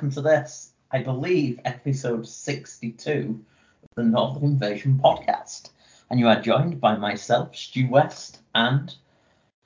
[0.00, 3.44] Hello and welcome to this, I believe, episode 62
[3.82, 5.72] of the Northern Invasion podcast.
[6.08, 8.94] And you are joined by myself, Stu West, and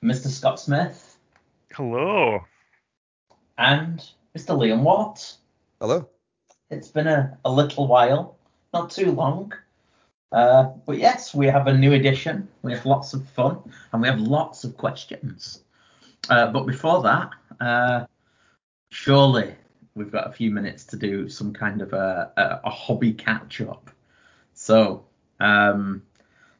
[0.03, 0.27] Mr.
[0.27, 1.17] Scott Smith,
[1.71, 2.41] Hello.
[3.57, 3.99] and
[4.37, 4.57] Mr.
[4.57, 5.37] Liam Watt.
[5.79, 6.05] Hello.
[6.69, 8.37] It's been a, a little while,
[8.73, 9.53] not too long.
[10.33, 12.49] Uh, but yes, we have a new edition.
[12.61, 13.59] We have lots of fun
[13.93, 15.63] and we have lots of questions.
[16.29, 17.29] Uh, but before that,
[17.61, 18.05] uh,
[18.91, 19.55] surely
[19.95, 23.61] we've got a few minutes to do some kind of a, a, a hobby catch
[23.61, 23.89] up.
[24.53, 25.05] So
[25.39, 26.03] um,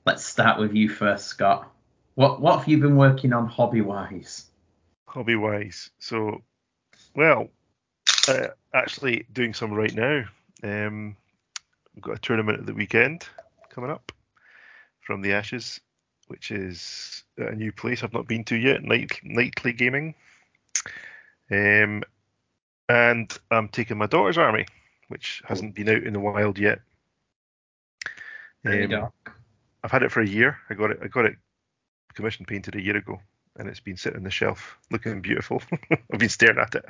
[0.05, 1.72] let's start with you first, Scott.
[2.16, 4.45] What what have you been working on hobby wise?
[5.08, 5.92] Hobby wise.
[6.00, 6.42] So,
[7.14, 7.50] well,
[8.27, 10.23] uh, actually doing some right now.
[10.64, 11.17] Um,
[11.94, 13.27] we've got a tournament at the weekend
[13.70, 14.14] coming up
[15.02, 15.81] from the Ashes,
[16.27, 20.16] which is a new place I've not been to yet, Night Nightly Gaming.
[21.52, 22.03] Um,
[22.89, 24.66] and I'm taking my daughter's army,
[25.08, 26.80] which hasn't been out in the wild yet.
[28.66, 28.73] Um.
[29.83, 30.58] I've had it for a year.
[30.69, 31.00] I got it.
[31.03, 31.36] I got it
[32.16, 33.19] commission painted a year ago,
[33.58, 35.61] and it's been sitting on the shelf, looking beautiful.
[35.92, 36.86] I've been staring at it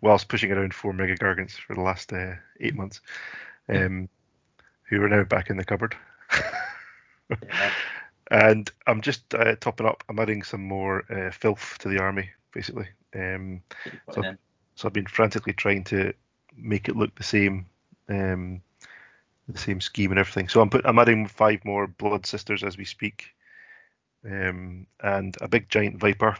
[0.00, 3.00] whilst pushing around four mega gargants for the last uh, eight months,
[3.68, 4.08] um,
[4.84, 5.94] who are now back in the cupboard.
[7.30, 7.72] Yeah.
[8.30, 10.02] and I'm just uh, topping up.
[10.08, 12.88] I'm adding some more uh, filth to the army, basically.
[13.14, 13.62] Um,
[14.12, 14.36] So-.
[14.74, 16.12] So I've been frantically trying to
[16.56, 17.66] make it look the same,
[18.08, 18.62] um,
[19.48, 20.48] the same scheme and everything.
[20.48, 23.26] So I'm put, I'm adding five more blood sisters as we speak,
[24.24, 26.36] um, and a big giant viper,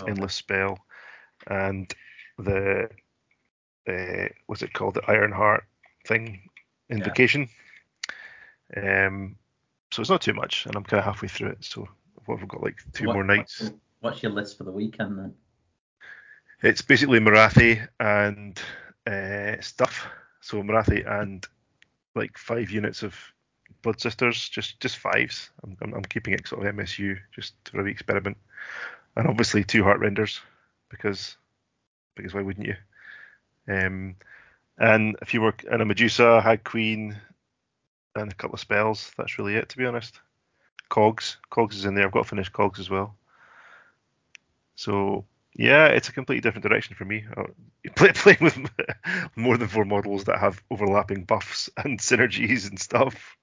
[0.00, 0.78] Oh, endless spell,
[1.48, 1.92] and
[2.38, 2.88] the
[3.88, 5.64] uh, what's it called, the Iron Heart
[6.06, 6.48] thing,
[6.88, 7.48] invocation.
[8.76, 9.36] Um,
[9.90, 11.64] so it's not too much, and I'm kind of halfway through it.
[11.64, 11.86] So
[12.24, 12.62] what have we got?
[12.62, 13.60] Like two What- more nights.
[13.60, 15.34] What's, what's your list for the weekend then?
[16.62, 18.60] It's basically Morathi and
[19.06, 20.06] uh, stuff.
[20.40, 21.44] So Morathi and
[22.14, 23.16] like five units of
[23.82, 25.50] Blood Sisters, just just fives.
[25.64, 28.36] I'm, I'm, I'm keeping it sort of MSU just for wee experiment,
[29.16, 30.40] and obviously two Heartrenders
[30.88, 31.36] because
[32.14, 32.76] because why wouldn't you?
[33.68, 34.14] Um,
[34.78, 37.16] and a few more and a Medusa, Hag Queen,
[38.14, 39.10] and a couple of spells.
[39.16, 40.20] That's really it to be honest.
[40.88, 42.04] Cogs, Cogs is in there.
[42.04, 43.16] I've got to finish Cogs as well.
[44.76, 45.24] So
[45.54, 47.24] yeah, it's a completely different direction for me.
[47.36, 47.44] Uh,
[47.96, 48.58] Play, playing with
[49.36, 53.36] more than four models that have overlapping buffs and synergies and stuff,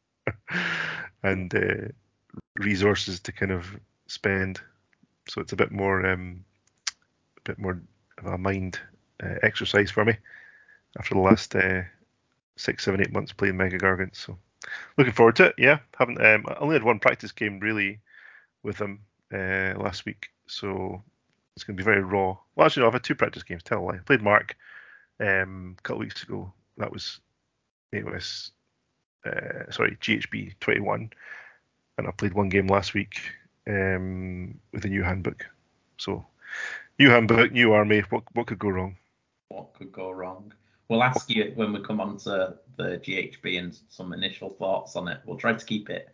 [1.24, 1.90] and uh,
[2.58, 3.66] resources to kind of
[4.08, 4.62] spend.
[5.28, 6.46] So it's a bit more, um,
[7.38, 7.82] a bit more
[8.18, 8.80] of a mind
[9.22, 10.18] uh, exercise for me
[10.98, 11.82] after the last uh,
[12.58, 14.16] six, seven, eight months playing Mega Gargants.
[14.16, 14.38] So
[14.98, 15.56] looking forward to it.
[15.58, 18.00] Yeah, haven't um, I only had one practice game really
[18.64, 19.02] with them
[19.34, 21.04] uh, last week, so
[21.56, 22.38] it's going to be very raw.
[22.56, 23.64] Well, actually, no, I've had two practice games.
[23.64, 23.96] Tell a lie.
[23.96, 24.56] I played Mark
[25.20, 26.52] um, a couple weeks ago.
[26.78, 27.20] That was
[27.92, 28.52] it was
[29.26, 31.10] uh, sorry GHB 21,
[31.98, 33.20] and I played one game last week
[33.68, 35.46] um, with a new handbook.
[35.98, 36.26] So
[36.98, 38.02] new handbook, new army.
[38.10, 38.96] What what could go wrong?
[39.50, 40.54] what could go wrong.
[40.90, 45.08] We'll ask you when we come on to the GHB and some initial thoughts on
[45.08, 45.20] it.
[45.26, 46.14] We'll try to keep it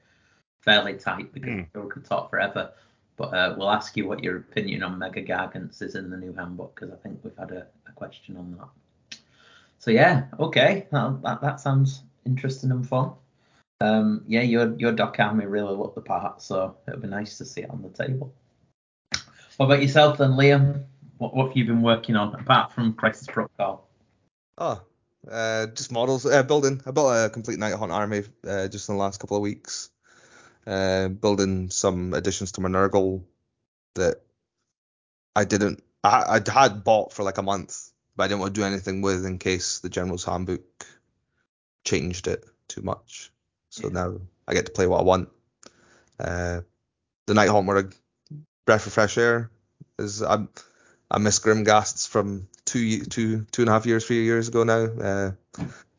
[0.61, 1.79] fairly tight because Hmm.
[1.81, 2.71] we could talk forever.
[3.17, 6.33] But uh, we'll ask you what your opinion on Mega Gargants is in the new
[6.33, 9.19] handbook because I think we've had a, a question on that.
[9.79, 13.11] So yeah, okay, that, that, that sounds interesting and fun.
[13.81, 17.45] Um, yeah, your your dock army really looked the part, so it'll be nice to
[17.45, 18.33] see it on the table.
[19.57, 20.85] What about yourself then, Liam?
[21.17, 23.87] What, what have you been working on apart from Crisis Protocol?
[24.57, 24.81] Oh,
[25.29, 26.25] uh, just models.
[26.25, 26.81] Uh, building.
[26.85, 29.89] I built a complete Nighthaunt army uh, just in the last couple of weeks.
[30.67, 33.23] Uh, building some additions to my Nurgle
[33.93, 34.21] that
[35.35, 35.83] I didn't.
[36.03, 39.01] I I had bought for like a month, but I didn't want to do anything
[39.01, 40.85] with in case the General's Handbook
[41.83, 43.31] changed it too much.
[43.69, 43.93] So Yeah.
[43.93, 45.29] now I get to play what I want.
[46.19, 46.61] Uh,
[47.27, 47.89] the Nighthaunt were a
[48.65, 49.51] breath of fresh air.
[49.99, 50.47] Is I
[51.11, 54.83] I miss Grimghasts from two two two and a half years, three years ago now.
[54.85, 55.31] Uh,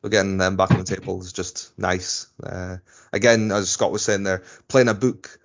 [0.06, 2.28] so getting them back on the table is just nice.
[2.40, 2.76] Uh,
[3.12, 5.36] again, as Scott was saying there, playing a book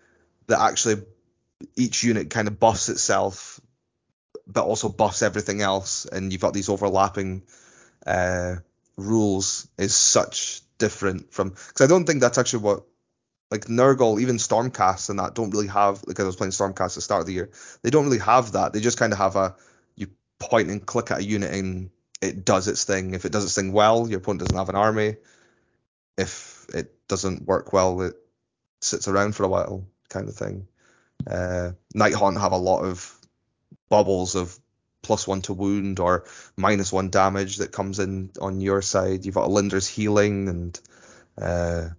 [0.46, 1.02] that actually
[1.76, 3.60] each unit kind of buffs itself,
[4.46, 7.42] but also buffs everything else, and you've got these overlapping
[8.06, 8.58] uh,
[8.98, 12.84] rules is such different from because I don't think that's actually what
[13.50, 16.94] like Nurgle, even Stormcast and that don't really have like I was playing Stormcast at
[16.94, 17.50] the start of the year.
[17.82, 18.74] They don't really have that.
[18.74, 19.56] They just kind of have a
[19.96, 21.90] you point and click at a unit and
[22.22, 23.14] it does its thing.
[23.14, 25.16] If it does its thing well, your opponent doesn't have an army.
[26.18, 28.16] If it doesn't work well, it
[28.82, 30.68] sits around for a while, kind of thing.
[31.28, 33.18] Uh, Nighthaunt have a lot of
[33.90, 34.58] bubbles of
[35.02, 36.26] plus one to wound or
[36.56, 39.26] minus one damage that comes in on your side.
[39.26, 40.80] You've got Olynder's healing and
[41.40, 41.90] uh,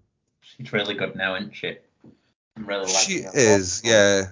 [0.40, 1.78] She's really good now, isn't she?
[2.56, 4.24] I'm really liking she is, yeah.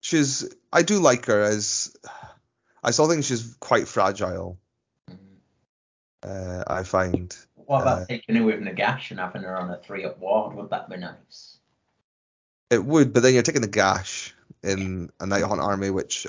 [0.00, 1.94] She's I do like her as
[2.82, 4.58] I still think she's quite fragile.
[6.22, 7.34] Uh, I find.
[7.54, 10.56] What about Uh, taking her with Nagash and having her on a three up ward?
[10.56, 11.56] Would that be nice?
[12.70, 14.32] It would, but then you're taking Nagash
[14.62, 16.26] in a Nighthaunt army, which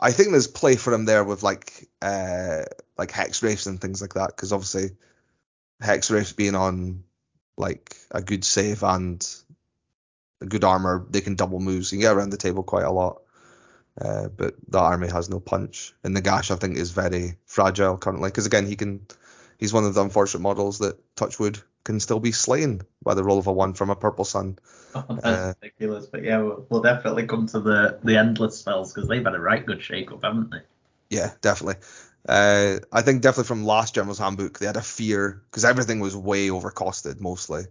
[0.00, 2.62] I think there's play for him there with like uh
[2.96, 4.96] like Hex Wraiths and things like that, because obviously
[5.80, 7.04] Hex Wraiths being on
[7.56, 9.26] like a good save and
[10.40, 11.92] a good armor, they can double moves.
[11.92, 13.22] You can get around the table quite a lot.
[14.00, 15.94] Uh, but that army has no punch.
[16.04, 19.06] And Nagash, I think, is very fragile currently, because again, he can.
[19.58, 23.38] He's one of the unfortunate models that Touchwood can still be slain by the roll
[23.38, 24.58] of a one from a purple sun.
[24.94, 26.06] Oh, that's Uh, ridiculous.
[26.06, 29.40] But yeah, we'll, we'll definitely come to the the endless spells because they've had a
[29.40, 30.60] right good shake up, haven't they?
[31.10, 31.80] Yeah, definitely.
[32.28, 36.16] Uh, I think definitely from last General's Handbook, they had a fear because everything was
[36.16, 37.64] way overcosted mostly.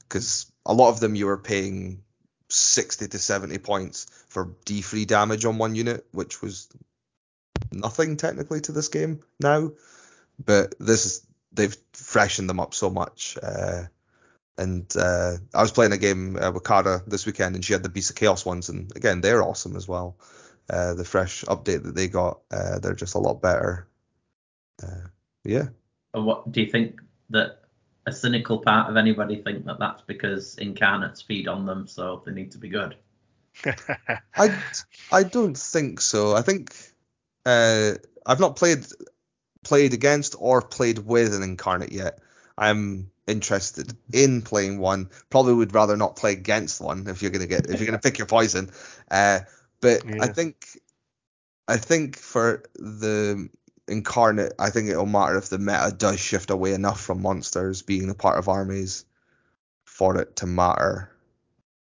[0.00, 2.02] Because a lot of them you were paying
[2.48, 6.68] 60 to 70 points for D3 damage on one unit, which was
[7.72, 9.72] nothing technically to this game now.
[10.44, 13.36] But this is they've freshened them up so much.
[13.42, 13.84] Uh,
[14.56, 17.82] and uh, I was playing a game uh, with Kara this weekend, and she had
[17.82, 20.16] the Beast of Chaos ones, and again they're awesome as well.
[20.68, 23.88] Uh, the fresh update that they got, uh, they're just a lot better.
[24.82, 25.08] Uh,
[25.44, 25.68] yeah,
[26.12, 27.00] And what do you think
[27.30, 27.57] that
[28.08, 32.32] a cynical part of anybody think that that's because incarnates feed on them, so they
[32.32, 32.96] need to be good?
[34.34, 34.58] I
[35.12, 36.34] I don't think so.
[36.34, 36.74] I think
[37.46, 37.92] uh,
[38.26, 38.86] I've not played
[39.64, 42.20] played against or played with an incarnate yet.
[42.56, 45.10] I'm interested in playing one.
[45.30, 48.18] Probably would rather not play against one if you're gonna get if you're gonna pick
[48.18, 48.70] your poison.
[49.10, 49.40] Uh,
[49.80, 50.66] but I think
[51.66, 53.48] I think for the
[53.88, 58.10] incarnate, I think it'll matter if the meta does shift away enough from monsters being
[58.10, 59.04] a part of armies
[59.84, 61.10] for it to matter.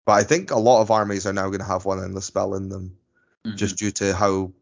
[0.05, 2.55] But I think a lot of armies are now going to have one endless spell
[2.55, 2.97] in them,
[3.47, 3.57] Mhm.
[3.57, 4.53] just due to how.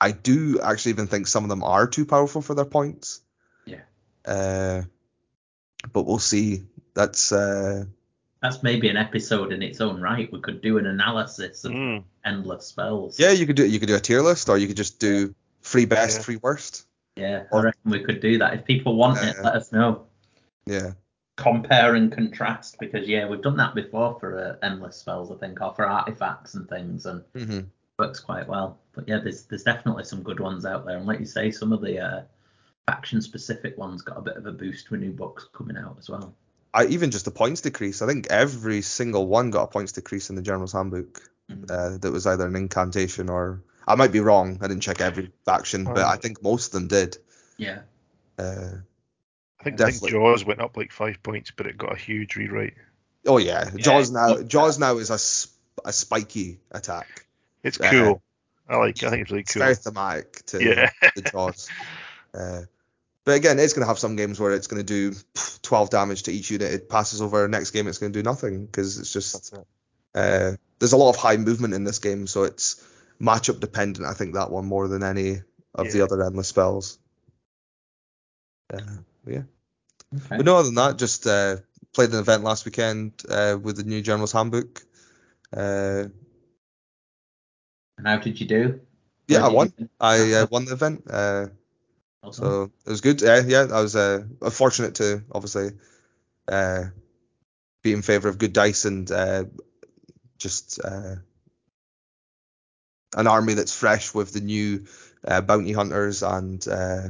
[0.00, 3.20] I do actually even think some of them are too powerful for their points.
[3.64, 3.82] Yeah.
[4.26, 4.82] Uh,
[5.92, 6.64] but we'll see.
[6.94, 7.84] That's uh,
[8.42, 10.30] that's maybe an episode in its own right.
[10.30, 12.04] We could do an analysis of Mm.
[12.24, 13.18] endless spells.
[13.18, 13.30] yeah.
[13.30, 15.86] You could do you could do a tier list, or you could just do free
[15.86, 16.22] best, Yeah.
[16.22, 16.86] free worst.
[17.16, 18.54] Yeah, I reckon we could do that.
[18.54, 20.06] If people want it, Uh, let us know.
[20.66, 20.92] Yeah.
[21.36, 25.60] Compare and contrast because yeah, we've done that before for uh, endless spells, I think,
[25.60, 27.60] or for artifacts and things, and hmm
[27.98, 28.78] works quite well.
[28.92, 31.72] But yeah, there's there's definitely some good ones out there, and like you say, some
[31.72, 32.22] of the uh,
[32.86, 36.08] faction specific ones got a bit of a boost with new books coming out as
[36.08, 36.34] well.
[36.72, 38.02] I even just the points decrease.
[38.02, 41.22] I think every single one got a points decrease in the General's Handbook.
[41.50, 41.70] Mhm.
[41.70, 44.58] Uh, that was either an incantation or I might be wrong.
[44.62, 47.18] I didn't check every faction, but I think most of them did.
[47.58, 47.80] Yeah,
[48.38, 48.78] Uh,
[49.60, 52.36] I think, I think Jaws went up like five points, but it got a huge
[52.36, 52.74] rewrite.
[53.26, 54.42] oh yeah, Yeah, Jaws now.
[54.42, 57.26] Jaws now is a, sp- a spiky attack.
[57.62, 58.22] It's Uh, cool.
[58.68, 59.02] I like.
[59.04, 59.62] I think it's really It's cool.
[59.62, 60.90] very thematic to Yeah.
[61.14, 61.68] the Jaws.
[62.34, 62.62] Uh,
[63.24, 65.16] but again, it's going to have some games where it's going to do
[65.62, 66.72] 12 damage to each unit.
[66.72, 67.46] It passes over.
[67.46, 69.66] Next game, it's going to do nothing because it's just That's it.
[70.16, 72.82] Uh, there's a lot of high movement in this game, so it's
[73.20, 74.06] matchup dependent.
[74.06, 75.42] I think that one more than any
[75.74, 76.98] of the other endless spells.
[78.72, 78.78] Uh,
[79.26, 79.42] yeah,
[80.16, 80.36] okay.
[80.36, 81.56] but no other than that, just uh,
[81.92, 84.82] played an event last weekend uh, with the new General's Handbook.
[85.54, 86.06] Uh,
[87.98, 88.80] And how did you do?
[89.28, 89.72] yeah, Where I won.
[89.78, 91.46] you- I uh, won the event, uh,
[92.22, 93.20] Well so it was good.
[93.22, 95.70] Yeah, yeah, I was uh, fortunate to obviously
[96.48, 96.84] uh,
[97.82, 99.44] be in favor of good dice and uh,
[100.38, 101.16] just uh,
[103.14, 104.84] an army that's fresh with the new
[105.26, 107.08] uh, bounty hunters and uh,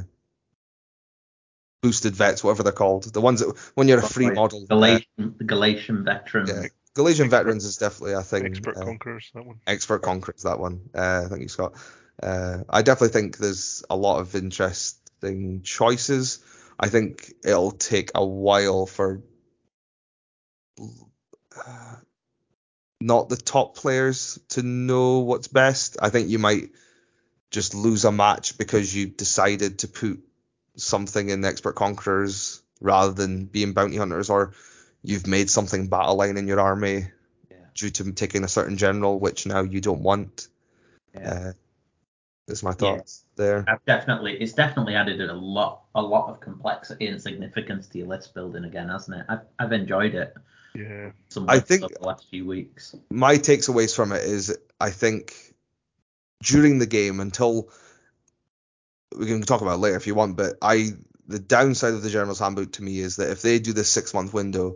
[1.81, 3.03] boosted vets, whatever they're called.
[3.13, 4.35] The ones that when you're a free Right.
[4.35, 6.49] model, uh, Galletian, the Galletian veterans.
[6.49, 8.45] yeah, Galletian Expert- veterans is definitely a thing.
[8.45, 9.31] Expert uh, conquerors.
[9.33, 9.59] That one.
[9.67, 10.89] expert conquerors that one.
[10.93, 11.75] Uh, thank you, Scott.
[12.21, 16.39] Uh, I definitely think there's a lot of interesting choices.
[16.79, 19.21] I think it'll take a while for
[20.79, 21.95] uh,
[23.05, 25.97] not the top players to know what's best.
[26.01, 26.71] I think you might
[27.51, 30.19] just lose a match because you decided to put
[30.75, 34.53] something in expert conquerors rather than being bounty hunters, or
[35.03, 37.07] you've made something battle line in your army
[37.51, 37.57] Yeah.
[37.75, 40.47] due to taking a certain general, which now you don't want.
[41.13, 41.29] Yeah.
[41.29, 41.53] Uh,
[42.47, 43.65] that's my thoughts there.
[43.67, 48.07] I've definitely it's definitely added a lot a lot of complexity and significance to your
[48.07, 49.25] list building again, hasn't it?
[49.29, 50.35] I've I've enjoyed it.
[50.75, 51.11] Yeah.
[51.29, 52.95] Some I think- the last few weeks.
[53.09, 55.33] My takeaways from it is I think
[56.43, 57.69] during the game until
[59.17, 60.89] we can talk about it later if you want, but I
[61.27, 64.13] the downside of the General's Handbook to me is that if they do this six
[64.13, 64.75] month window,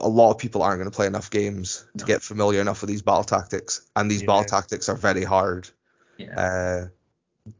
[0.00, 2.90] a lot of people aren't going to play enough games to get familiar enough with
[2.90, 5.68] these battle tactics, and these battle tactics are very hard.
[6.18, 6.34] Yeah.
[6.40, 6.88] Uh,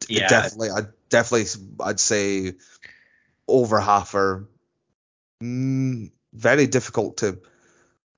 [0.09, 0.29] Yeah.
[0.29, 0.81] definitely, I
[1.11, 1.47] definitely,
[1.81, 2.55] I'd say
[3.47, 4.47] over half are
[5.43, 7.39] mm, very difficult to.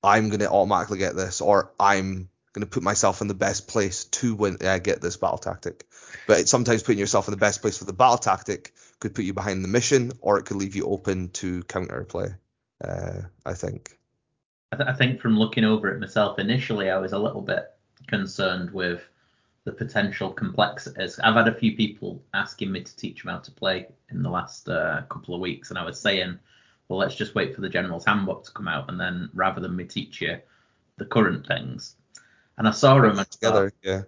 [0.03, 3.69] I'm going to automatically get this, or I'm going to put myself in the best
[3.69, 5.85] place to win, uh, get this battle tactic.
[6.27, 9.35] But sometimes putting yourself in the best place for the battle tactic could put you
[9.35, 12.29] behind the mission, or it could leave you open to counter play.
[12.83, 13.99] Uh, I think.
[14.73, 17.71] I, th- I think from looking over it myself, initially I was a little bit
[18.07, 19.03] concerned with
[19.65, 21.19] the potential complexities.
[21.19, 24.31] I've had a few people asking me to teach them how to play in the
[24.31, 26.39] last uh, couple of weeks, and I was saying,
[26.89, 29.75] well, let's just wait for the General's Handbook to come out, and then rather than
[29.77, 30.39] me teach you
[30.97, 31.97] the current things.
[32.59, 34.03] And I saw them and I thought, Together, yeah.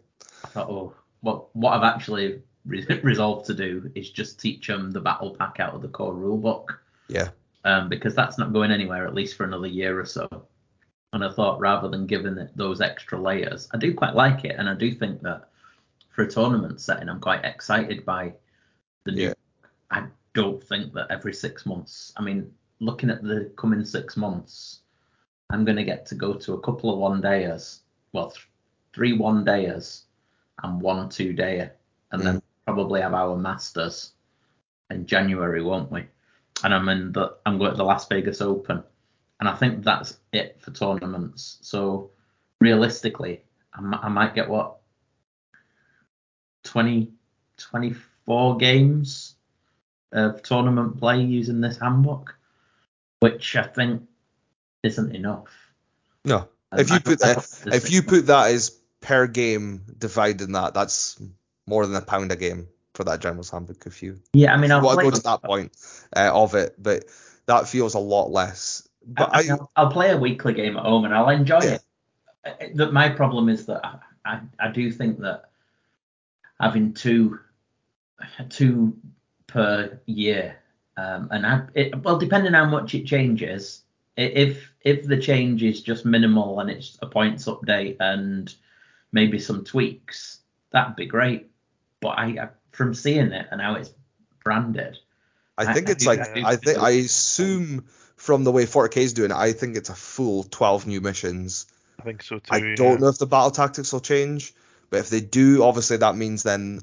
[0.44, 4.90] I thought, oh, what what I've actually re- resolved to do is just teach them
[4.90, 6.66] the battle pack out of the core rulebook
[7.08, 7.28] Yeah.
[7.64, 10.28] um, because that's not going anywhere at least for another year or so.
[11.12, 14.56] And I thought rather than giving it those extra layers, I do quite like it,
[14.58, 15.48] and I do think that
[16.10, 18.34] for a tournament setting, I'm quite excited by
[19.04, 19.22] the new.
[19.28, 19.32] Yeah.
[19.90, 20.04] I
[20.34, 22.12] don't think that every six months.
[22.16, 24.80] I mean, looking at the coming six months,
[25.50, 27.80] I'm going to get to go to a couple of one dayers,
[28.12, 28.48] well, th-
[28.94, 30.02] three one dayers
[30.62, 31.70] and one two dayer,
[32.12, 32.42] and then mm.
[32.66, 34.12] probably have our masters
[34.90, 36.06] in January, won't we?
[36.64, 38.82] And I'm in the I'm going to the Las Vegas Open,
[39.40, 41.58] and I think that's it for tournaments.
[41.62, 42.10] So
[42.60, 43.42] realistically,
[43.72, 44.78] I, I might get what?
[46.64, 47.10] 20,
[47.56, 49.36] 24 games
[50.12, 52.37] of tournament play using this handbook,
[53.20, 54.02] which I think
[54.82, 55.48] isn't enough.
[56.24, 56.48] No.
[56.70, 58.70] And If you put that, if you put that as
[59.00, 61.20] per game dividing that, that's
[61.66, 63.86] more than a pound a game for that general's handbook.
[63.86, 65.72] If you Yeah, I mean, I'll play, go to that point
[66.14, 67.04] uh, of it, but
[67.46, 68.86] that feels a lot less.
[69.06, 71.74] But I, will I'll play a weekly game at home and I'll enjoy Yeah.
[71.74, 71.82] it.
[72.44, 75.50] Uh, That my problem is that I, I, I do think that
[76.60, 77.38] having two
[78.50, 78.96] two
[79.46, 80.56] per year,
[80.98, 83.82] um, and I, it, well, depending on how much it changes,
[84.16, 88.52] if if the change is just minimal and it's a points update and
[89.12, 90.40] maybe some tweaks,
[90.72, 91.50] that'd be great.
[92.00, 93.92] But I, I from seeing it and how it's
[94.42, 94.98] branded,
[95.56, 97.84] I I- think I it's do- like I think I assume
[98.16, 101.66] from the way 40k is doing it, I think it's a full 12 new missions.
[102.00, 102.48] I think so too.
[102.50, 104.52] I don't know if the battle tactics will change,
[104.90, 106.80] but if they do, obviously that means then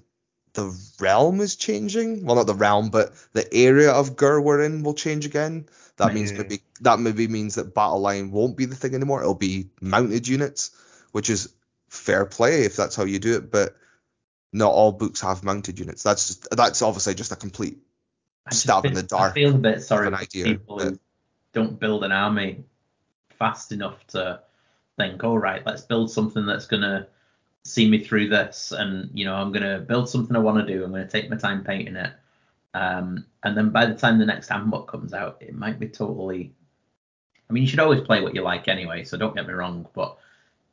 [0.55, 2.25] the realm is changing.
[2.25, 5.67] Well, not the realm, but the area of Ghur we're in will change again.
[5.97, 6.41] That means mm-hmm.
[6.41, 9.21] maybe that maybe means that battle line won't be the thing anymore.
[9.21, 10.71] It'll be mounted units,
[11.11, 11.53] which is
[11.89, 13.51] fair play if that's how you do it.
[13.51, 13.75] But
[14.51, 16.03] not all books have mounted units.
[16.03, 17.77] That's just, that's obviously just a complete
[18.49, 19.31] just stab in the dark.
[19.31, 20.99] I feel a bit sorry for people who
[21.53, 22.63] don't build an army
[23.39, 24.41] fast enough to
[24.97, 27.07] think, all right, let's build something that's gonna
[27.65, 30.83] see me through this, and you know, I'm gonna build something I want to do.
[30.83, 32.13] I'm gonna take my time painting it,
[32.73, 36.53] um, and then by the time the next handbook comes out, it might be totally.
[37.49, 39.87] I mean, you should always play what you like anyway, so don't get me wrong,
[39.93, 40.17] but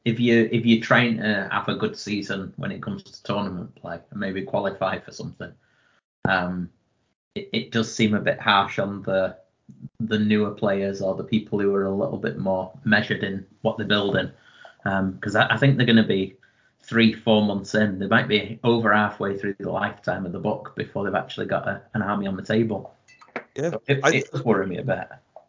[0.05, 3.75] if you if you're trying to have a good season when it comes to tournament
[3.75, 5.53] play and maybe qualify for something,
[6.29, 6.71] um,
[7.35, 9.37] it, it does seem a bit harsh on the
[10.01, 13.79] the newer players or the people who are a little bit more measured in what
[13.79, 14.31] they're building.
[14.85, 16.37] Because I, I think they're going to be
[16.83, 17.99] three, four months in.
[17.99, 21.69] They might be over halfway through the lifetime of the book before they've actually got
[21.69, 22.95] a, an army on the table.
[23.55, 25.09] Yeah, So it, it does worry me a bit.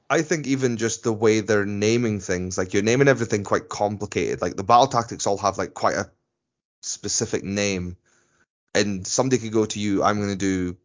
[0.09, 4.41] I think even just the way they're naming things, like you're naming everything quite complicated.
[4.41, 6.11] Like the battle tactics all have like quite a
[6.81, 7.97] specific name,
[8.75, 10.77] and somebody could go to you, I'm going to do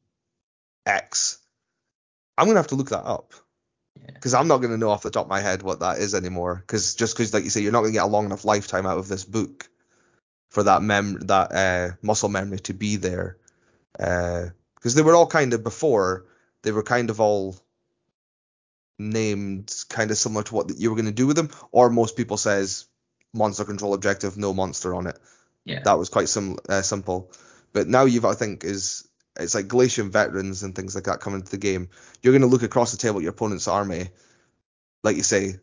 [0.87, 1.39] X.
[2.37, 3.35] I'm going to have to look that up
[4.01, 4.13] Yeah.
[4.15, 6.15] because I'm not going to know off the top of my head what that is
[6.15, 6.55] anymore.
[6.55, 8.87] Because just because, like you say, you're not going to get a long enough lifetime
[8.87, 9.69] out of this book
[10.49, 13.37] for that mem that uh, muscle memory to be there.
[13.93, 16.27] Because they were all kind of before,
[16.63, 17.57] they were kind of all
[18.99, 22.17] named kind of similar to what you were going to do with them, or most
[22.17, 22.87] people says
[23.33, 25.19] monster control objective, no monster on it.
[25.65, 25.83] Yeah.
[25.85, 27.31] That was quite sim- uh, simple.
[27.73, 29.07] But now you've, I think, is
[29.39, 31.91] it's like Galletian veterans and things like that come into the game.
[32.23, 34.09] You're going to look across the table at your opponent's army,
[35.05, 35.57] like you say,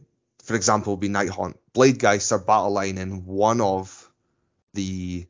[0.44, 1.58] for example, would be Night Haunt.
[1.74, 4.05] Bladegheists are battle line in one of
[4.75, 5.25] the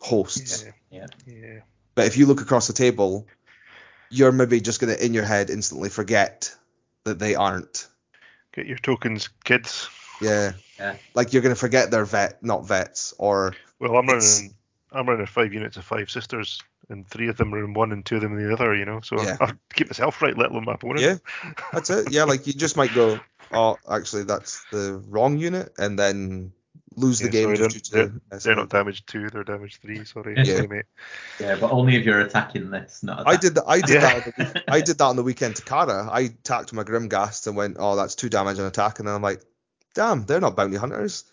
[0.00, 0.64] hosts.
[0.90, 1.06] Yeah.
[1.26, 1.32] yeah.
[1.32, 1.60] Yeah.
[1.94, 3.26] But if you look across the table,
[4.10, 6.54] you're maybe just going to in your head instantly forget
[7.04, 7.86] that they aren't.
[8.52, 9.88] Get your tokens, kids.
[10.20, 10.52] Yeah.
[10.78, 10.96] Yeah.
[11.14, 14.54] Like you're going to forget they're vet, not vets, or Well, I'm It's- running
[14.92, 18.04] I'm running five units of five sisters, and three of them are in one, and
[18.04, 18.74] two of them in the other.
[18.74, 19.36] You know, so Yeah.
[19.40, 21.00] I'll keep myself right, let alone my opponent.
[21.00, 22.10] Yeah, that's it.
[22.10, 23.20] Yeah, like you just might go,
[23.52, 26.52] oh, actually that's the wrong unit, and then
[26.96, 30.04] lose the game sorry, just they're, to they're, they're not damage two, they're damage three.
[30.04, 30.84] Sorry, sorry mate.
[31.38, 33.64] Yeah, but only if you're attacking this, not I did that.
[33.66, 34.00] I did Yeah.
[34.00, 34.26] that.
[34.26, 36.08] On the, I did that on the weekend to Kara.
[36.10, 39.22] I attacked my Grimghast and went, "Oh, that's two damage on attack," and then I'm
[39.22, 39.42] like,
[39.94, 41.24] "Damn, they're not bounty hunters.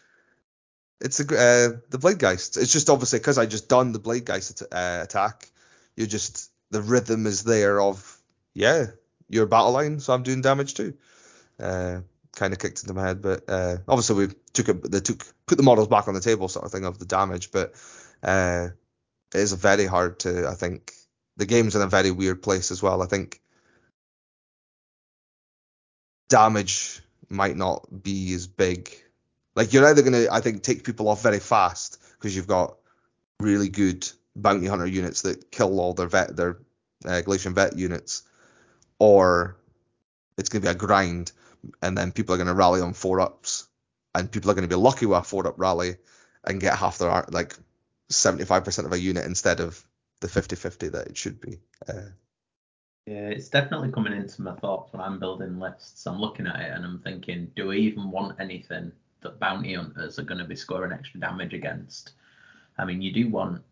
[0.99, 2.57] It's a, gr- uh, the Bladegheist.
[2.57, 5.49] It's just obviously because I just done the Bladegheist at, uh, attack.
[5.95, 8.19] You just the rhythm is there of
[8.53, 8.87] yeah,
[9.29, 10.95] your battle line, so I'm doing damage too.
[11.59, 12.01] Uh,
[12.37, 14.91] kind of kicked into my head, but uh, obviously we took it.
[14.91, 17.51] They took put the models back on the table, sort of thing of the damage,
[17.51, 17.73] but
[18.23, 18.69] uh,
[19.33, 20.47] it is very hard to.
[20.47, 20.93] I think
[21.35, 23.01] the game's in a very weird place as well.
[23.01, 23.41] I think
[26.29, 28.91] damage might not be as big.
[29.55, 32.77] Like you're either gonna, I think, take people off very fast because you've got
[33.39, 36.59] really good bounty hunter units that kill all their vet, their
[37.05, 38.21] uh, vet units,
[38.99, 39.57] or
[40.37, 41.31] it's gonna be a grind,
[41.81, 43.67] and then people are gonna rally on four ups,
[44.15, 45.97] and people are gonna be lucky with a four up rally
[46.43, 47.55] and get half their like
[48.09, 49.83] 75% of a unit instead of
[50.21, 51.59] the 50-50 that it should be.
[51.87, 52.09] Uh,
[53.05, 56.05] Yeah, it's definitely coming into my thoughts when I'm building lists.
[56.07, 60.19] I'm looking at it and I'm thinking, do I even want anything that bounty hunters
[60.19, 62.11] are going to be scoring extra damage against?
[62.77, 63.63] I mean, you do want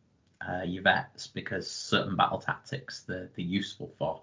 [0.48, 4.22] uh, your vets because certain battle tactics they're, they're useful for.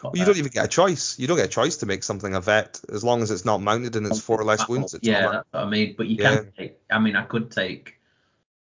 [0.00, 1.18] But, Well, you uh, don't even get a choice.
[1.18, 3.60] You don't get a choice to make something a vet as long as it's not
[3.60, 4.94] mounted and it's four or less wounds.
[4.94, 5.94] It's yeah, that's what I mean.
[5.96, 6.36] But you Yeah.
[6.36, 6.78] can take.
[6.90, 7.98] I mean, I could take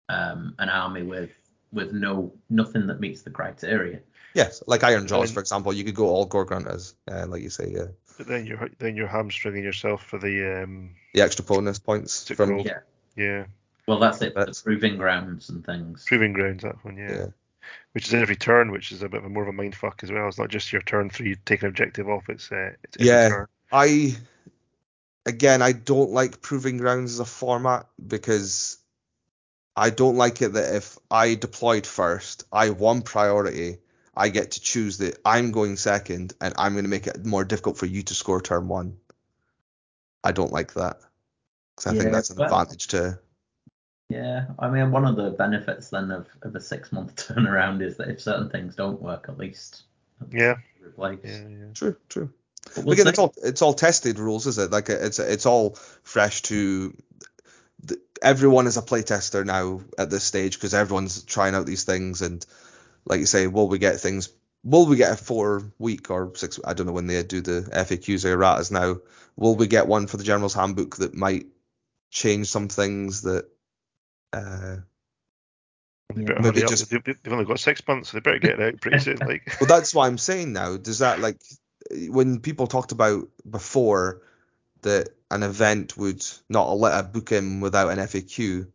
[0.08, 1.30] um, an army with
[1.72, 4.00] with no nothing that meets the criteria.
[4.34, 5.72] yes, like Ironjawz, for example.
[5.72, 7.86] You could go all Gore-gruntas, uh, like you say, yeah.
[8.18, 12.50] But then you're then you're hamstringing yourself for the um The extra bonus points from
[12.50, 12.62] roll.
[12.66, 12.80] Yeah.
[13.16, 13.44] yeah
[13.88, 14.34] Well, that's it.
[14.34, 16.04] for The That's- proving grounds and things.
[16.06, 17.10] proving grounds that one yeah.
[17.12, 17.26] Yeah.
[17.92, 20.02] Which is every turn, which is a bit of a more of a mind fuck
[20.02, 20.26] as well.
[20.28, 22.28] It's not just your turn three take an objective off.
[22.28, 23.28] It's uh, it's every Yeah.
[23.28, 23.46] turn.
[23.70, 24.16] I
[25.26, 28.78] again I don't like proving grounds as a format because
[29.76, 33.78] I don't like it that if I deployed first, I won priority,
[34.14, 37.44] I get to choose that I'm going second and I'm going to make it more
[37.44, 38.98] difficult for you to score turn one.
[40.22, 40.98] I don't like that
[41.76, 43.18] because I Yeah, think that's an well- advantage to
[44.12, 47.96] Yeah, I mean, one of the benefits then of, of a six month turnaround is
[47.96, 49.82] that if certain things don't work, at least
[50.30, 50.56] Yeah.
[50.80, 51.24] they're replaced.
[51.24, 51.72] Yeah, yeah.
[51.74, 52.30] true, true.
[52.74, 53.10] But we'll Again, see.
[53.10, 54.70] it's all it's all tested rules, is it?
[54.70, 56.94] Like it's it's all fresh to
[57.84, 62.22] the, everyone is a playtester now at this stage because everyone's trying out these things
[62.22, 62.44] and
[63.04, 64.28] like you say, will we get things?
[64.62, 66.60] Will we get a four week or six?
[66.64, 68.98] I don't know when they do the FAQs or erratas now.
[69.36, 71.46] Will we get one for the General's Handbook that might
[72.10, 73.48] change some things that?
[74.32, 74.76] Uh,
[76.14, 76.26] They Yeah.
[76.26, 76.70] better Maybe hurry up.
[76.70, 78.98] just- They- they- They've only got six months, so they better get it out pretty
[78.98, 79.16] soon.
[79.16, 80.76] Like well, that's what I'm saying now.
[80.76, 81.38] Does that like
[82.08, 84.20] when people talked about before
[84.82, 88.66] that an event would not let a book in without an FAQ?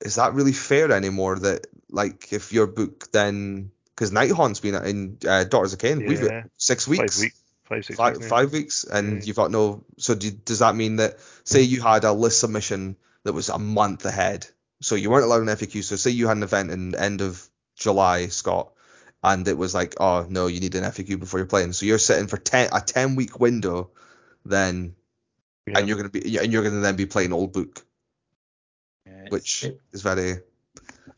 [0.00, 1.38] Is that really fair anymore?
[1.38, 6.08] That like if your book then because Night Nighthaunt's been in uh, Daughters of Khaine,
[6.08, 6.40] we've Yeah.
[6.42, 7.20] got six five weeks.
[7.20, 8.26] weeks, five six Five, weeks.
[8.28, 9.22] five weeks, and Yeah.
[9.22, 9.84] you've got no.
[9.98, 13.58] So do, does that mean that, say, you had a list submission that was a
[13.58, 14.46] month ahead,
[14.82, 15.82] so you weren't allowed an FAQ.
[15.82, 18.72] So say you had an event in end of July, Scott,
[19.22, 21.72] and it was like, oh no, you need an FAQ before you're playing.
[21.72, 23.90] So you're sitting for ten a ten week window,
[24.44, 24.94] then,
[25.66, 25.78] Yeah.
[25.78, 27.84] and you're gonna be, and you're gonna then be playing old book,
[29.06, 30.40] Yeah, which it- is very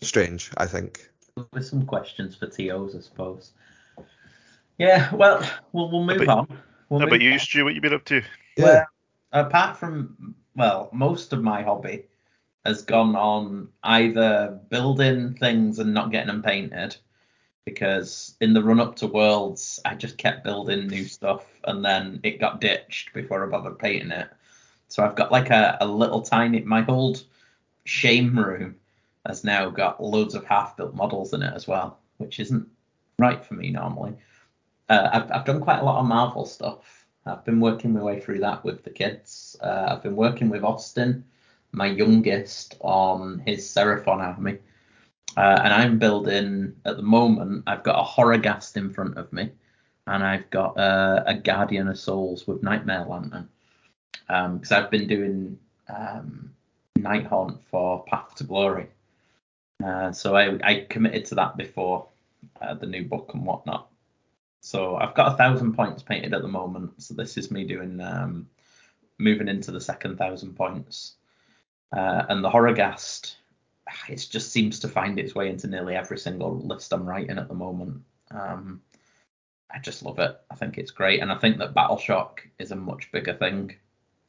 [0.00, 1.10] strange, I think.
[1.52, 3.52] with some questions for TOs, I suppose.
[4.78, 5.42] Yeah, well,
[5.72, 6.58] we'll, we'll move about- on.
[6.88, 7.38] We'll How move about you, on.
[7.40, 7.64] Stu?
[7.64, 8.22] What you been up to?
[8.58, 8.86] Well,
[9.32, 12.04] apart from, well, most of my hobby
[12.64, 16.96] has gone on either building things and not getting them painted,
[17.64, 22.20] because in the run up to Worlds, I just kept building new stuff and then
[22.22, 24.28] it got ditched before I bothered painting it.
[24.88, 27.24] So I've got like a, a little tiny, my old
[27.84, 28.76] shame room
[29.26, 32.68] has now got loads of half built models in it as well, which isn't
[33.18, 34.14] right for me normally.
[34.88, 36.95] Uh, I've, I've done quite a lot of Marvel stuff.
[37.26, 39.56] I've been working my way through that with the kids.
[39.60, 41.24] Uh, I've been working with Austin,
[41.72, 44.58] my youngest, on his Seraphon army.
[45.36, 49.50] Uh, and I'm building, at the moment, I've got a Horrorghast in front of me,
[50.06, 53.48] and I've got uh, a Guardian of Souls with Nightmare Lantern.
[54.26, 55.58] Because I've been doing
[55.88, 56.52] um,
[56.96, 58.86] Night Haunt for Path to Glory.
[59.84, 62.06] Uh, so I, I committed to that before
[62.62, 63.88] uh, the new book and whatnot.
[64.66, 67.00] So I've got a thousand points painted at the moment.
[67.00, 68.48] So this is me doing um,
[69.16, 71.14] moving into the second thousand points.
[71.96, 73.36] Uh, and the Horrorghast
[74.08, 77.46] it just seems to find its way into nearly every single list I'm writing at
[77.46, 78.02] the moment.
[78.32, 78.82] Um,
[79.72, 80.36] I just love it.
[80.50, 83.72] I think it's great, and I think that Battle Shock is a much bigger thing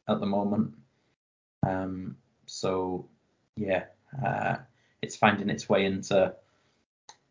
[0.08, 0.76] at the moment.
[1.68, 3.10] Um, so
[3.56, 3.86] yeah,
[4.24, 4.58] uh,
[5.02, 6.36] it's finding its way into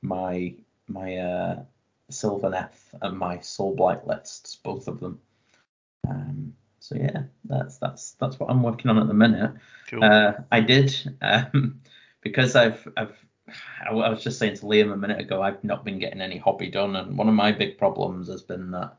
[0.03, 0.57] my
[0.89, 1.63] my uh,
[2.11, 5.21] Sylvaneth and my Soulblight lists, both of them.
[6.09, 9.53] Um, so yeah, that's that's that's what I'm working on at the minute.
[9.89, 10.05] Cool.
[10.05, 11.81] Uh, I did um,
[12.21, 13.17] because I've I've
[13.85, 16.69] I was just saying to Liam a minute ago, I've not been getting any hobby
[16.69, 18.97] done, and one of my big problems has been that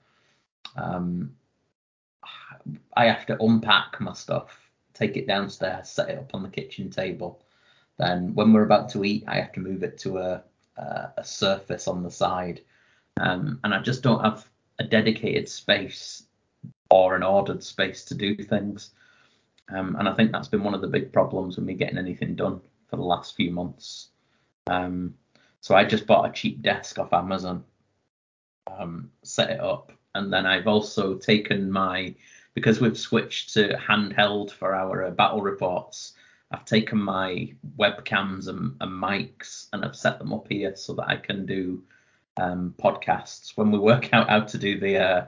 [0.76, 1.34] um,
[2.96, 6.89] I have to unpack my stuff, take it downstairs, set it up on the kitchen
[6.89, 7.41] table.
[7.98, 10.43] Then when we're about to eat, I have to move it to a
[10.78, 12.62] a, a surface on the side,
[13.19, 14.47] um, and I just don't have
[14.80, 16.23] a dedicated space
[16.89, 18.91] or an ordered space to do things.
[19.69, 22.36] Um, and I think that's been one of the big problems with me getting anything
[22.36, 24.10] done for the last few months.
[24.67, 25.15] Um,
[25.62, 27.63] so I just bought a cheap desk off Amazon,
[28.71, 32.15] um, set it up, and then I've also taken my
[32.53, 36.13] because we've switched to handheld for our uh, battle reports.
[36.49, 41.08] I've taken my webcams and, and, mics and I've set them up here so that
[41.08, 41.84] I can do
[42.38, 45.26] um, podcasts when we work out how to do the uh,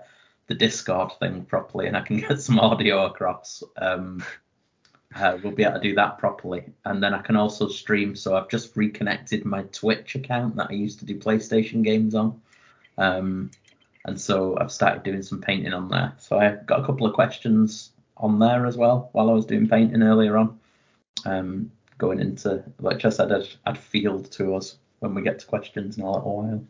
[0.48, 3.64] the Discord thing properly and I can get some audio across.
[3.78, 4.24] Um,
[5.16, 6.66] uh, we'll be able to do that properly.
[6.86, 8.16] And then I can also stream.
[8.16, 12.40] So I've just reconnected my Twitch account that I used to do PlayStation games on.
[12.98, 13.52] Um,
[14.06, 16.14] and so I've started doing some painting on there.
[16.20, 19.68] So I've got a couple of questions on there as well while I was doing
[19.68, 20.60] painting earlier on.
[21.26, 25.46] Um, going into, like I said, I'd, I'd field to us when we get to
[25.48, 26.64] questions in a little while.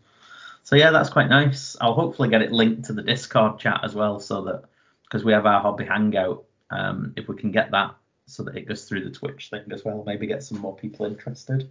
[0.69, 1.75] So yeah, that's quite nice.
[1.81, 4.65] I'll hopefully get it linked to the Discord chat as well, so that
[5.03, 7.95] because we have our hobby hangout, um, if we can get that
[8.27, 10.03] so that it goes through the Twitch thing as well.
[10.05, 11.67] Maybe get some more people interested.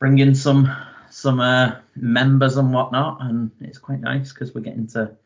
[0.00, 0.76] Bring in some
[1.10, 5.16] some uh, members and whatnot, and it's quite nice because we're getting to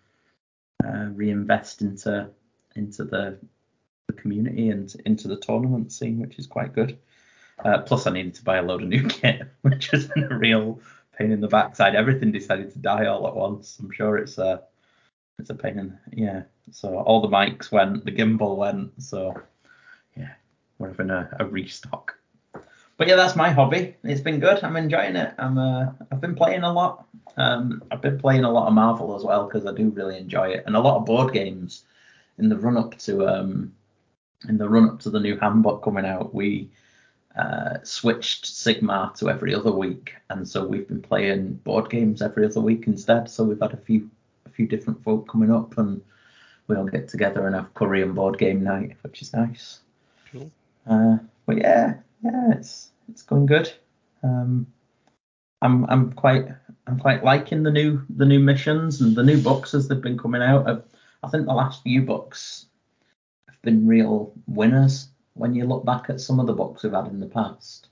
[0.84, 2.28] uh, reinvest into
[2.76, 3.38] into the,
[4.08, 6.98] the community and into the tournament scene, which is quite good.
[7.64, 10.78] Uh, plus, I needed to buy a load of new kit, which isn't a real
[11.16, 11.94] pain in the backside.
[11.94, 13.78] Everything decided to die all at once.
[13.80, 14.62] I'm sure it's a
[15.38, 16.42] it's a pain in yeah.
[16.70, 19.34] So all the mics went, the gimbal went, so
[20.16, 20.32] yeah,
[20.78, 22.16] we're having a, a restock.
[22.96, 23.96] But yeah, that's my hobby.
[24.04, 24.62] It's been good.
[24.62, 25.34] I'm enjoying it.
[25.38, 27.06] I'm uh, I've been playing a lot.
[27.36, 30.50] Um, I've been playing a lot of Marvel as well because I do really enjoy
[30.50, 31.84] it, and a lot of board games.
[32.38, 33.72] In the run up to um,
[34.48, 36.68] in the run up to the new handbook coming out, we
[37.36, 42.46] uh, switched Sigmar to every other week, and so we've been playing board games every
[42.46, 43.28] other week instead.
[43.28, 44.08] So we've had a few
[44.46, 46.00] a few different folk coming up, and
[46.68, 49.80] we all get together and have curry and board game night, which is nice.
[50.30, 50.50] Cool.
[50.86, 53.72] Uh, but yeah, yeah, it's it's going good.
[54.22, 54.66] Um,
[55.60, 56.46] I'm I'm quite
[56.86, 60.18] I'm quite liking the new the new missions and the new books as they've been
[60.18, 60.68] coming out.
[60.68, 60.82] I've,
[61.24, 62.66] I think the last few books
[63.48, 67.06] have been real winners when you look back at some of the books we've had
[67.06, 67.88] in the past.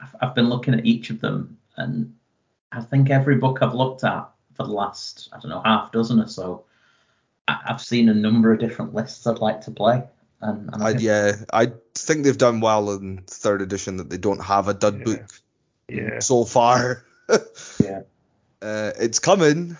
[0.00, 2.14] I've, I've been looking at each of them, and
[2.70, 6.20] I think every book I've looked at for the last I don't know half dozen
[6.20, 6.64] or so,
[7.48, 10.04] I, I've seen a number of different lists I'd like to play.
[10.40, 14.18] And, and I I, yeah, I think they've done well in third edition that they
[14.18, 15.04] don't have a dud Yeah.
[15.04, 15.22] book
[15.88, 16.18] Yeah.
[16.20, 17.04] so far.
[17.80, 18.02] Yeah.
[18.60, 19.76] Uh, it's coming.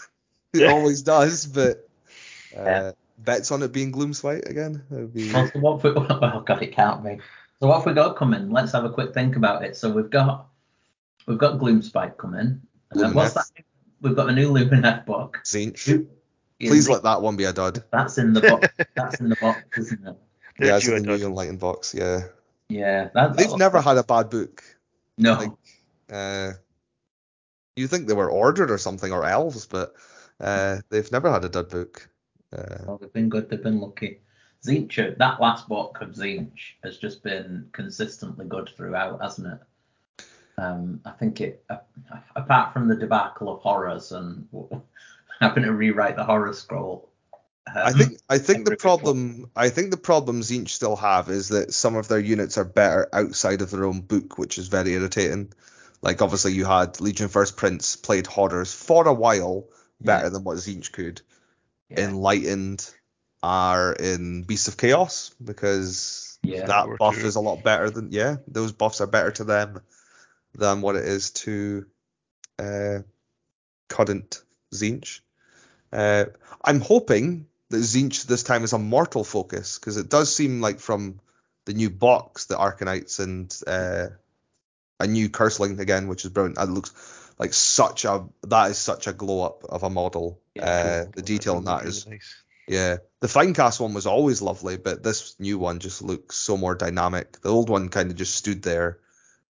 [0.53, 0.73] It Yeah.
[0.73, 1.89] always does, but
[2.57, 2.93] uh, Yeah.
[3.25, 4.83] Bets on it being Gloomspite again.
[4.91, 7.19] That would be Well, so what we, well, God, it can't be.
[7.61, 8.51] So what have we got coming?
[8.51, 9.77] Let's have a quick think about it.
[9.77, 10.47] So we've got
[11.27, 12.63] we've got Gloomspite coming.
[12.95, 13.45] Uh, what's that?
[14.01, 15.41] We've got a new Lumineth book.
[15.45, 16.07] Tzeentch.
[16.61, 17.83] Please let that one be a dud.
[17.93, 18.69] That's in the box.
[18.95, 20.17] That's in the box, isn't it?
[20.61, 21.95] Yeah, it's in the new Enlightened box.
[21.95, 22.21] Yeah,
[22.69, 23.09] Yeah.
[23.15, 24.63] That, they've never had a bad book.
[25.17, 25.33] no.
[25.35, 25.51] like-
[26.13, 26.53] Uh,
[27.75, 29.95] you think they were ordered or something or elves, but
[30.39, 32.07] uh, they've never had a dud book.
[32.53, 33.49] Uh, Well, they've been good.
[33.49, 34.21] They've been lucky.
[34.65, 40.25] Tzeentch, that last book of Tzeentch has just been consistently good throughout, hasn't it?
[40.59, 41.79] Um, I think it, uh,
[42.37, 44.47] apart from the debacle of horrors and
[45.41, 47.09] having to rewrite the horror scroll.
[47.67, 51.49] I um, think I think the problem I think the problem Tzeentch still have is
[51.49, 54.93] that some of their units are better outside of their own book, which is very
[54.93, 55.53] irritating.
[56.03, 59.69] Like obviously you had Legion First Prince played Horrors for a while
[60.01, 61.23] better than what Tzeentch could.
[61.97, 62.89] Yeah, Enlightened
[63.43, 66.67] are in Beasts of Chaos because Yeah.
[66.67, 67.27] that buff two.
[67.27, 69.81] is a lot better than yeah, those buffs are better to them
[70.55, 71.87] than what it is to
[72.59, 72.99] uh
[73.89, 75.21] current Tzeentch.
[75.93, 76.25] Uh,
[76.65, 80.81] I'm hoping that Tzeentch this time is a mortal focus because it does seem like
[80.81, 81.21] from
[81.67, 84.09] the new box the Arcanites and uh,
[84.99, 86.59] a new Curseling again, which is brilliant.
[86.59, 86.91] It looks
[87.43, 90.41] like such a that is such a glow up of a model.
[90.55, 91.13] Yeah, uh, Cool.
[91.17, 92.35] the detail in that Really is nice.
[92.69, 92.97] yeah.
[93.21, 97.41] The Finecast one was always lovely, but this new one just looks so more dynamic.
[97.41, 98.99] The old one kind of just stood there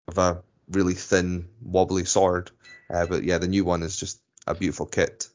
[0.06, 2.50] with a really thin, wobbly sword.
[2.92, 5.28] Uh, but yeah, the new one is just a beautiful kit.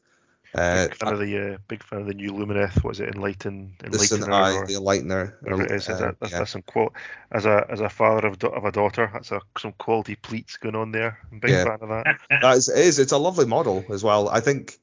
[0.54, 2.84] Uh, Big fan of the uh, big fan of the new Lumineth.
[2.84, 3.14] What is it?
[3.14, 5.34] Enlighten, the Sin Enlightener, Eye, or the Enlightener.
[5.40, 5.82] whatever it is.
[5.84, 6.38] Is uh, that, that's, yeah.
[6.40, 6.92] that's some qual-
[7.30, 9.08] as a as a father of, of a daughter.
[9.12, 11.18] That's a, some quality pleats going on there.
[11.30, 11.64] I'm a big Yeah.
[11.64, 12.18] fan of that.
[12.42, 14.28] that is, it is it's a lovely model as well.
[14.28, 14.78] I think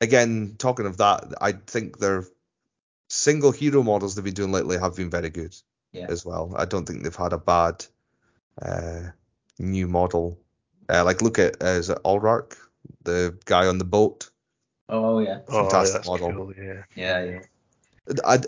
[0.00, 2.24] again talking of that, I think their
[3.08, 5.54] single hero models they've been doing lately have been very good
[5.92, 6.06] Yeah.
[6.08, 6.54] as well.
[6.56, 7.84] I don't think they've had a bad
[8.62, 9.10] uh,
[9.58, 10.38] new model.
[10.88, 12.56] Uh, like look at uh, is it Ulrark,
[13.02, 14.30] the guy on the boat.
[14.88, 15.40] Oh yeah.
[15.48, 16.32] Oh, Fantastic model.
[16.32, 16.52] cool.
[16.56, 16.82] Yeah.
[16.94, 17.40] Yeah, yeah.
[18.24, 18.40] I, uh,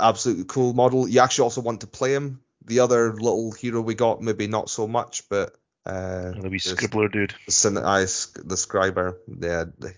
[0.00, 1.08] absolutely cool model.
[1.08, 2.40] You actually also want to play him.
[2.66, 5.54] The other little hero we got, maybe not so much, but
[5.86, 7.34] uh, And the wee scribbler dude.
[7.46, 9.16] the Sin Eye, the Scriber.
[9.26, 9.94] Yeah, the-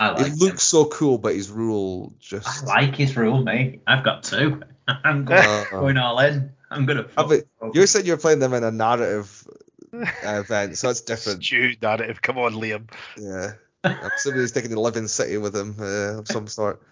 [0.00, 0.38] I like it him.
[0.38, 2.46] looks so cool, but his rule just.
[2.64, 3.82] I like his rule, mate.
[3.86, 4.62] I've got two.
[4.88, 6.50] I'm going, Uh, going all in.
[6.70, 7.04] I'm gonna.
[7.14, 7.28] But
[7.60, 9.46] fuck- you said you're playing them in a narrative
[9.92, 10.06] uh,
[10.40, 11.44] event, so it's different.
[11.44, 12.20] Stu narrative.
[12.22, 12.90] Come on, Liam.
[13.16, 13.52] Yeah,
[13.84, 16.82] I'm assuming he's taking the Living City with him uh, of some sort.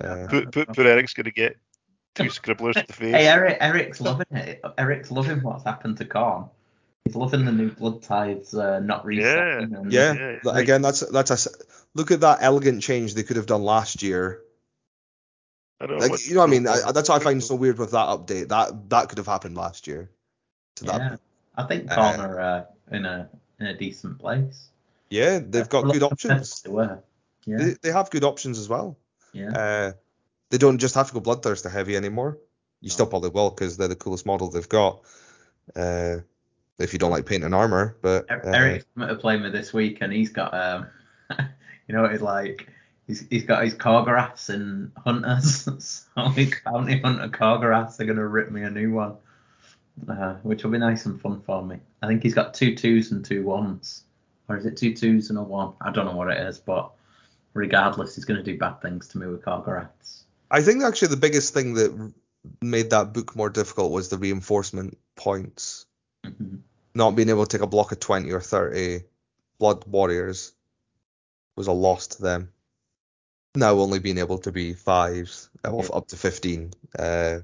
[0.00, 1.56] Uh, Put, put, put Eric's going to get
[2.14, 3.14] two scribblers to the face.
[3.14, 4.62] Hey, Eric, Eric's loving it.
[4.76, 6.50] Eric's loving what's happened to Khorne.
[7.04, 9.74] He's loving the new Blood Tithes uh, not resetting.
[9.74, 11.48] and- yeah, Yeah, but again, that's that's a s-
[11.94, 14.42] look at that elegant change they could have done last year.
[15.80, 16.68] I don't Like what- you know what I mean?
[16.68, 18.48] I, that's what I find so weird with that update.
[18.48, 20.10] That that could have happened last year.
[20.76, 21.16] To that, Yeah.
[21.56, 24.68] I think Uh, are uh, in a in a decent place.
[25.10, 26.60] Yeah, they've got good options.
[26.62, 27.02] to where-
[27.46, 28.98] Yeah, They, they have good options as well.
[29.32, 29.50] yeah.
[29.52, 29.92] Uh,
[30.50, 32.38] they don't just have to go Bloodthirster heavy anymore.
[32.80, 32.92] You No.
[32.92, 35.02] still probably will because they're the coolest model they've got.
[35.76, 36.18] Uh,
[36.78, 39.50] if you don't like paint and armor, but Er- uh, Eric's come to play me
[39.50, 40.86] this week, and he's got um,
[41.88, 42.68] you know, it's like
[43.06, 45.64] he's he's got his Khorgoraths and hunters.
[46.14, 49.16] so his bounty hunter Khorgoraths are gonna rip me a new one,
[50.08, 51.78] uh, which will be nice and fun for me.
[52.00, 54.04] I think he's got two twos and two ones,
[54.48, 55.74] or is it two twos and a one?
[55.80, 56.90] I don't know what it is, but
[57.54, 60.22] regardless, he's gonna do bad things to me with Khorgoraths.
[60.50, 62.12] I think actually the biggest thing that
[62.62, 65.84] made that book more difficult was the reinforcement points.
[66.24, 66.60] Mhm.
[66.94, 69.04] Not being able to take a block of 20 or 30
[69.58, 70.52] Blood Warriors
[71.56, 72.52] was a loss to them.
[73.54, 76.72] Now only being able to be fives, uh, well, up to 15.
[76.98, 77.40] Uh,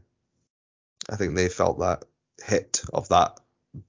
[1.10, 2.04] I think they felt that
[2.42, 3.40] hit of that
[3.74, 3.80] uh,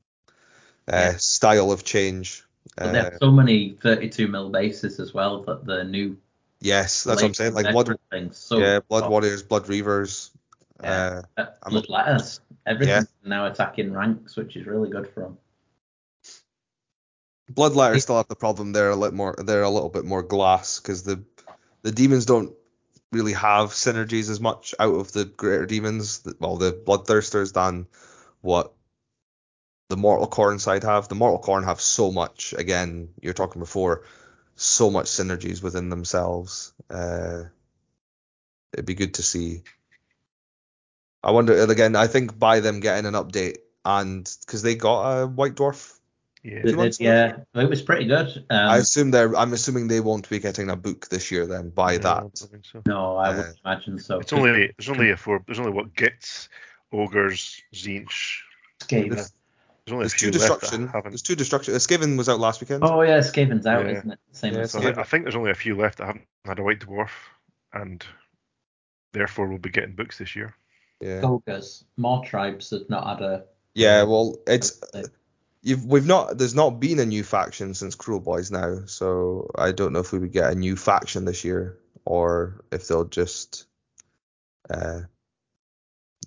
[1.13, 1.17] Yeah.
[1.17, 2.43] style of change.
[2.77, 6.17] But they Uh, have so many 32 mil bases as well that the new
[6.59, 7.53] yes, that's what I'm saying.
[7.53, 9.11] Like Blood, things so yeah, Blood top.
[9.11, 10.31] Warriors, Blood Reavers.
[10.83, 11.21] Yeah.
[11.37, 12.41] Uh, Uh, blood letters.
[12.65, 15.37] Everything's now attacking ranks, which is really good for them.
[17.51, 18.73] Bloodletters still have the problem.
[18.73, 19.35] They're a little more.
[19.37, 21.23] They're a little bit more glass because the
[21.83, 22.53] the demons don't
[23.11, 26.23] really have synergies as much out of the greater demons.
[26.39, 27.87] Well, the bloodthirsters than
[28.41, 28.73] what
[29.89, 31.07] the mortal Khorne side have.
[31.07, 32.53] The mortal Khorne have so much.
[32.57, 34.03] Again, you're talking before,
[34.55, 36.73] so much synergies within themselves.
[36.89, 37.43] Uh,
[38.73, 39.61] it'd be good to see.
[41.23, 41.95] I wonder again.
[41.95, 45.97] I think by them getting an update and because they got a white dwarf
[46.43, 46.61] Yeah.
[46.63, 48.45] But it- yeah, it was pretty good.
[48.49, 49.35] Um, I assume they're.
[49.35, 51.47] I'm assuming they won't be getting a book this year.
[51.47, 52.81] Then by No, I that, don't so.
[52.85, 54.19] no, I uh, would imagine so.
[54.19, 56.49] It's only there's only a four there's only what gets
[56.91, 58.41] ogres Tzeentch.
[58.81, 59.31] Skaven.
[59.85, 60.87] There's only there's a two few left that destruction.
[60.87, 61.11] haven't.
[61.11, 61.73] There's two destruction.
[61.75, 62.83] Uh, Skaven was out last weekend.
[62.83, 63.97] Oh yeah, Skaven's out, Yeah.
[63.97, 64.19] isn't it?
[64.31, 66.25] Same Yeah, as So I, think, I think there's only a few left that haven't
[66.43, 67.09] had a white dwarf,
[67.73, 68.03] and
[69.13, 70.55] therefore will be getting books this year.
[70.99, 71.21] yeah.
[71.21, 71.83] Golgars.
[71.99, 73.43] Mawtribes have not had a.
[73.75, 74.03] Yeah.
[74.03, 74.81] Well, it's
[75.61, 76.37] you've we've not.
[76.37, 80.19] There's not been a new faction since Kruleboyz now, so I don't know if we
[80.19, 83.65] would get a new faction this year or if they'll just
[84.69, 85.01] uh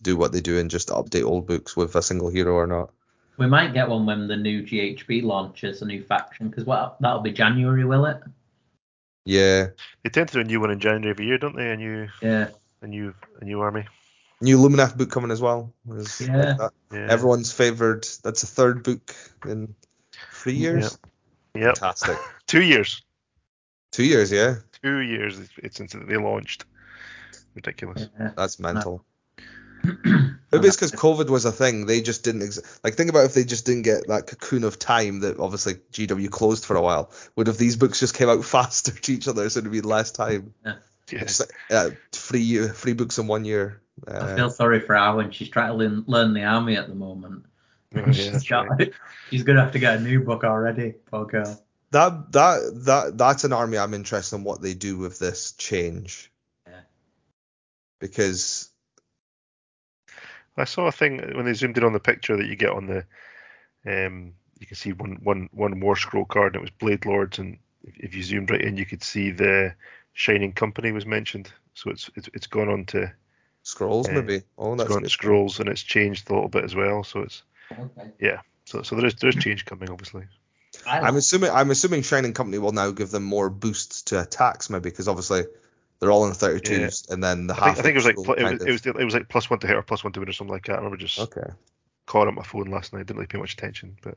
[0.01, 2.91] do what they do and just update old books with a single hero or not.
[3.39, 7.21] We might get one when the new GHB launches a new faction because well, that'll
[7.21, 8.21] be January, will it?
[9.25, 9.69] Yeah.
[10.03, 11.71] They tend to do a new one in January every year, don't they?
[11.71, 12.49] A new Yeah.
[12.83, 13.87] a new a new army.
[14.41, 15.73] New Lumineth book coming as well.
[15.93, 17.07] is like Yeah.
[17.09, 18.07] Everyone's favored.
[18.25, 19.15] That's a third book
[19.47, 19.75] in
[20.33, 20.99] three years.
[21.55, 21.77] Yep.
[21.79, 22.17] Fantastic.
[22.47, 23.03] Two years.
[23.93, 24.57] Two years, yeah.
[24.83, 26.65] Two years it's- it's since they launched.
[27.55, 28.09] Ridiculous.
[28.19, 28.31] yeah.
[28.37, 29.05] That's mental.
[30.51, 31.87] Maybe it's because COVID was a thing.
[31.87, 34.79] They just didn't ex- like think about if they just didn't get that cocoon of
[34.79, 37.11] time that obviously GW closed for a while.
[37.37, 40.11] Would have these books just came out faster to each other, so it'd be less
[40.11, 40.55] time.
[40.65, 40.75] Yeah.
[41.07, 43.81] Just like, uh, free free books in one year.
[44.07, 46.89] I Uh, feel sorry for her when she's trying to learn, learn the army at
[46.89, 47.45] the moment,
[47.95, 48.93] Oh, yeah, she's, that's got, right.
[49.31, 50.95] she's gonna have to get a new book already.
[51.11, 51.63] Poor girl.
[51.91, 56.31] That that that that's an army I'm interested in what they do with this change.
[56.67, 56.81] Yeah.
[57.99, 58.69] Because
[60.61, 62.87] I saw a thing when they zoomed in on the picture that you get on
[62.87, 63.05] the,
[63.87, 66.55] um, you can see one one one war scroll card.
[66.55, 69.31] And it was Blade Lords, and if, if you zoomed right in, you could see
[69.31, 69.75] the
[70.13, 71.51] Shining Company was mentioned.
[71.75, 73.13] So it's it's, it's gone on to
[73.63, 74.15] scrolls Yeah.
[74.15, 74.43] maybe.
[74.57, 75.11] Oh, it's that's gone to good.
[75.11, 77.05] scrolls, and it's changed a little bit as well.
[77.05, 78.11] So it's Okay.
[78.21, 78.41] yeah.
[78.65, 80.25] So so there is there's change coming, obviously.
[80.87, 84.91] I'm assuming I'm assuming Shining Company will now give them more boosts to attacks maybe
[84.91, 85.45] because obviously
[86.01, 87.65] they're all in 32s and then the I half.
[87.77, 89.51] think, I think it was like pl- it was, it was it was like plus
[89.51, 90.75] one to hit or plus one to win or something like that.
[90.75, 91.51] I remember just okay.
[92.07, 93.07] calling up my phone last night.
[93.07, 94.17] Didn't really pay much attention, but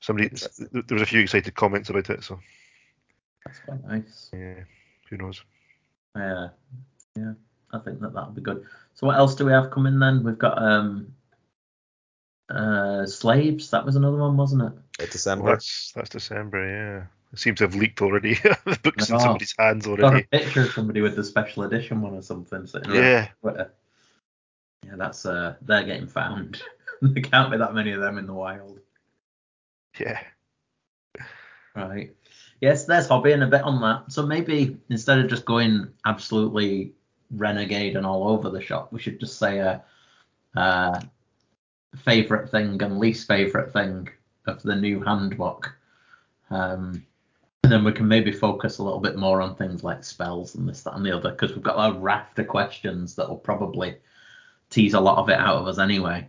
[0.00, 2.24] somebody there was a few excited comments about it.
[2.24, 2.40] So
[3.46, 4.30] That's quite nice.
[4.32, 4.64] yeah,
[5.10, 5.42] who knows?
[6.16, 6.48] Yeah,
[7.16, 7.32] yeah.
[7.72, 8.64] I think that that'll be good.
[8.94, 10.22] So what else do we have coming then?
[10.22, 11.14] We've got um,
[12.48, 13.70] uh, slaves.
[13.70, 14.72] That was another one, wasn't it?
[15.00, 15.50] At Well, December.
[15.50, 17.10] that's that's December.
[17.36, 18.34] Seems to have leaked already.
[18.64, 20.22] the books in somebody's hands Got a already.
[20.30, 25.84] picture of somebody with the special edition one or something Yeah, Yeah, that's uh, they're
[25.84, 26.62] getting found.
[27.02, 28.80] there can't be that many of them in the wild.
[29.98, 30.20] yeah.
[31.74, 32.14] Right.
[32.60, 34.12] Yes, there's hobbying a bit on that.
[34.12, 36.92] So maybe instead of just going absolutely
[37.30, 39.82] renegade and all over the shop, we should just say a,
[40.54, 41.00] uh
[41.96, 44.08] favorite thing and least favorite thing
[44.46, 45.76] of the new handbook.
[46.50, 47.04] Um,
[47.64, 50.68] and then we can maybe focus a little bit more on things like spells and
[50.68, 53.96] this, that, and the other, because we've got a raft of questions that will probably
[54.68, 56.28] tease a lot of it out of us anyway.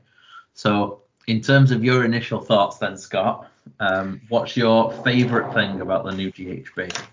[0.54, 6.06] So, in terms of your initial thoughts, then, Scott, um, what's your favourite thing about
[6.06, 7.04] the new GHB?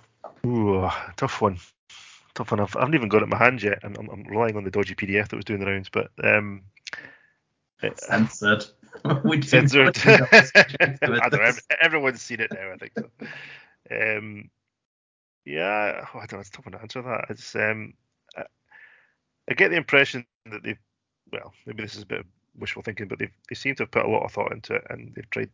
[0.46, 1.58] Ooh, tough one.
[2.34, 2.60] Tough one.
[2.60, 4.62] I've, I haven't even got it in my hand yet, and I'm, I'm relying on
[4.62, 5.88] the dodgy PDF that was doing the rounds.
[5.90, 6.62] But um,
[7.82, 8.66] it- Censored.
[9.44, 9.96] censored.
[10.04, 11.52] know it's I don't know.
[11.80, 12.70] Everyone's seen it now.
[12.72, 13.08] I think so.
[13.92, 14.50] Um,
[15.44, 16.40] yeah, oh, I don't know.
[16.40, 17.26] It's tough to answer that.
[17.28, 17.94] It's um,
[18.36, 18.44] I,
[19.50, 20.78] I get the impression that they've,
[21.32, 22.26] well, maybe this is a bit
[22.58, 24.86] wishful thinking, but they've they seem to have put a lot of thought into it,
[24.90, 25.50] and they've tried.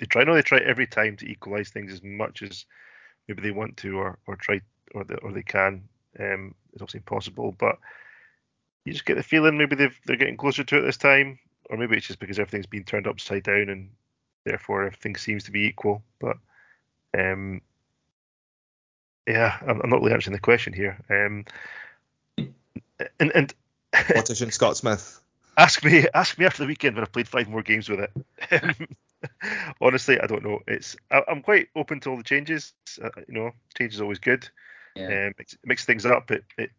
[0.00, 0.24] They try.
[0.24, 2.64] Know they try every time to equalize things as much as
[3.26, 4.60] maybe they want to, or or try,
[4.94, 5.88] or they, or they can.
[6.18, 7.78] Um, it's obviously impossible, but
[8.84, 11.76] you just get the feeling maybe they've they're getting closer to it this time, or
[11.76, 13.90] maybe it's just because everything's been turned upside down and
[14.44, 16.02] therefore everything seems to be equal.
[16.20, 16.38] But
[17.16, 17.60] um,
[19.26, 20.98] yeah, I'm, I'm not really answering the question here.
[21.10, 21.44] Um,
[23.20, 23.54] and and
[23.92, 25.20] Politician Scott Smith.
[25.56, 28.88] ask me ask me after the weekend when I've played five more games with it.
[29.80, 30.60] Honestly, I don't know.
[30.66, 32.72] It's I, I'm quite open to all the changes.
[33.02, 34.48] Uh, you know, change is always good.
[34.96, 35.06] Yeah.
[35.06, 36.30] Um, it mix things up.
[36.30, 36.70] It, it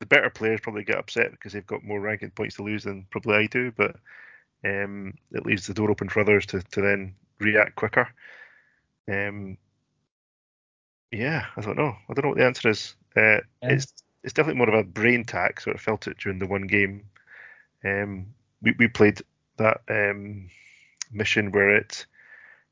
[0.00, 3.06] the better players probably get upset because they've got more ranking points to lose than
[3.10, 3.94] probably I do, but
[4.64, 8.08] um, it leaves the door open for others to, to then react quicker.
[9.08, 9.58] Um,
[11.12, 11.96] yeah, I don't know.
[12.08, 12.96] I don't know what the answer is.
[13.16, 13.92] Uh, It's
[14.24, 17.04] it's definitely more of a brain tax, or I felt it during the one game.
[17.84, 18.28] Um,
[18.62, 19.22] we we played
[19.58, 20.50] that um,
[21.12, 22.06] mission where it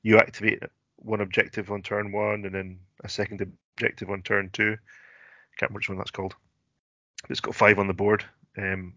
[0.02, 0.62] you activate
[0.96, 4.76] one objective on turn one and then a second objective on turn two.
[5.58, 6.36] Can't remember which one that's called.
[7.30, 8.24] It's got five on the board.
[8.58, 8.94] Um,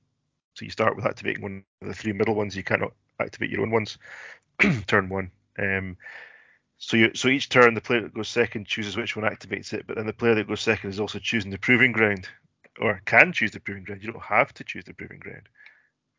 [0.56, 2.56] so you start with activating one of the three middle ones.
[2.58, 3.98] You cannot activate your own ones.
[4.88, 5.32] turn one.
[5.60, 5.98] Um,
[6.86, 9.88] so you so each turn the player that goes second chooses which one activates it,
[9.88, 12.28] but then the player that goes second is also choosing the proving ground,
[12.78, 14.04] or can choose the proving ground.
[14.04, 15.48] You don't have to choose the proving ground.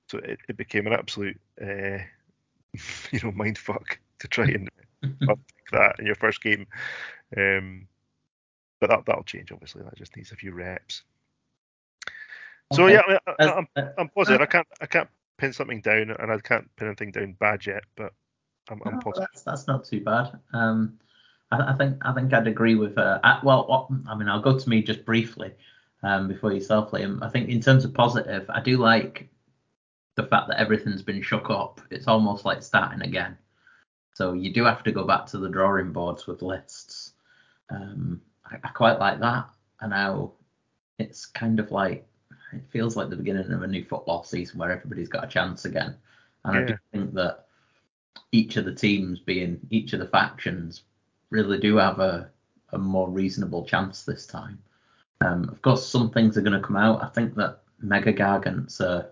[0.09, 1.99] So it, it became an absolute uh,
[3.13, 4.71] you know mind fuck to try and
[5.73, 6.67] that in your first game.
[7.37, 7.87] Um,
[8.81, 9.83] but that that'll change obviously.
[9.83, 11.03] That just needs a few reps.
[12.73, 12.95] So Okay.
[12.95, 14.41] yeah, I, I, I'm, uh, I'm positive.
[14.41, 17.85] I can't I can't pin something down, and I can't pin anything down bad yet,
[17.97, 18.15] but
[18.71, 19.29] I'm, I'm positive.
[19.33, 20.39] that's that's not too bad.
[20.53, 20.99] Um,
[21.51, 22.99] I, I think I think I'd agree with.
[22.99, 25.53] Uh, I, well, what, I mean, I'll go to me just briefly
[26.03, 27.23] um, before yourself, Liam.
[27.23, 29.29] I think in terms of positive, I do like
[30.17, 31.81] the fact that everything's been shook up.
[31.91, 33.37] It's almost like starting again.
[34.15, 37.15] So you do have to go back to the drawing boards with lists.
[37.71, 39.49] Um, I, I quite like that.
[39.81, 40.33] And now
[40.99, 42.07] it's kind of like
[42.53, 45.65] it feels like the beginning of a new football season where everybody's got a chance
[45.65, 45.97] again.
[46.45, 47.44] And I do think that
[48.33, 50.83] each of the teams, being each of the factions,
[51.31, 52.31] really do have a,
[52.73, 54.59] a more reasonable chance this time.
[55.21, 57.03] Um, of course, some things are going to come out.
[57.03, 59.11] I think that Mega Gargants are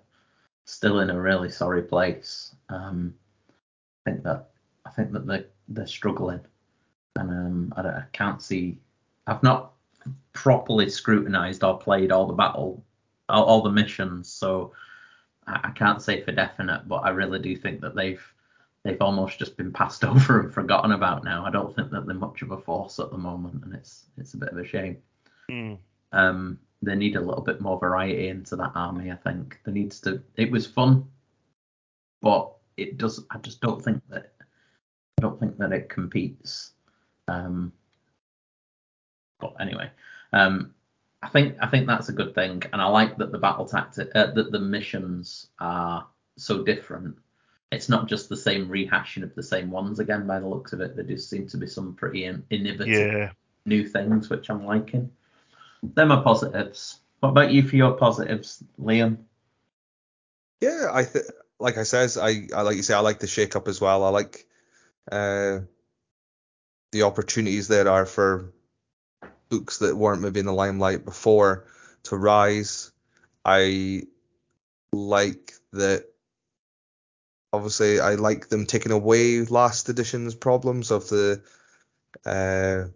[0.65, 2.55] still in a really sorry place.
[2.69, 3.15] Um,
[4.05, 4.51] I think that
[4.85, 6.41] I think that they they're struggling,
[7.17, 8.79] and um, I, I can't see.
[9.27, 9.73] I've not
[10.33, 12.85] properly scrutinised or played all the battle,
[13.29, 14.73] all, all the missions, so
[15.47, 18.23] I, I can't say for definite, but I really do think that they've
[18.85, 21.45] they've almost just been passed over and forgotten about now.
[21.45, 24.35] I don't think that they're much of a force at the moment, and it's it's
[24.35, 24.99] a bit of a shame.
[25.51, 25.75] Hmm.
[26.13, 29.11] Um, they need a little bit more variety into that army.
[29.11, 30.23] I think there needs to.
[30.37, 31.07] It was fun,
[32.21, 33.25] but it does.
[33.31, 34.33] I just don't think that.
[35.19, 36.73] I don't think that it competes.
[37.29, 37.73] Um,
[39.39, 39.91] but anyway,
[40.33, 40.75] um,
[41.23, 44.11] I think I think that's a good thing, and I like that the battle tactic,
[44.15, 46.07] uh, that the missions are
[46.37, 47.17] so different.
[47.73, 50.27] It's not just the same rehashing of the same ones again.
[50.27, 53.33] By the looks of it, there do seem to be some pretty in- innovative Yeah.
[53.65, 55.11] new things, which I'm liking.
[55.83, 57.01] Them are positives.
[57.21, 59.25] What about you for your positives, Liam?
[60.61, 61.25] Yeah, I th-
[61.59, 64.05] like I says, I, I like you say, I like the shake up as well.
[64.05, 64.47] I like
[65.11, 65.61] uh,
[66.93, 68.53] the opportunities there are for
[69.49, 71.65] books that weren't maybe in the limelight before
[72.05, 72.93] to rise.
[73.45, 74.03] I
[74.93, 76.12] like that.
[77.53, 81.43] Obviously, I like them taking away last edition's problems of the.
[82.25, 82.89] Uh,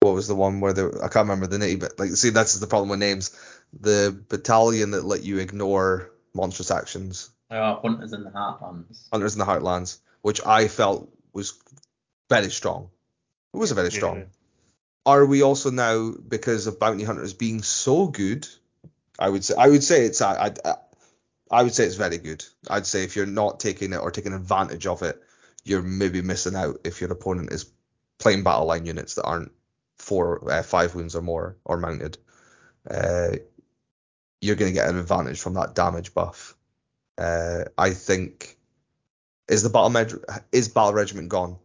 [0.00, 2.58] what was the one where the I can't remember the name, but like see that's
[2.58, 3.36] the problem with names.
[3.78, 9.08] The battalion that let you ignore monstrous actions, Oh, Hunters in the Heartlands.
[9.12, 11.60] Hunters in the Heartlands, which I felt was
[12.30, 12.88] very strong.
[13.52, 14.18] It was very strong.
[14.18, 14.24] Yeah.
[15.04, 18.48] Are we also now because of bounty hunters being so good?
[19.18, 20.76] I would say I would say it's I, I,
[21.52, 22.44] I would say it's very good.
[22.68, 25.22] I'd say if you're not taking it or taking advantage of it,
[25.64, 27.70] you're maybe missing out if your opponent is
[28.18, 29.52] playing battle line units that aren't
[29.98, 32.16] four uh, five wounds or more or mounted.
[32.88, 33.36] Uh,
[34.40, 36.56] you're going to get an advantage from that damage buff.
[37.18, 38.56] Uh, I think
[39.46, 41.58] is the battle med- is battle regiment gone?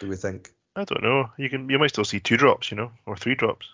[0.00, 0.50] Do we think?
[0.74, 1.30] I don't know.
[1.36, 3.68] You can you might still see two drops, you know, or three drops.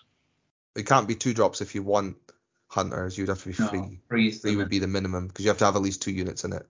[0.75, 2.17] It can't be two drops if you want
[2.73, 3.17] hunters.
[3.17, 3.99] You'd have to be No, three.
[4.09, 6.43] freeze Three would be the minimum because you have to have at least two units
[6.43, 6.65] in it,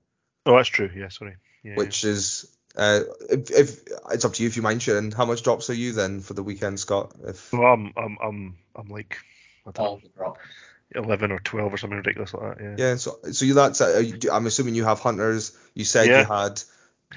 [0.45, 0.89] Oh, that's true.
[0.95, 1.35] Yeah, sorry.
[1.63, 3.79] Yeah, which is uh, if, if
[4.11, 5.11] it's up to you if you mind sharing.
[5.11, 7.13] How much drops are you then for the weekend, Scott?
[7.25, 7.53] If.
[7.53, 9.17] Well, I'm I'm I'm I'm like
[9.65, 10.41] I all the drops.
[10.93, 12.63] eleven or twelve or something ridiculous like that.
[12.63, 12.75] Yeah.
[12.89, 15.57] yeah, so so you that's uh, you- I'm assuming you have hunters.
[15.73, 16.19] You said Yeah.
[16.19, 16.61] you had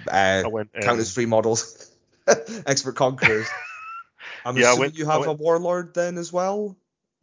[0.09, 0.71] uh, I went.
[0.77, 1.91] Um, count as free models,
[2.67, 3.49] expert conquerors.
[4.45, 6.77] I'm Yeah, assuming went- you have went- a warlord then as well.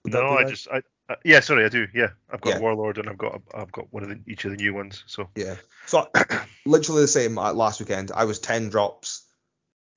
[0.03, 0.47] Would No, I right?
[0.49, 2.59] just I, I yeah sorry I do yeah I've got Yeah.
[2.59, 5.29] warlord and I've got I've got one of the, each of the new ones so
[5.35, 5.55] Yeah.
[5.85, 6.09] So
[6.65, 8.11] literally the same uh, last weekend.
[8.13, 9.23] I was 10 drops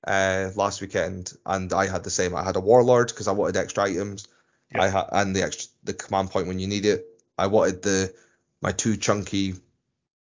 [0.06, 2.34] uh, last weekend, and I had the same.
[2.34, 4.26] I had a warlord because I wanted extra items.
[4.72, 4.82] Yep.
[4.82, 7.06] I had and the extra the command point when you need it.
[7.38, 8.14] I wanted the
[8.62, 9.54] my two chunky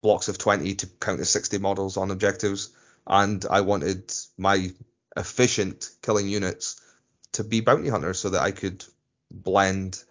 [0.03, 2.71] blocks of 20 to count as 60 models on objectives,
[3.07, 4.73] and I wanted my
[5.17, 6.81] efficient killing units
[7.33, 8.85] to be bounty hunters so that I could
[9.31, 10.03] blend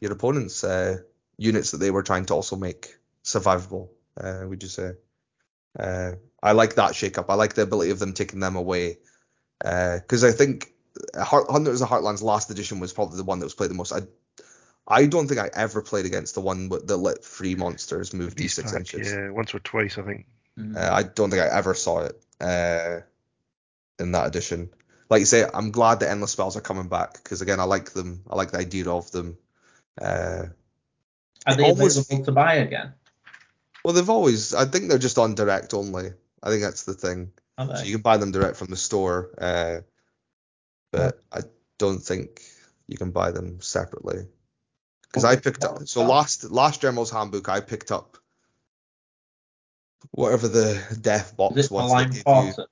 [0.00, 0.98] your opponent's uh,
[1.38, 3.88] units that they were trying to also make survivable.
[4.18, 4.92] Uh, would you say?
[5.78, 7.30] Uh, I like that shake up.
[7.30, 8.98] I like the ability of them taking them away.
[9.58, 10.72] Because I think
[11.14, 13.92] Heart, Hunters of Heartlands last edition was probably the one that was played the most.
[13.92, 14.00] I
[14.88, 18.60] I don't think I ever played against the one that let three monsters move Beast
[18.60, 19.12] d6 pack, inches.
[19.12, 20.26] yeah once or twice I think
[20.58, 20.76] Mm.
[20.76, 23.00] Uh, I don't think I ever saw it uh,
[23.98, 24.70] in that edition.
[25.08, 27.92] Like you say, I'm glad the endless spells are coming back because again, I like
[27.92, 28.22] them.
[28.28, 29.36] I like the idea of them.
[30.00, 30.46] Uh,
[31.46, 32.94] Are they almost- available to buy again?
[33.84, 34.52] well, they've always.
[34.54, 36.12] I think they're just on direct only.
[36.42, 37.32] I think that's the thing.
[37.58, 39.80] So you can buy them direct from the store, uh,
[40.92, 41.40] but I
[41.78, 42.42] don't think
[42.86, 44.26] you can buy them separately.
[45.02, 48.18] Because I picked up so last last General's Handbook I picked up
[50.10, 52.52] whatever the death box was Malign that gave you.
[52.52, 52.66] Sorcery?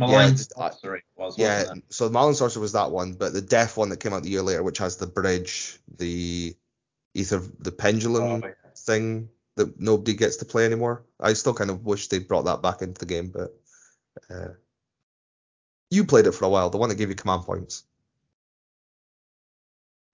[0.00, 3.76] Malign I- Sorcery was, Yeah, so the Malign Sorcery was that one, but the death
[3.76, 6.56] one that came out the year later, which has the bridge, the
[7.14, 8.52] ether, the pendulum Oh, yeah.
[8.76, 11.04] thing that nobody gets to play anymore.
[11.18, 13.54] I still kind of wish they brought that back into the game, but
[14.30, 14.54] uh,
[15.90, 17.84] you played it for a while, the one that gave you command points,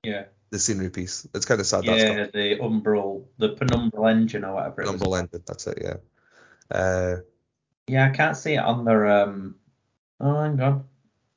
[0.03, 1.26] Yeah, the scenery piece.
[1.34, 4.99] It's kind of sad that's yeah, the umbral, the penumbral engine or whatever it gone.
[4.99, 5.28] was.
[5.47, 5.78] That's it.
[5.82, 5.97] Yeah.
[6.70, 7.16] Uh,
[7.89, 9.57] Yeah, I can't see it on their um.
[10.21, 10.85] Oh, hang on.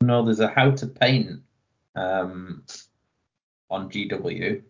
[0.01, 1.41] No, there's a how to paint
[1.95, 2.63] um
[3.69, 4.61] on GW.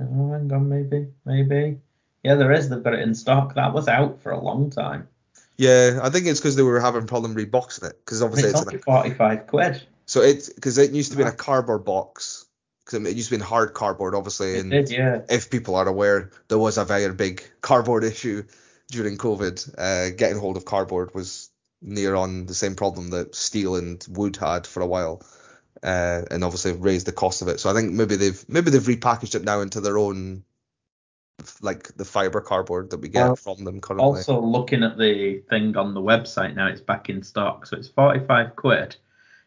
[0.00, 1.78] Oh, hang on, maybe, maybe.
[2.22, 2.68] Yeah, there is.
[2.68, 3.54] They've got it in stock.
[3.54, 5.08] That was out for a long time.
[5.56, 8.74] yeah, I think it's because they were having problem reboxing it because obviously it's it's
[8.74, 9.82] a 45 quid.
[10.06, 12.46] So it because it used to be in a cardboard box
[12.84, 14.54] because it used to be in hard cardboard, obviously.
[14.54, 15.20] It and did, yeah.
[15.28, 18.44] if people are aware, there was a very big cardboard issue
[18.90, 19.74] during COVID.
[19.76, 21.50] Uh, getting hold of cardboard was
[21.80, 25.22] near on the same problem that steel and wood had for a while,
[25.82, 27.60] uh, and obviously raised the cost of it.
[27.60, 30.44] So I think maybe they've maybe they've repackaged it now into their own
[31.60, 34.04] like the fiber cardboard that we get Well, from them currently.
[34.04, 37.88] Also, looking at the thing on the website now, it's back in stock, so it's
[37.88, 38.96] 45 quid.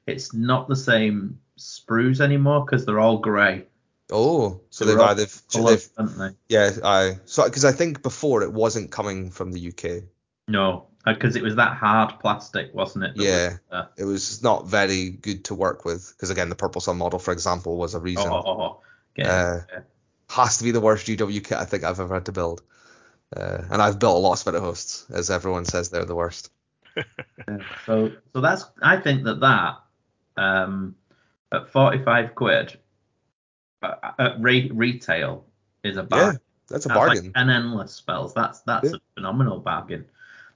[0.08, 3.66] It's not the same sprues anymore because they're all grey.
[4.12, 6.30] oh, so they've all either coloured, they've they?
[6.50, 10.04] yeah, I so because I think before it wasn't coming from the UK.
[10.48, 13.12] No, because it was that hard plastic, wasn't it?
[13.16, 13.50] Yeah.
[13.50, 16.98] was, uh, It was not very good to work with because again, the Purple Sun
[16.98, 18.28] model, for example, was a oh, reason.
[18.32, 18.82] oh, oh, oh.
[19.20, 19.80] Okay, Uh, yeah.
[20.30, 22.62] Has to be the worst GW kit I think I've ever had to build.
[23.36, 26.52] Uh, and I've built a lot of Spirit Hosts, as everyone says they're the worst.
[27.48, 29.80] Yeah, So, so that's I think that that
[30.38, 30.96] um,
[31.52, 32.78] at 45 quid
[33.82, 35.46] uh, at re- retail
[35.84, 36.34] is a bargain.
[36.34, 36.38] Yeah,
[36.68, 37.34] that's a That's like bargain.
[37.34, 38.34] 10 endless spells.
[38.34, 38.96] That's that's Yeah.
[38.98, 40.06] a phenomenal bargain.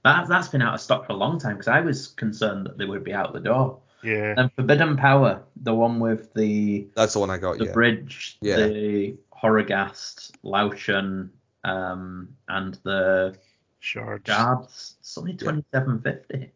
[0.06, 2.78] That that's been out of stock for a long time because I was concerned that
[2.78, 3.80] they would be out the door.
[4.02, 4.34] Yeah.
[4.36, 7.58] And Forbidden Power, the one with the That's the one I got.
[7.58, 7.72] the Yeah.
[7.72, 8.56] bridge, Yeah.
[8.56, 11.30] the Horrorghast, Lauchon,
[11.64, 13.36] um, and the
[13.80, 14.22] Shards.
[14.24, 14.94] guards.
[15.00, 16.52] It's only twenty seven fifty.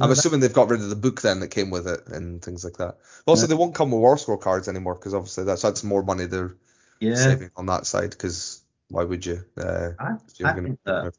[0.00, 2.64] I'm assuming they've got rid of the book then that came with it and things
[2.64, 2.98] like that.
[3.24, 3.48] But also, Yeah.
[3.48, 6.54] they won't come with War Scroll cards anymore because obviously that's that's more money they're
[7.00, 8.10] Yeah, saving on that side.
[8.10, 9.44] Because why would you?
[9.56, 11.14] Uh, I, you're I gonna- think that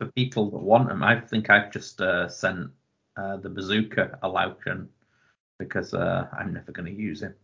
[0.00, 2.70] for people that want them, I think I've just uh, sent
[3.16, 4.88] uh, the bazooka a Lauchon
[5.58, 7.34] because uh, I'm never going to use him.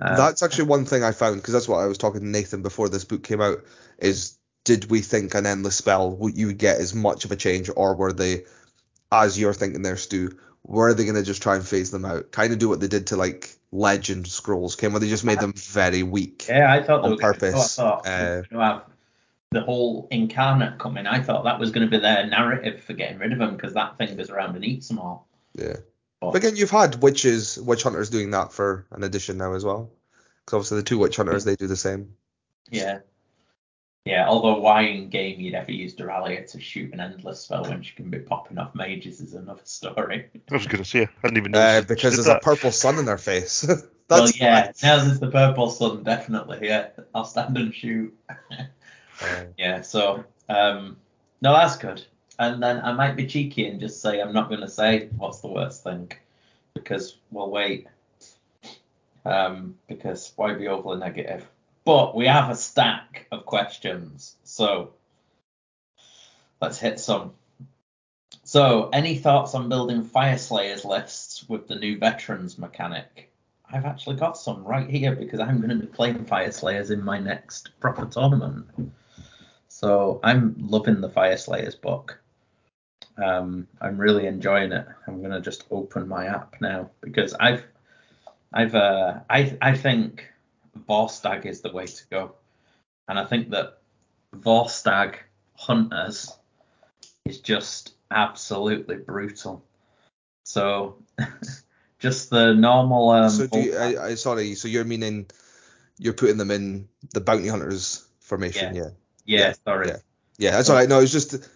[0.00, 2.62] Uh, That's actually one thing I found because that's what I was talking to Nathan
[2.62, 3.64] before this book came out.
[3.98, 7.70] Is did we think an endless spell would you get as much of a change,
[7.74, 8.44] or were they,
[9.10, 12.32] as you're thinking there, Stu, were they going to just try and phase them out,
[12.32, 15.40] kind of do what they did to like legend scrolls came, where they just made
[15.40, 16.46] them very weak.
[16.48, 18.42] Yeah, I thought on purpose, I thought uh,
[19.50, 21.06] the whole incarnate coming.
[21.06, 23.74] I thought that was going to be their narrative for getting rid of them because
[23.74, 25.26] that thing goes around and eats them all.
[25.54, 25.76] Yeah.
[26.20, 29.64] But, But again, you've had witches, witch hunters doing that for an edition now as
[29.64, 29.90] well.
[30.44, 32.14] Because obviously the two witch hunters they do the same.
[32.70, 33.00] yeah.
[34.04, 37.82] Yeah, although why in game you'd ever use Doralia to shoot an endless spell when
[37.82, 40.30] she can be popping off mages is another story.
[40.50, 42.98] I was going to say, I didn't even Uh, because Did there's a purple sun
[42.98, 43.66] in their face.
[43.68, 43.78] well,
[44.08, 46.60] That's yeah, now there's the purple sun, definitely.
[46.62, 48.16] Yeah, I'll stand and shoot.
[49.20, 50.96] Uh, Yeah, so um,
[51.40, 52.04] no, that's good.
[52.38, 55.40] And then I might be cheeky and just say I'm not going to say what's
[55.40, 56.12] the worst thing
[56.74, 57.88] because we'll wait.
[59.24, 61.46] Um, because why be overly negative?
[61.84, 64.92] But we have a stack of questions, so
[66.60, 67.32] let's hit some.
[68.44, 73.30] So, any thoughts on building Fireslayers lists with the new veterans mechanic?
[73.70, 77.18] I've actually got some right here because I'm going to be playing Fireslayers in my
[77.18, 78.66] next proper tournament.
[79.78, 82.18] So I'm loving the Fireslayers book.
[83.16, 84.84] Um, I'm really enjoying it.
[85.06, 87.62] I'm gonna just open my app now because I've,
[88.52, 90.24] I've, uh, I, I think
[90.88, 92.34] Vostarg is the way to go,
[93.06, 93.78] and I think that
[94.34, 95.14] Vostarg
[95.54, 96.36] Hunters
[97.24, 99.64] is just absolutely brutal.
[100.44, 100.96] So,
[102.00, 103.10] just the normal.
[103.10, 105.26] Um, so do you, I, I sorry, so you're meaning
[105.98, 108.82] you're putting them in the bounty hunters formation, yeah.
[108.82, 108.90] yeah,
[109.28, 109.88] yeah, sorry.
[109.88, 109.96] yeah.
[110.38, 110.88] Yeah, that's all right.
[110.88, 111.48] No, it's just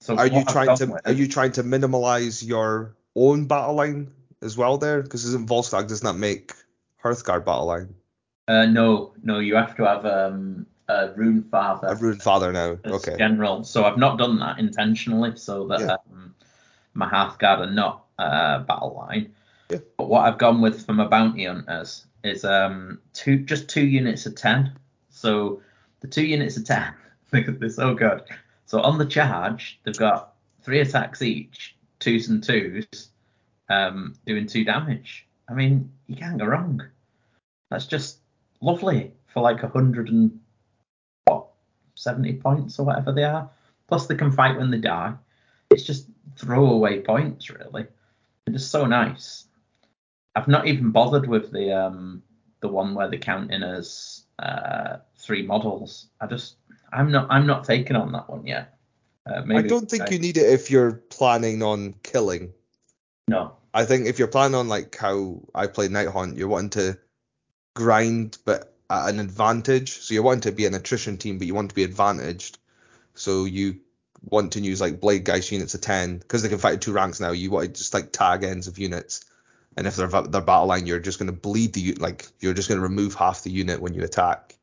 [0.00, 4.12] So are you trying to are you trying to minimize your own battle line
[4.42, 5.02] as well there?
[5.02, 6.52] Because isn't Vostarg does not make
[7.02, 7.94] Hearthguard battle line.
[8.48, 11.88] Uh, no, no, you have to have um, a rune father.
[11.88, 12.78] I've ruined father now.
[12.84, 13.16] as Okay.
[13.16, 13.64] general.
[13.64, 15.96] So I've not done that intentionally, so that Yeah.
[16.12, 16.34] um,
[16.92, 19.32] my Hearthguard are not uh, battle line.
[19.70, 19.78] Yeah.
[19.96, 24.26] But what I've gone with for my bounty hunters is um two just two units
[24.26, 24.72] of ten.
[25.10, 25.62] So
[26.04, 26.92] the two units of ten,
[27.30, 28.20] they're so good.
[28.66, 33.08] So on the charge, they've got three attacks each, twos and twos,
[33.70, 35.26] um, doing two damage.
[35.48, 36.82] I mean, you can't go wrong.
[37.70, 38.18] That's just
[38.60, 40.38] lovely for like a hundred and
[41.24, 41.46] what
[41.94, 43.48] 70 points or whatever they are.
[43.88, 45.14] Plus they can fight when they die.
[45.70, 47.86] It's just throwaway points really.
[48.44, 49.46] They're just so nice.
[50.34, 52.22] I've not even bothered with the um
[52.60, 56.08] the one where they count in as uh three models.
[56.20, 56.56] I just
[56.92, 58.78] I'm not I'm not taking on that one yet.
[59.26, 62.52] Uh, I don't think I- you need it if you're planning on killing.
[63.28, 63.56] no.
[63.76, 66.98] I think if you're planning on like how I play Nighthaunt, you're wanting to
[67.74, 69.98] grind but at an advantage.
[69.98, 72.58] So you're wanting to be an attrition team, but you want to be advantaged.
[73.14, 73.80] So you
[74.22, 77.18] want to use like Bladegheist units of 10 because they can fight at two ranks
[77.18, 77.32] now.
[77.32, 79.24] You want to just like tag ends of units.
[79.76, 82.68] And if they're their battle line, you're just going to bleed the like you're just
[82.68, 84.53] going to remove half the unit when you attack.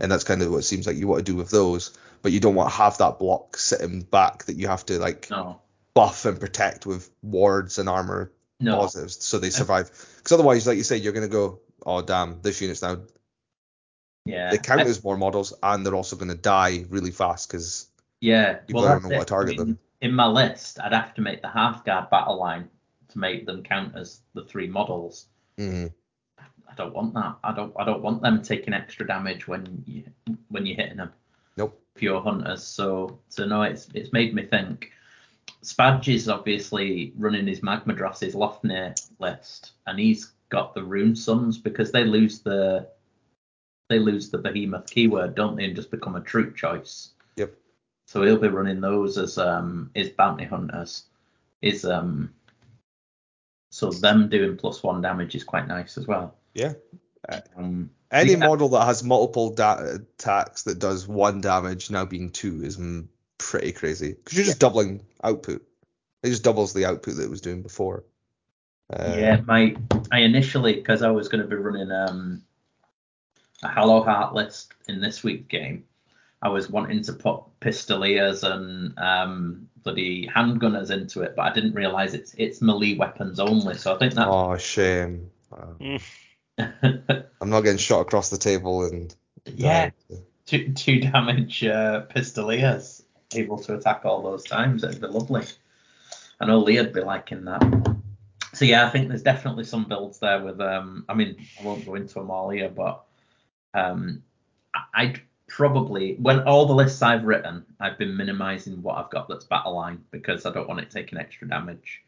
[0.00, 1.92] And that's kind of what it seems like you want to do with those.
[2.22, 5.28] But you don't want to have that block sitting back that you have to like
[5.30, 5.60] No.
[5.94, 8.76] buff and protect with wards and armor No.
[8.76, 9.90] positives so they survive.
[10.16, 12.98] Because otherwise, like you say, you're gonna go, oh damn, this unit's now
[14.26, 14.50] Yeah.
[14.50, 17.86] they count I- as more models, and they're also going to die really fast because
[18.20, 18.54] yeah.
[18.54, 19.78] people well, don't know what to target I mean, them.
[20.02, 22.68] In my list, I'd have to make the Hearthguard battle line
[23.08, 25.26] to make them count as the three models.
[25.58, 25.92] Mhm.
[26.70, 27.36] I don't want that.
[27.42, 27.72] I don't.
[27.78, 30.04] I don't want them taking extra damage when you
[30.48, 31.12] when you're hitting them.
[31.56, 31.80] Nope.
[31.94, 32.62] Pure hunters.
[32.62, 34.92] So so no, it's it's made me think.
[35.62, 42.04] Spadge is obviously running his Magmadroth's Lofnir list, and he's got the Runesons because they
[42.04, 42.88] lose the
[43.88, 47.10] they lose the Behemoth keyword, don't they, and just become a troop choice.
[47.36, 47.52] Yep.
[48.06, 51.04] So he'll be running those as um his bounty hunters.
[51.62, 52.32] Is um
[53.72, 56.34] so them doing plus one damage is quite nice as well.
[56.54, 56.74] Yeah.
[57.56, 58.38] Um, Any Yeah.
[58.38, 63.06] model that has multiple da- attacks that does one damage now being two is mm,
[63.38, 65.62] pretty crazy because you're just doubling output.
[66.22, 68.04] It just doubles the output that it was doing before.
[68.92, 69.76] Uh, yeah, my
[70.10, 72.42] I initially because I was going to be running um
[73.62, 75.84] a Hallowheart list in this week's game.
[76.42, 81.74] I was wanting to put pistoliers and um bloody handgunners into it, but I didn't
[81.74, 83.76] realize it's it's melee weapons only.
[83.76, 85.30] So I think that Oh, shame.
[85.52, 85.98] Uh,
[86.58, 89.14] I'm not getting shot across the table and
[89.46, 90.22] yeah, died.
[90.46, 93.02] two two damage uh, pistoliers
[93.34, 94.84] able to attack all those times.
[94.84, 95.44] It'd be lovely.
[96.40, 97.96] I know Leah'd be liking that.
[98.54, 101.04] So yeah, I think there's definitely some builds there with um.
[101.08, 103.04] I mean, I won't go into them all here, but
[103.74, 104.22] um,
[104.94, 109.44] I'd probably when all the lists I've written, I've been minimizing what I've got that's
[109.44, 112.02] battle line because I don't want it taking extra damage.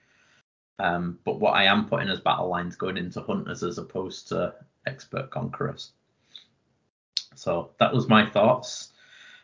[0.82, 4.52] Um, but what I am putting as battle lines going into hunters as opposed to
[4.84, 5.92] expert conquerors.
[7.36, 8.90] So that was my thoughts.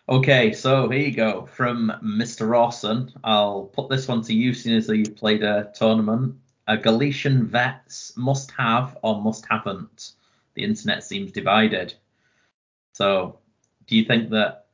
[0.08, 2.48] Okay, so here you go from Mr.
[2.48, 3.12] Rawson.
[3.22, 6.34] I'll put this one to you, seeing as though you've played a tournament.
[6.66, 10.12] A Galletian vets must have or must haven't.
[10.54, 11.94] The internet seems divided.
[12.94, 13.38] So,
[13.86, 14.66] do you think that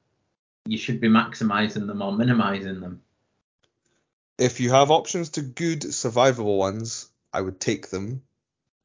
[0.65, 3.03] you should be maximizing them or minimizing them?
[4.39, 8.23] If you have options to good survivable ones, I would take them.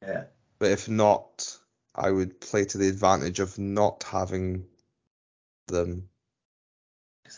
[0.02, 0.24] Yeah.
[0.58, 1.56] But if not,
[1.94, 4.66] I would play to the advantage of not having
[5.66, 6.08] them.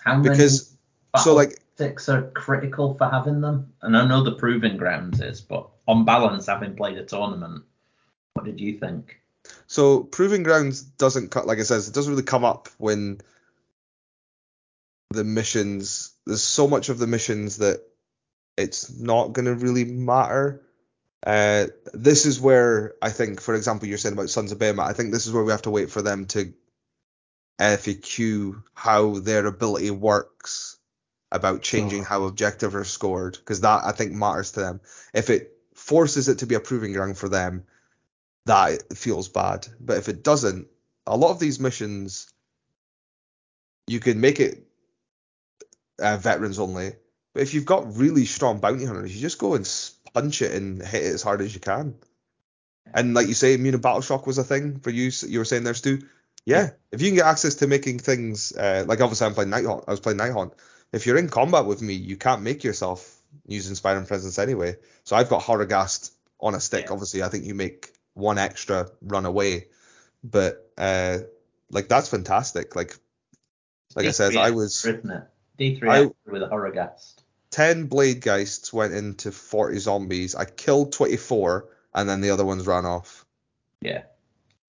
[0.05, 0.75] How many Because
[1.23, 3.73] so like tactics are critical for having them?
[3.83, 7.65] And I know the proving grounds is, but on balance, having played a tournament,
[8.35, 9.21] what did you think?
[9.67, 13.21] So proving grounds doesn't cut like it says it doesn't really come up when
[15.11, 17.83] the missions there's so much of the missions that
[18.57, 20.63] it's not going to really matter.
[21.25, 24.89] Uh, this is where I think, for example, you're saying about Sons of Behemat.
[24.89, 26.53] I think this is where we have to wait for them to
[27.61, 30.79] FAQ how their ability works
[31.31, 34.81] about changing how objective are scored because that I think matters to them.
[35.15, 37.65] If it forces it to be a proving ground for them,
[38.47, 39.67] that feels bad.
[39.81, 40.67] But if it doesn't,
[41.07, 42.29] a lot of these missions,
[43.87, 44.67] you can make it
[46.01, 46.93] uh, veterans only.
[47.35, 49.69] But if you've got really strong bounty hunters, you just go and
[50.13, 51.95] punch it and hit it as hard as you can.
[52.95, 55.11] And like you say, immune and battle shock was a thing for you.
[55.27, 56.01] You were saying there, Stu.
[56.45, 59.85] Yeah, if you can get access to making things uh, like obviously I'm playing Nighthaunt.
[59.87, 60.53] I was playing Nighthaunt.
[60.93, 64.77] If you're in combat with me, you can't make yourself use Inspiring Presence anyway.
[65.05, 66.11] So I've got Horrorghast
[66.41, 66.87] on a stick.
[66.87, 66.93] Yeah.
[66.93, 69.69] Obviously, I think you make one extra run away,
[70.23, 71.19] but uh,
[71.71, 72.77] like that's fantastic.
[72.77, 72.97] Like
[73.95, 75.23] like I said, I was isn't it?
[75.59, 77.22] D3 with a Horrorghast.
[77.53, 80.35] 10 Bladegheists went into 40 zombies.
[80.35, 83.25] I killed 24, and then the other ones ran off.
[83.81, 84.03] Yeah.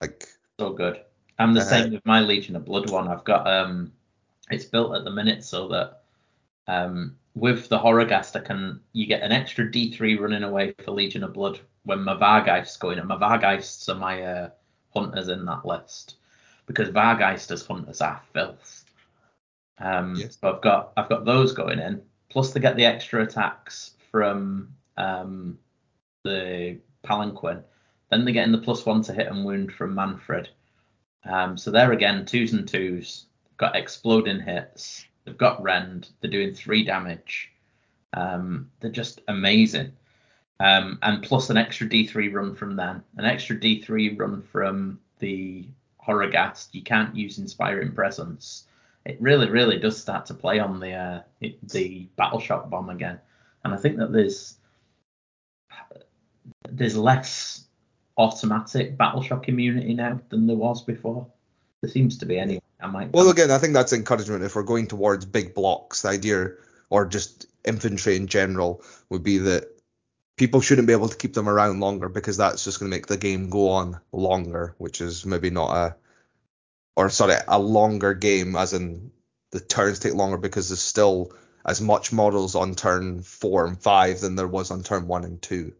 [0.01, 0.27] Like
[0.59, 1.01] So good.
[1.39, 3.07] I'm the Uh, same with my Legion of Blood one.
[3.07, 3.93] I've got um,
[4.51, 6.03] it's built at the minute so that
[6.67, 11.23] um, with the Horrorghast, I can you get an extra D3 running away for Legion
[11.23, 14.49] of Blood when my Vargeists go in, and my Vargeists are my uh,
[14.93, 16.15] hunters in that list
[16.67, 18.85] because Vargeisters hunters are filth.
[19.79, 22.01] Um, so I've got I've got those going in.
[22.33, 25.59] Plus they get the extra attacks from um,
[26.23, 27.63] the Palanquin.
[28.09, 30.47] Then they're getting the plus one to hit and wound from Mannfred.
[31.25, 33.27] Um, so they're again twos and twos.
[33.57, 35.05] Got exploding hits.
[35.23, 36.09] They've got rend.
[36.19, 37.51] They're doing three damage.
[38.13, 39.93] Um, they're just amazing.
[40.59, 45.67] Um, and plus an extra D3 run from them, an extra D3 run from the
[46.03, 46.69] Horrorghast.
[46.71, 48.65] You can't use Inspiring Presence.
[49.05, 52.89] It really, really does start to play on the uh, it- the Battle Shock bomb
[52.89, 53.19] again.
[53.63, 54.57] And I think that there's
[56.69, 57.65] there's less
[58.17, 61.27] automatic Battle Shock immunity now than there was before.
[61.81, 62.61] There seems to be anyway.
[62.79, 63.13] I might.
[63.13, 64.43] Well, again, I think that's encouragement.
[64.43, 66.51] If we're going towards big blocks, the idea,
[66.89, 69.65] or just infantry in general, would be that
[70.37, 73.07] people shouldn't be able to keep them around longer because that's just going to make
[73.07, 75.95] the game go on longer, which is maybe not a
[76.95, 79.11] or sorry, a longer game, as in
[79.51, 81.31] the turns take longer because there's still
[81.65, 85.41] as much models on turn four and five than there was on turn one and
[85.41, 85.73] two.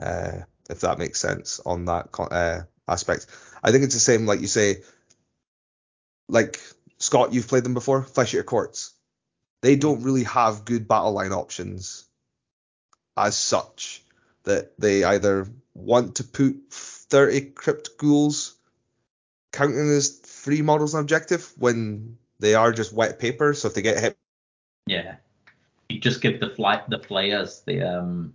[0.00, 0.40] Uh,
[0.70, 3.26] if that makes sense on that uh, aspect.
[3.62, 4.82] I think it's the same, like you say,
[6.28, 6.60] like
[6.98, 8.92] Scott, you've played them before, Flesh Eater Courts.
[9.62, 12.04] They don't really have good battle line options
[13.16, 14.04] as such
[14.44, 18.57] that they either want to put 30 crypt ghouls
[19.58, 23.52] counting as free models on objective when they are just wet paper.
[23.54, 24.16] So if they get hit,
[24.86, 25.16] Yeah.
[25.88, 28.34] You just give the flight the players the um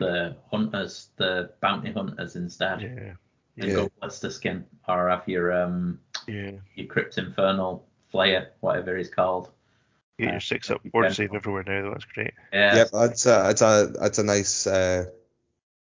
[0.00, 2.80] the hunters the bounty hunters instead.
[2.82, 3.14] Yeah,
[3.62, 3.74] And Yeah.
[3.74, 6.52] go Blisterskin or have your um yeah.
[6.74, 9.50] your crypt infernal flayer whatever he's called.
[10.18, 10.90] Get Uh, your six up yeah.
[10.92, 11.90] ward save everywhere now.
[11.92, 12.34] That's great.
[12.52, 12.76] Yeah.
[12.76, 15.04] yep, that's a, that's a that's a nice uh,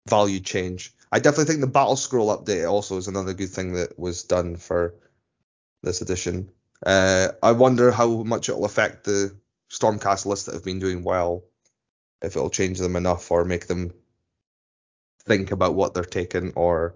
[0.09, 0.93] value change.
[1.13, 4.57] I definitely think the battle scroll update also is another good thing that was done
[4.57, 4.95] for
[5.83, 6.51] this edition.
[6.85, 9.37] Uh, I wonder how much it'll affect the
[9.71, 11.45] Stormcast lists that have been doing well,
[12.23, 13.93] if it'll change them enough or make them
[15.27, 16.95] think about what they're taking, or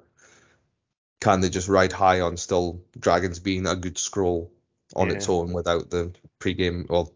[1.21, 4.53] can they just ride high on still dragons being a good scroll
[4.95, 7.13] on its own without the pre-game well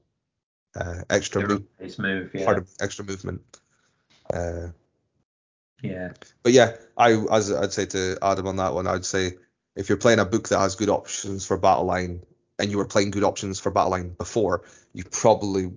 [0.75, 1.65] uh, extra move,
[1.99, 2.45] move, yeah.
[2.45, 3.41] part of extra movement.
[4.33, 4.69] Uh,
[5.83, 6.13] Yeah.
[6.43, 9.35] but yeah, I as I'd say to Adam on that one, I'd say
[9.77, 12.23] if you're playing a book that has good options for battle line,
[12.59, 15.71] and you were playing good options for battle line before, you probably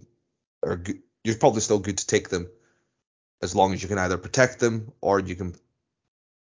[0.64, 2.50] are good, you're probably still good to take them,
[3.42, 5.56] as long as you can either protect them or you can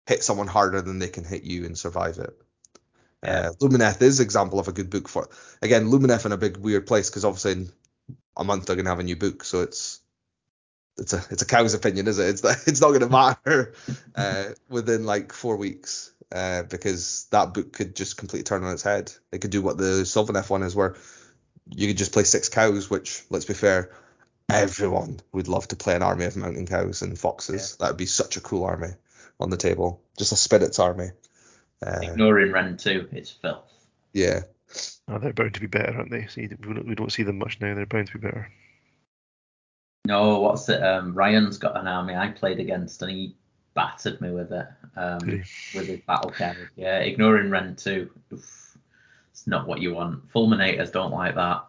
[0.07, 2.35] hit someone harder than they can hit you and survive it.
[3.23, 3.49] Yeah.
[3.49, 5.29] Uh, Lumineth is example of a good book for
[5.63, 7.73] again Lumineth in a big weird place because obviously in
[8.37, 10.01] a month they're gonna have a new book, so it's
[10.99, 12.29] it's a it's a cow's opinion, is it?
[12.29, 13.75] It's not, it's not going to matter
[14.15, 18.83] uh, within like four weeks uh, because that book could just completely turn on its
[18.83, 19.13] head.
[19.33, 20.97] It could do what the Sylvaneth one is, where
[21.71, 23.91] you could just play six cows, which let's be fair,
[24.49, 27.77] everyone would love to play an army of mountain cows and foxes.
[27.77, 28.95] That would be such a cool army
[29.41, 31.11] on the table, just a spirits army.
[31.85, 33.71] Uh, Ignoring Ren 2, it's filth.
[34.13, 34.43] yeah,
[35.09, 36.27] Oh, they're bound to be better, aren't they?
[36.27, 37.75] See, we we don't see them much now.
[37.75, 38.51] They're bound to be better.
[40.07, 40.83] No, what's it?
[40.83, 43.35] Um, Ryan's got an army I played against and he
[43.75, 44.67] battered me with it.
[44.97, 45.43] Um,
[45.75, 46.69] with his battle carry.
[46.77, 48.11] Yeah, ignoring Ren too.
[48.33, 48.77] Oof,
[49.33, 50.31] it's not what you want.
[50.33, 51.65] Fulminators don't like that.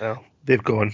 [0.44, 0.92] they've gone.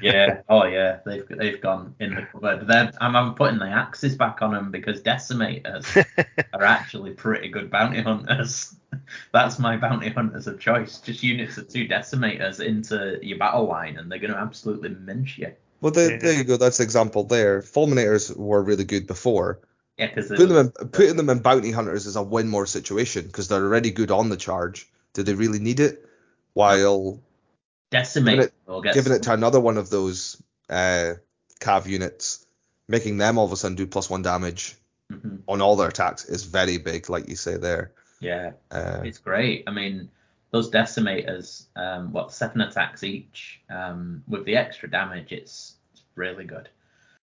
[0.00, 0.42] yeah.
[0.48, 0.98] Oh yeah.
[1.04, 2.66] They've they've gone in the cupboard.
[2.66, 6.04] Then I'm, I'm putting the axes back on them because decimators
[6.52, 8.74] are actually pretty good bounty hunters.
[9.32, 10.98] That's my bounty hunters of choice.
[11.00, 15.36] Just units of two decimators into your battle line, and they're going to absolutely mince
[15.38, 15.52] you.
[15.80, 16.18] well there, Yeah.
[16.18, 16.56] there you go.
[16.56, 17.60] That's the example there.
[17.62, 19.60] Fulminators were really good before.
[19.98, 23.26] Yeah, because Putting them, in, putting them in bounty hunters is a win more situation
[23.26, 24.88] because they're already good on the charge.
[25.12, 26.06] Do they really need it?
[26.54, 27.20] While
[27.90, 31.14] decimate it- will giving it to another one of those uh,
[31.60, 32.44] cav units,
[32.88, 34.76] making them all of a sudden do plus one damage
[35.10, 35.40] Mhm.
[35.48, 37.92] on all their attacks is very big, like you say there.
[38.20, 39.64] Yeah, Uh, it's great.
[39.66, 40.10] I mean,
[40.50, 46.44] those decimators, um, what seven attacks each, um, with the extra damage, it's, it's really
[46.44, 46.68] good.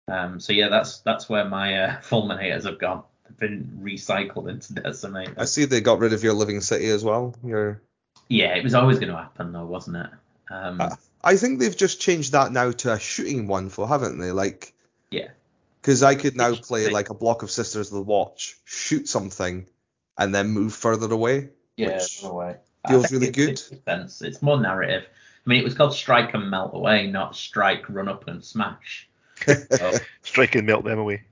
[0.07, 3.03] Um, so yeah, that's that's where my uh, fulminators have gone.
[3.25, 5.35] They've been recycled into decimators.
[5.37, 7.35] I see they got rid of your living city as well.
[7.45, 7.83] Your,
[8.29, 10.11] Yeah, it was always going to happen though, wasn't it?
[10.51, 14.19] Um, Uh, I think they've just changed that now to a shooting one for, haven't
[14.19, 14.33] they?
[14.33, 14.73] Like,
[15.11, 15.29] Yeah.
[15.81, 19.09] Because I could now play they- like a block of Sisters of the Watch, shoot
[19.09, 19.67] something,
[20.19, 21.51] and then move further away.
[21.77, 22.57] yeah, which away.
[22.89, 23.51] Feels really it- good.
[23.51, 24.23] it sense.
[24.23, 25.05] It's more narrative.
[25.07, 29.09] I mean, it was called Strike and Melt Away, not Strike, Run Up and Smash.
[29.47, 29.93] So,
[30.23, 31.23] Strike and melt them away.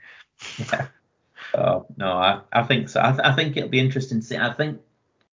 [0.58, 0.86] Yeah.
[1.54, 3.00] Oh no, I, I think so.
[3.02, 4.36] I, th- I think it'll be interesting to see.
[4.36, 4.80] I think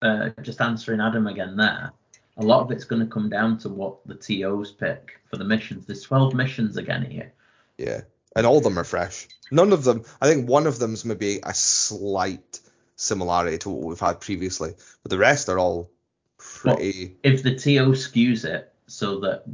[0.03, 1.93] uh, just answering Adam again there,
[2.37, 5.45] a lot of it's going to come down to what the TOs pick for the
[5.45, 5.87] missions.
[5.87, 7.33] There's 12 missions again here.
[7.79, 8.03] Yeah,
[8.35, 9.29] and all of them are fresh.
[9.51, 10.05] None of them.
[10.21, 12.61] I think one of them's maybe a slight
[12.97, 15.91] similarity to what we've had previously, but the rest are all
[16.39, 17.17] pretty.
[17.23, 19.45] If the TO skews it so that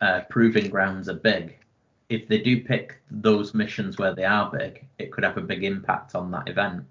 [0.00, 1.58] uh, proving grounds are big,
[2.08, 5.64] if they do pick those missions where they are big, it could have a big
[5.64, 6.84] impact on that event.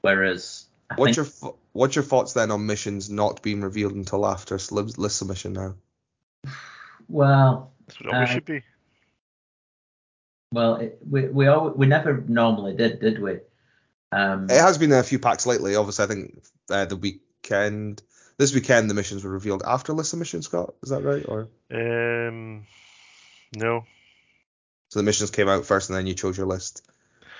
[0.00, 4.26] Whereas I What's think your what's your thoughts then on missions not being revealed until
[4.26, 5.74] after list list submission now?
[7.08, 8.62] well, That's what it always Uh, should be.
[10.52, 13.38] well, it, we we all, we never normally did, did we?
[14.10, 15.76] Um, It has been a few packs lately.
[15.76, 18.02] Obviously, I think uh, the weekend,
[18.38, 20.42] this weekend, the missions were revealed after list submission.
[20.42, 21.24] Scott, is that right?
[21.26, 22.66] Or Um,
[23.56, 23.84] no.
[24.90, 26.82] so the missions came out first, and then you chose your list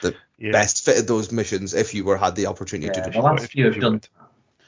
[0.02, 0.52] that Yeah.
[0.52, 3.18] best fitted those missions if you were had the opportunity Yeah, to do.
[3.18, 4.02] the last few have done would.
[4.02, 4.10] that.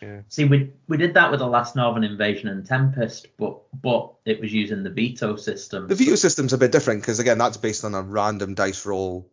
[0.02, 0.22] Yeah.
[0.28, 4.40] See, we we did that with the last Northern Invasion and Tempest, but but it
[4.40, 5.88] was using the veto system.
[5.88, 9.28] The veto system's a bit different because again, that's based on a random dice roll,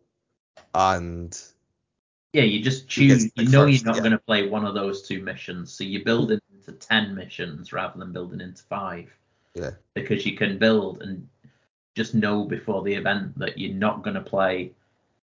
[0.74, 1.38] and
[2.32, 3.32] Yeah, you just choose.
[3.32, 4.02] to You know first, you're not yeah.
[4.02, 7.72] going to play one of those two missions, so you build it into ten missions
[7.72, 9.10] rather than building into five.
[9.54, 9.72] Yeah.
[9.94, 11.28] Because you can build and
[11.96, 14.72] just know before the event that you're not going to play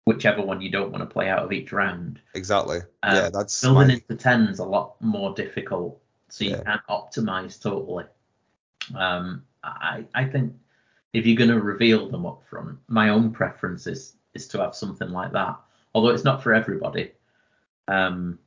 [0.10, 2.20] whichever one you don't want to play out of each round.
[2.34, 6.64] exactly, Um, yeah, that's Building my, into ten's a lot more difficult, so you Yeah.
[6.64, 8.05] can't optimize totally.
[8.95, 10.53] Um, I I think
[11.14, 14.74] if you're going to reveal them up front, my own preference is is to have
[14.76, 15.60] something like that.
[15.93, 17.12] Although it's not for everybody.
[17.88, 18.39] Um,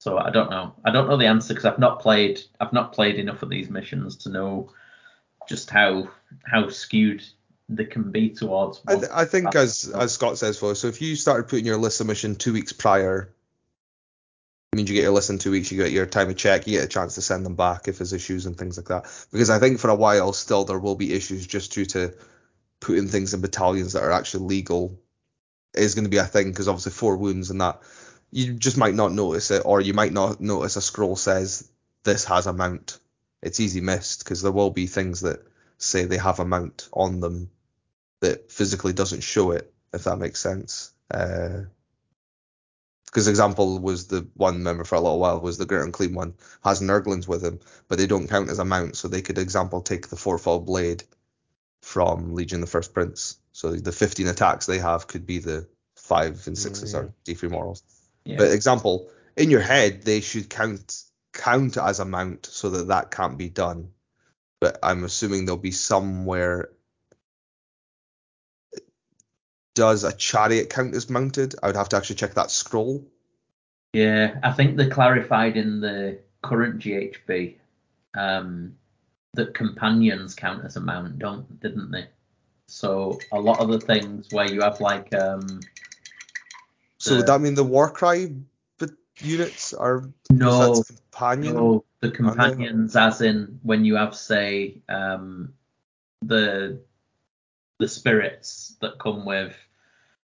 [0.00, 0.74] so I don't know.
[0.84, 2.40] I don't know the answer because I've not played.
[2.60, 4.72] I've not played enough of these missions to know
[5.48, 6.10] just how
[6.44, 7.22] how skewed
[7.68, 8.80] they can be towards.
[8.86, 11.76] I, th- I think as as Scott says, for so if you started putting your
[11.76, 13.32] list submission two weeks prior,
[14.72, 16.66] it means you get your list in two weeks, you get your time to check,
[16.66, 19.26] you get a chance to send them back if there's issues and things like that.
[19.30, 22.14] Because I think for a while still there will be issues just due to
[22.80, 24.98] putting things in battalions that are actually legal
[25.74, 27.80] is going to be a thing because obviously four wounds and that
[28.30, 31.68] you just might not notice it or you might not notice a scroll says
[32.04, 32.98] this has a mount.
[33.42, 35.40] It's easy missed because there will be things that
[35.76, 37.50] say they have a mount on them
[38.20, 40.92] that physically doesn't show it, if that makes sense.
[41.10, 41.62] Uh,
[43.06, 46.34] because example was the one member for a little while was the Great Unclean One
[46.62, 47.58] has Nurglings with him,
[47.88, 51.04] but they don't count as a mount, so they could example take the fourfold blade
[51.80, 53.38] from Legion the First Prince.
[53.52, 55.66] So the 15 attacks they have could be the
[55.96, 57.12] five and sixes or mm.
[57.24, 57.82] D3 morals.
[58.24, 58.36] yeah.
[58.36, 61.02] But example, in your head they should count
[61.32, 63.90] count as a mount so that that can't be done.
[64.60, 66.70] But I'm assuming there'll be somewhere.
[69.78, 71.54] Does a chariot count as mounted?
[71.62, 73.06] I would have to actually check that scroll.
[73.92, 77.54] Yeah, I think they clarified in the current GHB
[78.16, 78.74] um,
[79.34, 82.08] that companions count as a mount, don't didn't they?
[82.66, 85.60] So a lot of the things where you have like um
[86.98, 88.34] So would that mean the Warcry
[89.20, 91.54] units are no companion?
[91.54, 95.54] no the companions as in when you have say um
[96.22, 96.80] the
[97.78, 99.54] the spirits that come with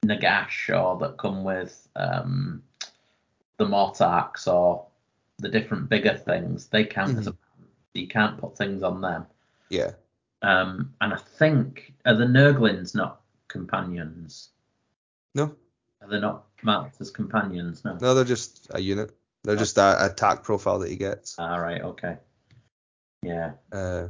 [0.08, 2.64] Nagash or that come with um
[3.58, 4.86] the Mortarchs or
[5.38, 7.36] the different bigger things, they count as a
[7.94, 9.26] you can't put things on them.
[9.70, 9.92] Yeah.
[10.42, 14.50] Um, and I think are the Nurglings not companions?
[15.34, 15.56] No.
[16.02, 17.84] Are they not marked as companions?
[17.84, 17.98] No.
[18.00, 19.12] No, they're just a unit.
[19.44, 21.38] They're just a attack profile that he gets.
[21.40, 21.82] All right.
[21.82, 22.18] Okay.
[23.22, 23.54] Yeah.
[23.72, 24.08] Uh,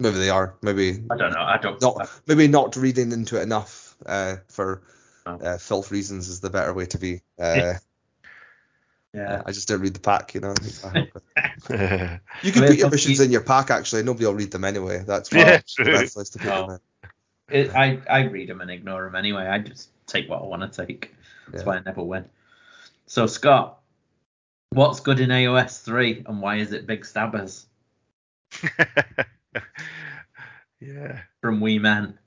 [0.00, 0.56] maybe they are.
[0.62, 1.42] Maybe I don't know.
[1.42, 1.80] I don't.
[1.80, 2.10] not.
[2.26, 4.82] Maybe not reading into it enough uh, for
[5.26, 5.38] No.
[5.40, 7.20] uh, filth reasons is the better way to be.
[7.38, 7.74] Uh,
[9.14, 9.42] yeah.
[9.46, 10.54] I just don't read the pack, you know.
[10.84, 11.22] I hope it-
[11.70, 14.02] yeah, You can Well, put your missions in your pack actually.
[14.04, 15.02] Nobody will read them anyway.
[15.06, 15.84] That's Yeah, true.
[15.86, 16.66] the best place to put Oh.
[16.68, 16.80] them
[17.50, 19.46] It, I I read them and ignore them anyway.
[19.46, 21.14] I just take what I want to take.
[21.50, 21.66] That's Yeah.
[21.66, 22.24] why I never win.
[23.06, 23.80] So Scott,
[24.70, 27.66] what's good in AOS three and why is it big stabbers
[30.80, 31.20] yeah.
[31.40, 32.18] from Wee Men?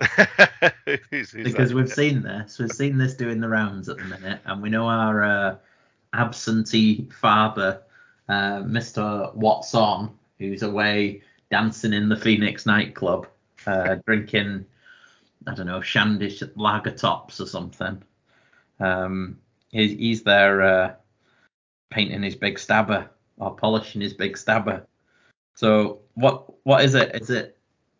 [1.10, 1.74] Who's- who's because that?
[1.76, 2.58] we've seen this.
[2.58, 5.56] We've seen this doing the rounds at the minute, and we know our uh,
[6.12, 7.82] absentee father,
[8.28, 9.34] uh, Mr.
[9.34, 13.26] Watson, who's away dancing in the Phoenix nightclub,
[13.66, 14.64] uh, drinking,
[15.46, 18.02] I don't know, Shandish lager tops or something.
[18.80, 19.38] Um,
[19.70, 20.94] he's, he's there uh,
[21.90, 23.08] painting his big stabber
[23.38, 24.86] or polishing his big stabber.
[25.54, 27.14] So what what is it?
[27.14, 27.56] Is it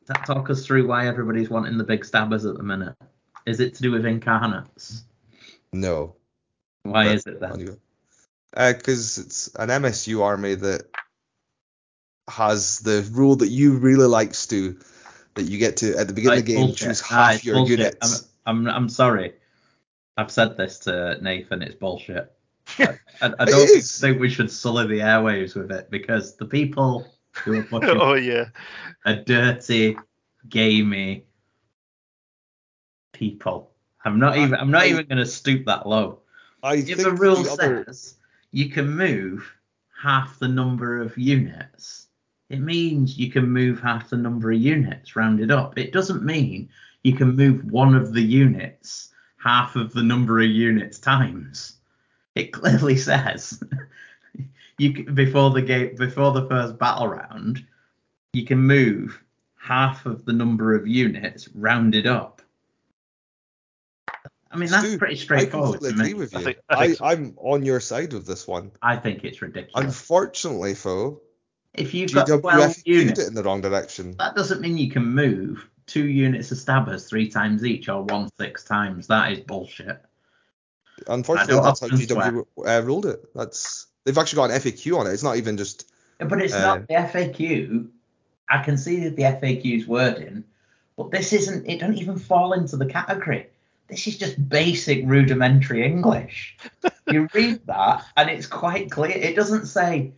[0.06, 2.94] talk us through why everybody's wanting the big stabbers at the minute?
[3.46, 5.04] Is it to do with incarnates?
[5.72, 6.16] No.
[6.82, 7.78] Why But- is it then?
[8.54, 10.82] Because it's an MSU army that
[12.28, 14.78] has the rule that you really like, Stu,
[15.34, 16.88] that you get to at the beginning of the game bullshit.
[16.88, 17.78] choose Ah, half it's your bullshit.
[17.78, 18.28] units.
[18.46, 19.34] I'm, I'm I'm sorry.
[20.16, 21.62] I've said this to Nathan.
[21.62, 22.30] It's bullshit.
[22.78, 22.88] I,
[23.20, 27.06] I don't think we should sully the airwaves with it because the people
[27.44, 28.46] who are pushing oh yeah.
[29.04, 29.96] A dirty,
[30.48, 31.24] gamey
[33.12, 33.70] people.
[34.04, 34.54] I'm not even.
[34.54, 36.20] I'm not I- even going to stoop that low.
[36.62, 38.16] I If think the rule the other, says
[38.50, 39.50] you can move
[40.00, 42.08] half the number of units,
[42.50, 45.78] it means you can move half the number of units rounded up.
[45.78, 46.68] It doesn't mean
[47.02, 51.76] you can move one of the units half of the number of units times.
[52.34, 53.62] It clearly says
[54.78, 57.64] you before the game before the first battle round,
[58.32, 59.20] you can move
[59.56, 62.42] half of the number of units rounded up.
[64.50, 65.80] I mean, that's Stu, pretty I straightforward.
[65.80, 66.44] completely agree with I you.
[66.44, 67.04] think- I I, think so.
[67.06, 68.70] I'm on your side with this one.
[68.82, 69.84] I think it's ridiculous.
[69.84, 71.20] Unfortunately, though,
[71.74, 74.14] if you've got 12 GWF units, it in the wrong direction.
[74.18, 78.28] that doesn't mean you can move two units of Stabbas three times each or one
[78.38, 79.08] six times.
[79.08, 80.00] That is bullshit.
[81.08, 83.24] Unfortunately, I that's how GW uh, ruled it.
[83.34, 85.10] That's they've actually got an FAQ on it.
[85.10, 87.88] It's not even just But it's Uh, not the FAQ.
[88.48, 90.44] I can see that the FAQ's wording,
[90.96, 91.66] but this isn't.
[91.66, 93.46] It don't even fall into the category.
[93.88, 96.56] This is just basic rudimentary English.
[97.10, 99.12] you read that, and it's quite clear.
[99.16, 100.12] It doesn't say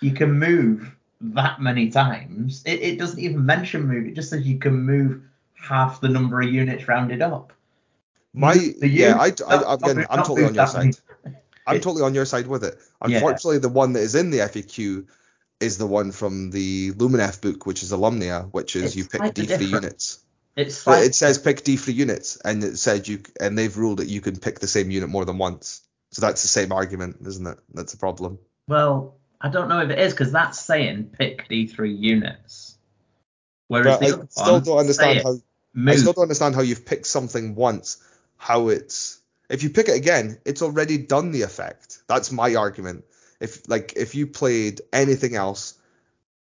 [0.00, 2.62] you can move that many times.
[2.66, 4.06] It, it doesn't even mention move.
[4.06, 5.20] It just says you can move
[5.54, 7.52] half the number of units rounded up.
[8.34, 9.16] my The yeah.
[9.18, 10.96] I, units- I, not- again, not- I'm totally on your side.
[11.66, 12.78] I'm It- totally on your side with it.
[13.06, 13.16] Yeah.
[13.16, 15.06] Unfortunately, the one that is in the FAQ
[15.60, 19.20] is the one from the Lumineth book, which is Alumnia, which is It's you pick
[19.20, 19.70] D3 different.
[19.70, 20.18] units.
[20.56, 24.08] It's like it says pick D3 units, and it said you and they've ruled that
[24.08, 25.80] you can pick the same unit more than once.
[26.10, 27.58] So that's the same argument, isn't it?
[27.72, 28.38] That's a problem.
[28.68, 32.76] Well, I don't know if it is because that's saying pick D3 units.
[33.68, 35.38] Whereas But I still don't understand how
[35.86, 37.96] I still don't understand how you've picked something once,
[38.36, 39.21] how it's
[39.52, 42.02] if you pick it again, it's already done the effect.
[42.08, 43.04] That's my argument.
[43.38, 45.74] If like if you played anything else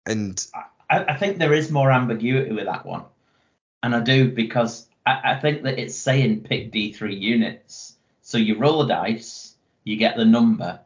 [0.05, 0.45] and
[0.89, 3.03] I, I think there is more ambiguity with that one,
[3.83, 7.95] and I do because I, I think that it's saying pick D3 units.
[8.21, 10.79] So you roll a dice, you get the number,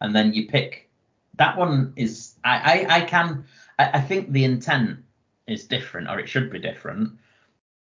[0.00, 0.88] and then you pick.
[1.36, 3.44] That one is I I, I can
[3.78, 5.00] I, I think the intent
[5.46, 7.18] is different or it should be different,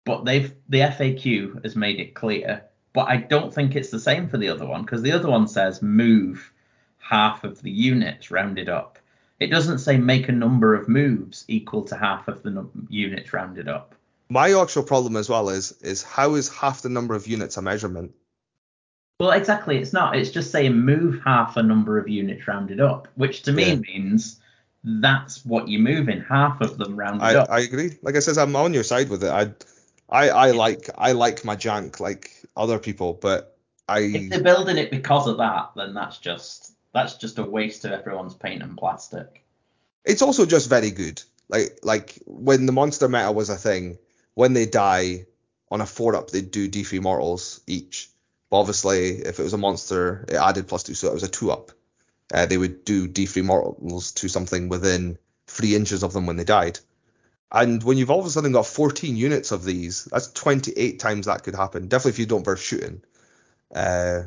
[0.06, 2.64] but they've the FAQ has made it clear.
[2.94, 5.48] But I don't think it's the same for the other one because the other one
[5.48, 6.52] says move
[7.00, 9.00] half of the units rounded up.
[9.40, 13.34] It doesn't say make a number of moves equal to half of the num- units
[13.34, 13.96] rounded up.
[14.30, 17.62] my actual problem as well is is how is half the number of units a
[17.62, 18.12] measurement?
[19.20, 20.16] Well, exactly, it's not.
[20.18, 23.76] It's just saying move half a number of units rounded up, which to me Yeah.
[23.76, 24.40] means
[24.84, 27.50] that's what you're moving, half of them rounded I, up.
[27.50, 27.98] I agree.
[28.02, 29.30] Like I says, I'm on your side with it.
[29.32, 29.52] I
[30.10, 34.00] I I like I like my jank like other people, but I.
[34.00, 37.92] if they're building it because of that, then that's just that's just a waste of
[37.92, 39.44] everyone's paint and plastic.
[40.06, 41.22] it's also just very good.
[41.50, 43.98] Like like when the monster meta was a thing,
[44.34, 45.26] when they die
[45.70, 48.10] on a four up, they'd do D3 mortals each.
[48.50, 51.28] But obviously, if it was a monster, it added plus two, so it was a
[51.28, 51.72] two up.
[52.34, 56.44] Uh, they would do D3 mortals to something within three inches of them when they
[56.44, 56.80] died.
[57.54, 61.28] And when you've all of a sudden got 14 units of these, that's 28 times
[61.28, 61.88] that could happen.
[61.88, 63.04] Definitely if you don't burst shooting.
[63.74, 64.24] Uh,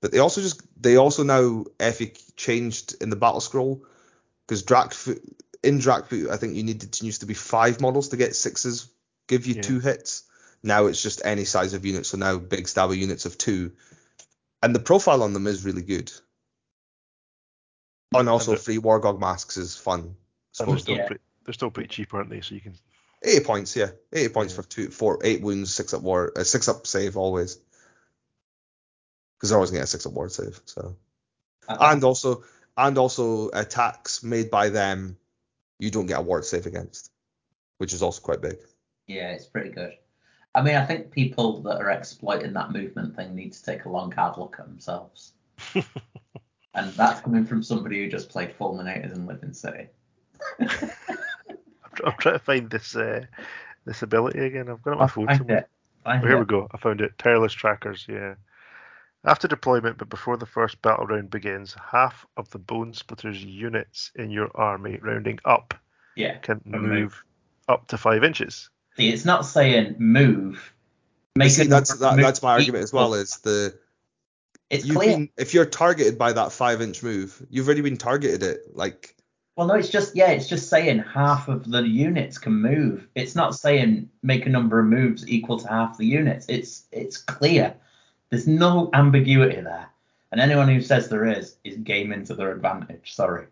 [0.00, 3.84] but they also just they also now FAQ changed in the battle scroll
[4.46, 5.20] because Drakkfoot
[5.62, 8.88] in Drakkfoot I think you needed to used to be five models to get sixes
[9.26, 9.62] give you Yeah.
[9.62, 10.22] two hits.
[10.62, 13.72] Now it's just any size of unit, so now Big Stabba units of two,
[14.62, 16.12] and the profile on them is really good.
[18.12, 20.16] And also And the- free Wurrgog masks is fun.
[20.58, 21.06] And they're still Yeah.
[21.06, 22.40] pretty, they're still pretty cheap, aren't they?
[22.40, 22.74] So you can.
[23.24, 24.62] 80 points, yeah, 80 points Yeah.
[24.62, 27.58] for two, four, eight wounds, six up war, uh, six up save always,
[29.36, 30.60] because they're always gonna get a six up ward save.
[30.64, 30.96] So
[31.68, 32.44] and also
[32.76, 35.18] and also attacks made by them,
[35.80, 37.10] you don't get a ward save against,
[37.78, 38.56] which is also quite big.
[39.08, 39.94] Yeah, it's pretty good.
[40.54, 43.90] I mean, I think people that are exploiting that movement thing need to take a
[43.90, 45.32] long hard look at themselves.
[45.74, 49.88] and that's coming from somebody who just played Fulminators and lived in City.
[52.04, 53.24] I'm, trying to find this uh,
[53.84, 54.68] this ability again.
[54.68, 55.58] I've got it on my I'll phone find somewhere.
[55.58, 55.68] it.
[56.04, 56.40] Find Oh, here it.
[56.40, 56.68] we go.
[56.72, 57.12] I found it.
[57.18, 58.06] Tireless trackers.
[58.08, 58.34] Yeah.
[59.24, 64.30] After deployment, but before the first battle round begins, half of the Bonesplitterz units in
[64.30, 65.74] your army, rounding up,
[66.16, 66.36] Yeah.
[66.38, 67.24] can move, move.
[67.68, 68.70] up to five inches.
[68.96, 70.72] See, it's not saying move.
[71.36, 73.12] Make See, that's number of that, that's my argument as well.
[73.14, 73.78] Is the
[74.70, 75.16] It's clear.
[75.18, 78.74] been if you're targeted by that five inch move, you've already been targeted it.
[78.74, 79.14] Like
[79.60, 83.06] Well, no, it's just yeah, it's just saying half of the units can move.
[83.14, 86.46] It's not saying make a number of moves equal to half the units.
[86.48, 87.74] It's it's clear.
[88.30, 89.90] There's no ambiguity there.
[90.32, 93.12] And anyone who says there is is gaming to their advantage.
[93.12, 93.48] Sorry,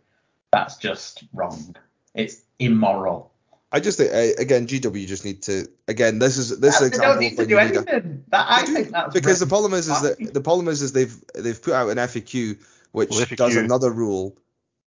[0.51, 1.77] that's just wrong.
[2.15, 3.31] It's immoral.
[3.71, 6.21] I just think uh, again, GW just need to again.
[6.21, 7.93] This is this is they an don't example need to when do you need a,
[7.93, 8.25] anything.
[8.29, 10.95] That, I do, think that's because the problem is is that the problem is is
[10.95, 12.59] they've they've put out an FAQ
[12.93, 14.39] which Well, does another rule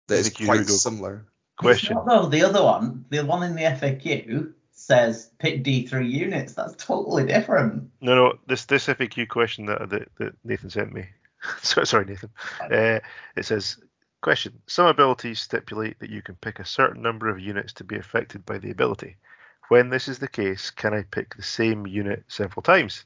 [0.09, 0.73] that is FAQ, quite go.
[0.73, 1.27] similar.
[1.57, 1.97] Question.
[1.97, 2.31] It's not.
[2.31, 6.55] The other one, the one in the FAQ says pick D3 units.
[6.55, 7.91] That's totally different.
[8.01, 8.39] No, no.
[8.47, 11.07] This this FAQ question that that, that Nathan sent me.
[11.63, 12.31] Sorry, Nathan.
[12.61, 13.01] Uh,
[13.37, 13.79] it says,
[14.23, 17.97] question: Some abilities stipulate that you can pick a certain number of units to be
[17.97, 19.17] affected by the ability.
[19.69, 23.05] When this is the case, can I pick the same unit several times?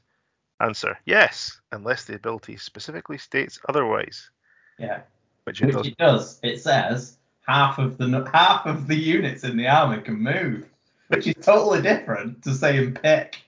[0.59, 4.29] Answer: Yes, unless the ability specifically states otherwise,
[4.77, 5.01] Yeah.
[5.49, 5.87] Which it Which does.
[5.87, 6.39] it does.
[6.43, 10.69] It says half of the half of the units in the army can move,
[11.07, 13.41] which is totally different to saying pick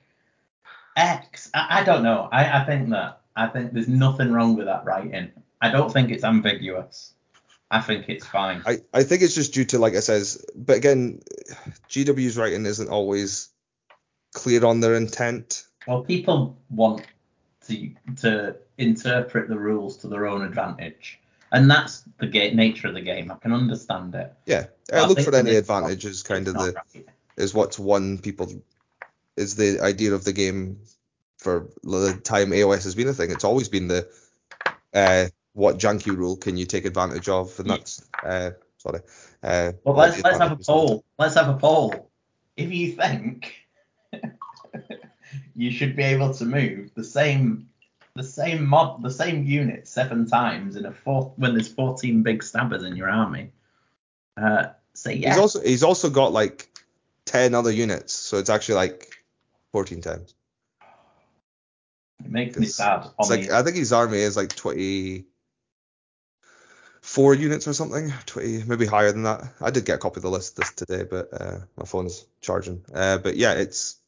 [0.98, 1.52] X.
[1.54, 2.28] I, I don't know.
[2.32, 5.32] I, I think that I think there's nothing wrong with that writing.
[5.62, 7.14] I don't think it's ambiguous.
[7.70, 8.64] I think it's fine.
[8.66, 11.22] I, I think it's just due to like I says, but again,
[11.88, 13.50] GW's writing isn't always
[14.34, 15.68] clear on their intent.
[15.88, 17.06] Well, people want
[17.68, 17.92] to
[18.22, 21.21] to interpret the rules to their own advantage,
[21.52, 23.32] and that's the ga- nature of the game.
[23.32, 24.34] I can understand it.
[24.46, 27.06] Yeah, I look for any advantage is kind of the right.
[27.38, 28.52] is what's won people
[29.38, 30.80] is the idea of the game
[31.38, 33.32] for the time AOS has been a thing.
[33.32, 34.08] It's always been the
[34.94, 39.02] uh, what janky rule can you take advantage of, and that's uh, sorry.
[39.44, 41.04] Uh, Well, let's let's have a poll.
[41.18, 42.12] Let's have a poll.
[42.56, 43.56] If you think
[45.56, 47.71] you should be able to move the same
[48.16, 52.44] the same mod the same unit seven times in a four when there's 14 Big
[52.44, 53.52] Stabbas in your army,
[54.38, 55.36] uh, say yes.
[55.36, 56.70] He's also he's also got like
[57.26, 59.16] ten other units, so it's actually like
[59.72, 60.34] fourteen times.
[62.24, 63.08] it makes me sad.
[63.20, 65.26] It's like the, I think his army is like twenty
[67.02, 69.44] four units or something, twenty maybe higher than that.
[69.62, 72.26] I did get a copy of the list this today, but uh, my phone is
[72.42, 72.84] charging.
[72.94, 74.01] Uh, but yeah, it's it,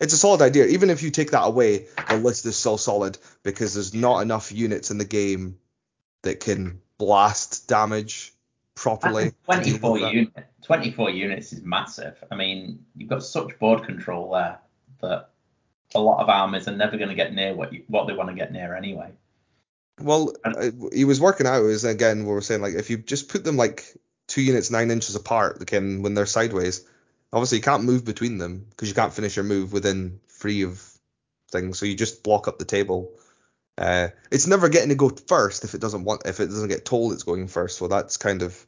[0.00, 0.66] it's a solid idea.
[0.66, 4.52] Even if you take that away, the list is so solid because there's not enough
[4.52, 5.58] units in the game
[6.22, 8.32] that can blast damage
[8.74, 9.32] properly.
[9.50, 10.12] to deal with 24 that.
[10.12, 12.22] unit, 24 units is massive.
[12.30, 14.58] I mean, you've got such board control there
[15.00, 15.30] that
[15.94, 18.28] a lot of armies are never going to get near what you, what they want
[18.28, 19.10] to get near anyway.
[20.00, 23.28] Well, uh, he was working out is again we were saying like if you just
[23.30, 23.96] put them like
[24.26, 26.84] two units nine inches apart, they can when they're sideways.
[27.36, 30.82] Obviously, you can't move between them because you can't finish your move within three of
[31.52, 31.78] things.
[31.78, 33.12] So you just block up the table.
[33.76, 36.86] Uh, it's never getting to go first if it doesn't want if it doesn't get
[36.86, 37.76] told it's going first.
[37.76, 38.64] So that's kind of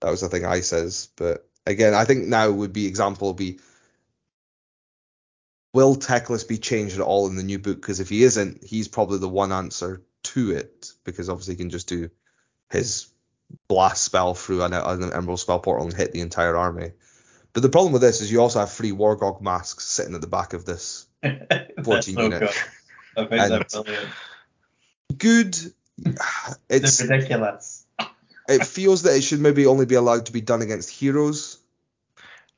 [0.00, 1.08] that was the thing I says.
[1.16, 3.58] But again, I think now would be example would be
[5.72, 7.80] will Teclis be changed at all in the new book?
[7.80, 11.70] Because if he isn't, he's probably the one answer to it because obviously he can
[11.70, 12.10] just do
[12.70, 13.08] his
[13.66, 16.92] blast spell through an, an Emerald spell portal and hit the entire army.
[17.54, 20.26] But the problem with this is you also have three Wurrgog masks sitting at the
[20.26, 21.06] back of this.
[21.22, 22.40] They're 14 so unit.
[22.40, 22.50] good.
[23.16, 24.08] I think And- brilliant.
[25.16, 25.56] Good.
[26.68, 27.86] It's They're ridiculous.
[28.48, 31.58] it feels that it should maybe only be allowed to be done against heroes.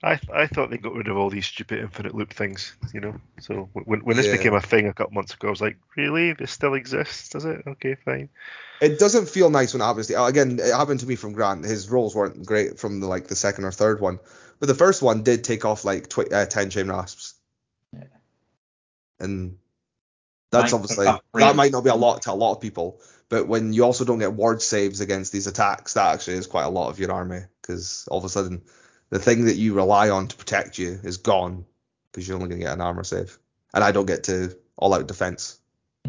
[0.03, 3.17] I I thought they got rid of all these stupid infinite loop things, you know.
[3.41, 4.37] So when when this Yeah.
[4.37, 7.45] became a thing a couple months ago, I was like, really, this still exists, does
[7.45, 7.63] it?
[7.67, 8.29] Okay, fine.
[8.81, 10.07] It doesn't feel nice when it happens.
[10.09, 11.65] To, again, it happened to me from Grant.
[11.65, 14.19] His roles weren't great from the like the second or third one,
[14.59, 17.35] but the first one did take off like tw- uh, ten Chainrasps.
[17.93, 18.05] Yeah.
[19.21, 19.59] And
[20.51, 23.49] that's Might obviously that might not be a lot to a lot of people, but
[23.49, 26.71] when you also don't get ward saves against these attacks, that actually is quite a
[26.71, 28.63] lot of your army because all of a sudden
[29.11, 31.65] the thing that you rely on to protect you is gone
[32.11, 33.39] because you're only going to get an armor save,
[33.75, 35.59] and I don't get to all out defense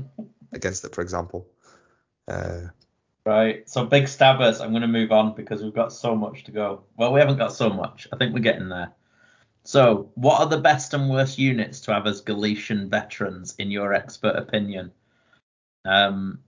[0.54, 1.48] against it, for example.
[2.28, 2.68] Uh,
[3.28, 3.70] Right.
[3.70, 4.62] So Big Stabbas.
[4.62, 6.84] I'm going to move on because we've got so much to go.
[6.96, 8.08] Well, we haven't got so much.
[8.14, 8.94] I think we're getting there.
[9.66, 13.94] So, what are the best and worst units to have as Galletian veterans, in your
[13.94, 14.94] expert opinion?
[15.84, 16.40] Um,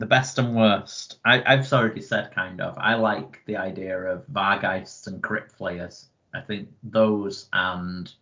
[0.00, 1.18] the best and worst.
[1.24, 2.76] I, I've already said kind of.
[2.76, 6.10] I like the idea of Vargeists and Crypt Flayers.
[6.34, 8.12] I think those and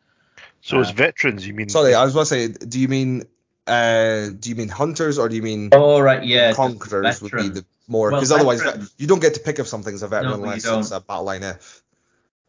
[0.60, 1.68] So as Uh, veterans, you mean?
[1.68, 3.24] Sorry, I was going to say, do you mean
[3.66, 7.32] uh, do you mean hunters or do you mean oh right, yeah, just conquerors would
[7.32, 10.08] be the more Well, because otherwise veteran- you don't get to pick if something's a
[10.08, 11.82] veteran No, unless it's a battle line if.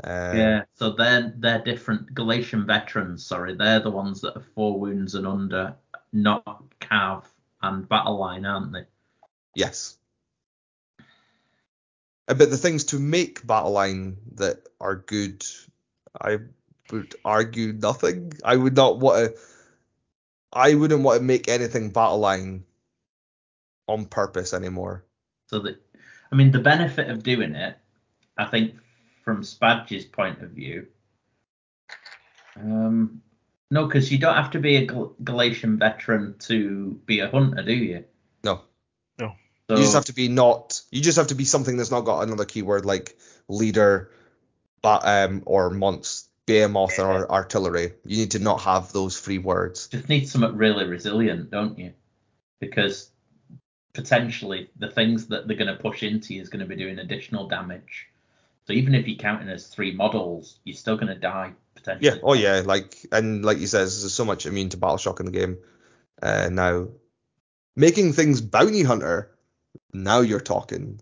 [0.04, 3.26] Uh, Yeah, so they're they're different Galletian veterans.
[3.26, 5.76] Sorry, they're the ones that are four wounds and under,
[6.14, 7.24] not cav
[7.62, 8.86] and battle line, aren't they?
[9.56, 9.98] Yes.
[12.28, 15.46] Uh, But the things to make battle line that are good,
[16.20, 16.38] I
[16.92, 18.34] would argue nothing.
[18.44, 19.40] I would not want to.
[20.54, 22.64] I wouldn't want to make anything battle line
[23.88, 25.06] on purpose anymore.
[25.52, 25.82] So that,
[26.32, 27.78] I mean, the benefit of doing it,
[28.38, 28.76] I think,
[29.26, 30.88] from Spadge's point of view,
[32.56, 33.22] um,
[33.70, 37.64] no, because you don't have to be a Gal- Galletian veteran to be a hunter,
[37.64, 38.06] do you?
[38.46, 38.62] No.
[39.20, 39.36] No.
[39.70, 40.82] So, you just have to be not.
[40.90, 43.18] You just have to be something that's not got another keyword like
[43.48, 44.10] leader,
[44.82, 47.94] but um or months, behemoth or artillery.
[48.06, 49.88] You need to not have those three words.
[49.88, 51.94] just need something really resilient, don't you?
[52.60, 53.11] Because
[53.94, 57.00] potentially the things that they're going to push into you is going to be doing
[57.00, 58.08] additional damage.
[58.66, 62.16] So even if you're counting as three models, you're still going to die potentially.
[62.16, 62.22] Yeah.
[62.24, 62.62] Oh yeah.
[62.66, 65.58] Like and like you says, there's so much immune to battle shock in the game.
[66.22, 66.88] Uh, now,
[67.76, 69.32] making things bounty hunter,
[69.94, 71.02] now you're talking.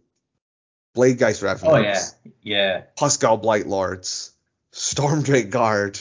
[0.95, 2.83] Bladegheist Revenants, Oh yeah, yeah.
[2.97, 4.31] Pusgoyle Blightlords,
[4.73, 5.99] Stormdrake Guard,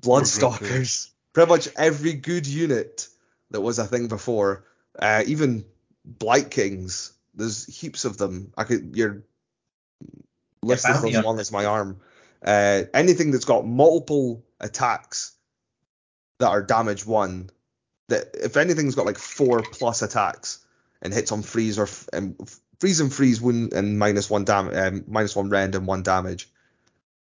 [0.00, 3.08] Bloodstalkers, pretty much every good unit
[3.50, 4.64] that was a thing before.
[4.98, 5.64] Uh, even
[6.06, 8.52] Blight Kings, there's heaps of them.
[8.56, 9.24] I could your
[10.62, 12.00] list is as long as my arm.
[12.44, 15.32] Uh, anything that's got multiple attacks
[16.38, 17.50] that are damage one,
[18.08, 20.64] that if anything's got like four plus attacks
[21.02, 22.36] and hits on freeze or f- and
[22.78, 26.48] freeze and freeze wound and minus one dam um, minus one rend and one damage,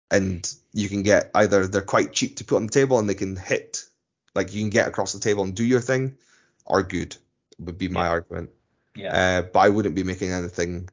[0.10, 3.14] and you can get either they're quite cheap to put on the table and they
[3.14, 3.86] can hit
[4.34, 6.18] like you can get across the table and do your thing,
[6.66, 7.16] are good
[7.60, 8.10] would be my Yeah.
[8.10, 8.50] argument.
[8.96, 9.40] Yeah.
[9.40, 10.90] Uh, but I wouldn't be making anything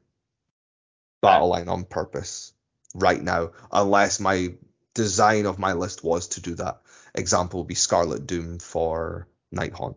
[1.21, 2.53] battle line on purpose
[2.95, 4.53] right now, unless my
[4.93, 6.81] design of my list was to do that.
[7.15, 9.95] Example would be Scarlet Doom for Nighthaunt,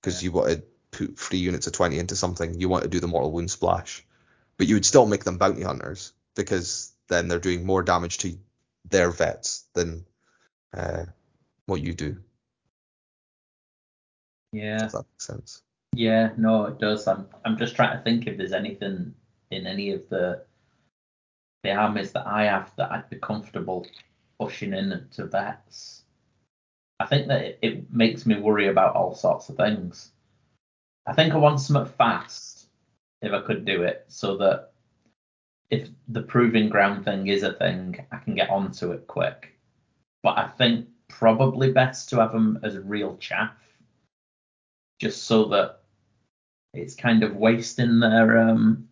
[0.00, 3.00] because you want to put three units of 20 into something, you want to do
[3.00, 4.04] the Mortal Wound Splash,
[4.56, 8.36] but you would still make them bounty hunters because then they're doing more damage to
[8.88, 10.04] their vets than
[10.74, 11.04] uh,
[11.66, 12.16] what you do.
[14.52, 14.86] yeah.
[14.86, 15.62] If that makes sense.
[15.94, 17.06] Yeah, no, it does.
[17.08, 19.14] I'm I'm just trying to think if there's anything
[19.50, 20.44] in any of the
[21.62, 23.86] the armies that I have that I'd be comfortable
[24.38, 26.04] pushing in to vets.
[27.00, 30.12] I think that it, it makes me worry about all sorts of things.
[31.06, 32.68] I think I want something fast
[33.22, 34.72] if I could do it, so that
[35.70, 39.54] if the proving ground thing is a thing, I can get onto it quick.
[40.22, 43.56] But I think probably best to have them as real chaff,
[44.98, 45.79] just so that
[46.74, 48.88] it's kind of wasting their um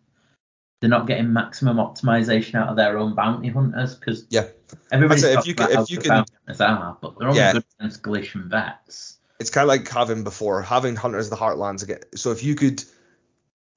[0.81, 4.47] they're not getting maximum optimization out of their own bounty hunters because Yeah.
[4.91, 7.39] everybody I'd say if you could- if you can- bounty hunters are, but they're only
[7.39, 7.53] Yeah.
[7.53, 9.17] good against Galletian vets.
[9.39, 12.55] it's kind of like having before having hunters of the heartlands again so if you
[12.55, 12.83] could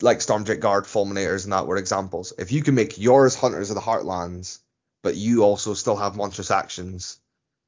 [0.01, 3.77] like stormdrake guard fulminators and that were examples if you can make yours hunters of
[3.77, 4.59] the heartlands
[5.03, 7.19] but you also still have monstrous actions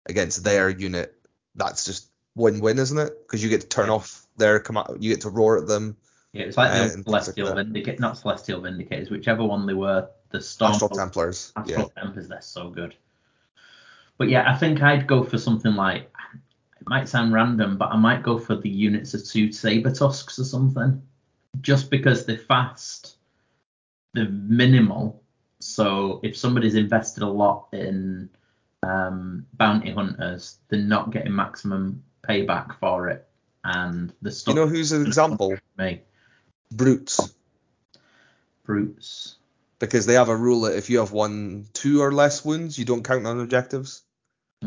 [0.07, 1.15] against their unit
[1.55, 5.21] that's just win-win isn't it because you get to turn off their command you get
[5.21, 5.97] to roar at them
[6.35, 7.55] Yeah, it's like the like Celestial.
[7.55, 10.09] Vindicators, not Celestial Vindicators, whichever one they were.
[10.31, 12.97] The Storm astral templars Astral Tempers, they're so good.
[14.19, 16.11] But yeah, I think I'd go for something like
[16.81, 20.41] it might sound random, but I might go for the units of two saber tusks
[20.41, 21.01] or something.
[21.61, 23.17] Just because they're fast,
[24.13, 25.23] they're minimal.
[25.61, 28.29] So if somebody's invested a lot in
[28.83, 33.25] um, bounty hunters, they're not getting maximum payback for it,
[33.63, 36.03] and the yeah stuff you know who's an example me
[36.71, 37.35] brutes
[38.65, 39.37] brutes.
[39.79, 42.85] because they have a rule that if you have one two or less wounds you
[42.85, 44.03] don't count on objectives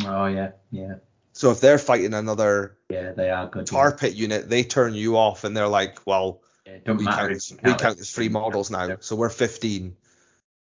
[0.06, 0.96] Oh yeah, yeah,
[1.34, 3.12] so if they're fighting another yeah.
[3.12, 3.68] They are good.
[3.68, 7.28] tar pit unit, they turn you off and they're like, well, Yeah, don't we matter
[7.28, 9.96] count, as, we count count as three models now, so we're 15.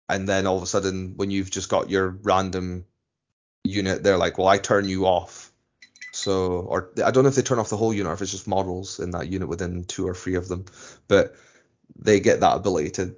[0.09, 2.85] And then all of a sudden, when you've just got your random
[3.63, 5.51] unit, they're like, well, I turn you off.
[6.15, 8.31] So, or I don't know if they turn off the whole unit or if it's
[8.31, 10.65] just models in that unit within two or three of them,
[11.07, 11.35] but
[11.97, 13.15] they get that ability to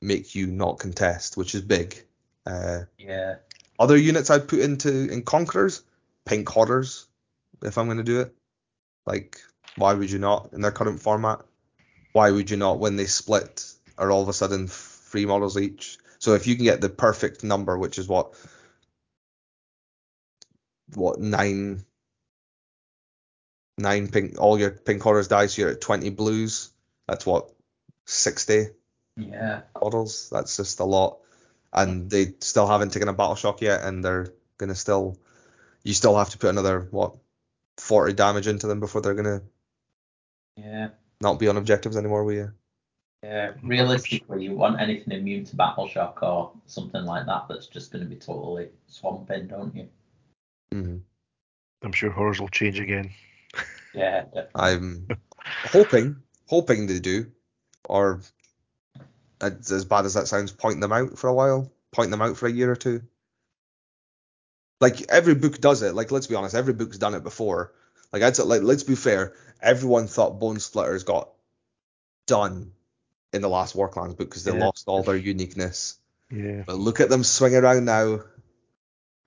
[0.00, 2.04] make you not contest, which is big.
[2.44, 3.36] Uh, Yeah.
[3.78, 5.82] other units I'd put into in Conquerors,
[6.24, 7.06] Pink Horrors,
[7.62, 8.34] if I'm going to do it.
[9.06, 9.40] Like,
[9.76, 11.42] why would you not in their current format?
[12.12, 15.98] Why would you not when they split are all of a sudden three models each?
[16.18, 18.34] So if you can get the perfect number, which is what
[20.94, 21.84] what nine
[23.78, 26.70] nine pink all your pink Horrors dice, you're at 20 blues.
[27.08, 27.50] That's what
[28.06, 28.68] 60
[29.16, 29.62] Yeah.
[29.80, 30.28] models.
[30.30, 31.18] That's just a lot.
[31.72, 35.16] And they still haven't taken a battle shock yet, and they're gonna still.
[35.84, 37.16] You still have to put another what,
[37.78, 39.42] 40 damage into them before they're gonna
[40.56, 40.90] Yeah.
[41.20, 42.24] not be on objectives anymore.
[42.24, 42.52] Will you?
[43.22, 43.54] Yeah.
[43.62, 48.02] Realistically, you want anything immune to battle shock or something like that that's just going
[48.02, 49.88] to be totally swamping, don't you?
[50.74, 50.96] Mm-hmm.
[51.82, 53.12] I'm sure horrors will change again.
[53.94, 54.24] Yeah.
[54.54, 55.08] I'm
[55.44, 56.16] hoping,
[56.46, 57.26] hoping they do,
[57.84, 58.20] or
[59.40, 62.36] as as bad as that sounds, point them out for a while, point them out
[62.36, 63.02] for a year or two.
[64.80, 65.94] Like every book does it.
[65.94, 67.72] Like let's be honest, every book's done it before.
[68.12, 69.34] Like I'd say, like let's be fair.
[69.60, 71.30] Everyone thought Bonesplitterz got
[72.26, 72.72] done
[73.32, 74.64] in the last Warclans book because they Yeah.
[74.64, 75.98] lost all their uniqueness.
[76.30, 76.64] Yeah.
[76.66, 78.20] But look at them swing around now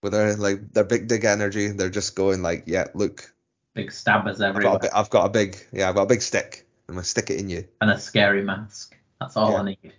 [0.01, 1.67] with their like their big dig energy.
[1.69, 3.33] They're just going like, yeah, look,
[3.75, 6.21] Big Stabbas I've everywhere got, bi- I've got a big, yeah, I've got a big
[6.23, 6.65] stick.
[6.89, 7.67] I'm gonna stick it in you.
[7.81, 8.95] and a scary mask.
[9.19, 9.59] That's all Yeah.
[9.59, 9.93] I need.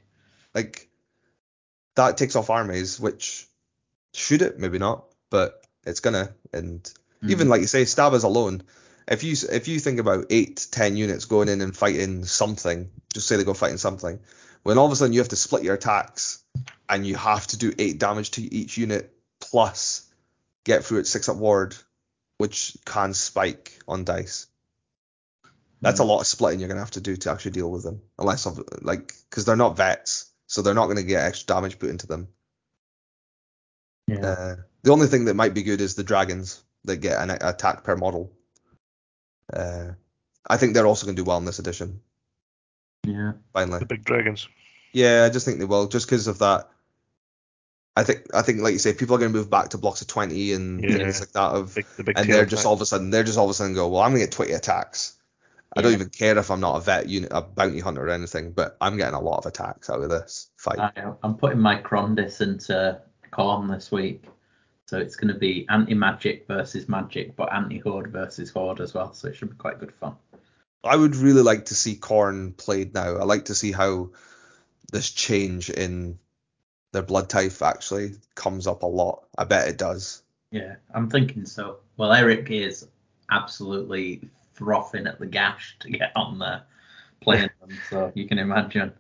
[0.55, 0.89] Like
[1.95, 3.47] that takes off armies, which
[4.13, 4.59] should it?
[4.59, 6.35] Maybe not, but it's gonna.
[6.53, 6.83] And
[7.23, 7.31] Mm.
[7.31, 8.63] even like you say, Stabbas alone,
[9.09, 13.27] if you if you think about eight ten units going in and fighting something, just
[13.29, 14.21] say they go fighting something,
[14.63, 16.43] when all of a sudden you have to split your attacks
[16.89, 20.03] and you have to do eight damage to each unit plus
[20.65, 21.75] get through at six up ward,
[22.39, 24.47] which can spike on dice.
[25.83, 28.01] That's a lot of splitting you're gonna have to do to actually deal with them,
[28.19, 31.91] unless of like because they're not vets, so they're not gonna get extra damage put
[31.91, 32.29] into them.
[34.09, 34.25] Yeah.
[34.27, 37.83] Uh, the only thing that might be good is the dragons that get an attack
[37.85, 38.33] per model.
[39.53, 39.91] Uh,
[40.49, 42.01] I think they're also going to do well in this edition.
[43.05, 43.33] yeah.
[43.53, 44.49] Finally, The big dragons.
[44.93, 46.69] yeah, I just think they will, just because of that.
[47.97, 50.03] I think I think like you say, people are going to move back to blocks
[50.03, 50.99] of twenty and Yeah.
[50.99, 52.67] things like that of, Big, the big and they're just attack.
[52.67, 54.27] all of a sudden they're just all of a sudden go, well, I'm going to
[54.27, 55.15] get twenty attacks.
[55.77, 58.53] I don't even care if I'm not a vet unit, a bounty hunter or anything,
[58.53, 60.79] but I'm getting a lot of attacks out of this fight.
[60.79, 60.93] I,
[61.23, 62.99] I'm putting my Crondis into
[63.31, 64.25] Khorne this week.
[64.87, 68.95] So it's going to be anti magic versus magic, but anti horde versus horde as
[68.95, 69.13] well.
[69.13, 70.15] So it should be quite good fun.
[70.85, 73.17] I would really like to see Khorne played now.
[73.17, 74.11] I like to see how
[74.93, 76.19] this change in
[76.93, 79.25] their blood type actually comes up a lot.
[79.37, 80.23] I bet it does.
[80.51, 81.79] Yeah, I'm thinking so.
[81.97, 82.87] Well, Eric is
[83.31, 86.63] absolutely frothing at the gash to get on there
[87.21, 88.93] playing them, so you can imagine.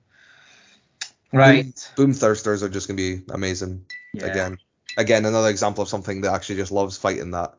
[1.33, 1.93] Right.
[1.97, 4.27] Boom Thirsters are just gonna be amazing Yeah.
[4.27, 4.59] again.
[4.99, 7.55] Again, another example of something that actually just loves fighting that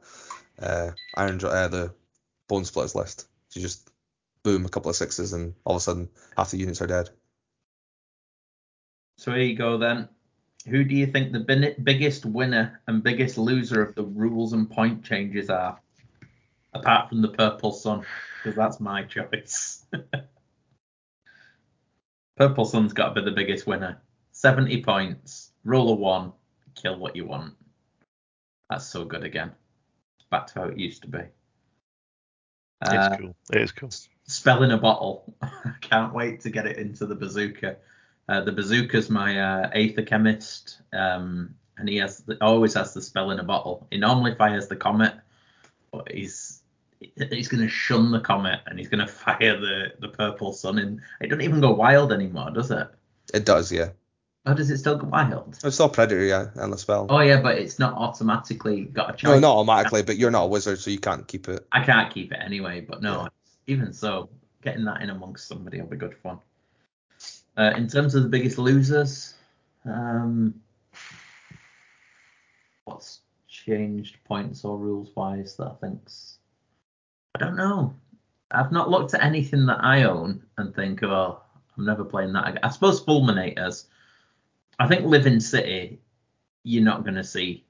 [0.60, 1.94] uh, Iron uh, the
[2.50, 3.28] Bonesplitterz list.
[3.54, 3.90] You just
[4.44, 7.10] boom a couple of sixes and all of a sudden half the units are dead.
[9.18, 10.10] So here you go then.
[10.68, 14.70] Who do you think the bin- biggest winner and biggest loser of the rules and
[14.70, 15.80] point changes are?
[16.74, 18.06] Apart from the Purple Sun,
[18.44, 19.86] because that's my choice.
[22.38, 24.00] Purple Sun's got to be the biggest winner.
[24.32, 26.34] 70 points, roll a one,
[26.76, 27.56] kill what you want.
[28.70, 29.52] That's so good again.
[30.20, 31.20] It's back to how it used to be.
[32.82, 33.36] Uh, It's cool.
[33.54, 33.90] It is cool.
[34.28, 35.34] spell in a bottle.
[35.42, 37.78] I can't wait to get it into the bazooka.
[38.30, 43.32] Uh, the bazooka's my uh, Aether-Khemist, um, and he has the, always has the spell
[43.32, 43.88] in a bottle.
[43.90, 45.14] He normally fires the comet,
[45.92, 46.62] but he's
[47.00, 50.80] he's going to shun the comet and he's going to fire the the purple sun.
[50.80, 52.88] And it doesn't even go wild anymore, does it?
[53.34, 53.90] It does, yeah.
[54.46, 55.58] Oh, does it still go wild?
[55.64, 57.06] It's still Predator, yeah, and the spell.
[57.10, 59.24] Oh yeah, but it's not automatically got a choice.
[59.30, 61.68] no, not automatically, but you're not a wizard, so you can't keep it.
[61.72, 63.28] I can't keep it anyway, but no, Yeah.
[63.68, 64.30] even so,
[64.62, 66.40] getting that in amongst somebody will be good fun.
[67.58, 69.34] Uh, in terms of the biggest losers,
[69.86, 70.54] um,
[72.86, 76.38] what's changed points or rules wise that I think's
[77.36, 77.94] I don't know.
[78.52, 81.42] I've not looked at anything that I own and think, oh,
[81.78, 82.64] I'm never playing that again.
[82.64, 83.86] I suppose Fulminators.
[84.80, 86.00] I think Living City,
[86.64, 87.66] you're not going to see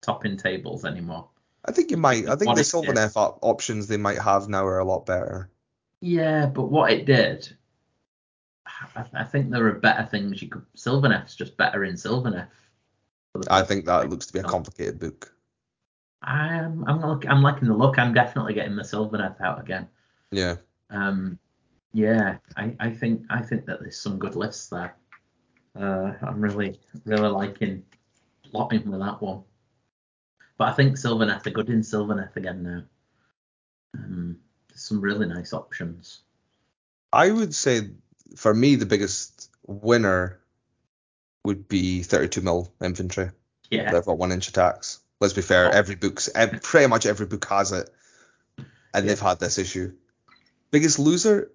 [0.00, 1.28] topping tables anymore.
[1.64, 2.28] I think you might.
[2.28, 5.50] I think What the Sylvaneth op- options they might have now are a lot better.
[6.00, 7.54] Yeah, but what it did,
[8.96, 10.64] I, think there are better things you could.
[10.76, 12.48] Sylvaneth's just better in Sylvaneth.
[13.50, 15.32] I think that looks to be a complicated book.
[16.22, 17.98] I'm I'm look, I'm liking the look.
[17.98, 19.88] I'm definitely getting the Sylvaneth out again.
[20.30, 20.56] Yeah.
[20.90, 21.38] Um,
[21.92, 24.96] yeah, I, I think I think that there's some good lists there.
[25.78, 27.84] Uh, I'm really really liking
[28.50, 29.42] plotting with that one.
[30.56, 32.82] But I think Sylvaneth are good in Sylvaneth again now.
[33.98, 34.38] Um,
[34.68, 36.22] there's some really nice options.
[37.12, 37.90] I would say
[38.36, 40.40] for me the biggest winner
[41.44, 43.30] would be 32 mil infantry.
[43.70, 45.00] Yeah, They've got one inch attacks.
[45.20, 46.28] Let's be fair, every book's
[46.62, 47.88] pretty much every book has it,
[48.92, 49.92] and they've had this issue.
[50.70, 51.50] Biggest loser?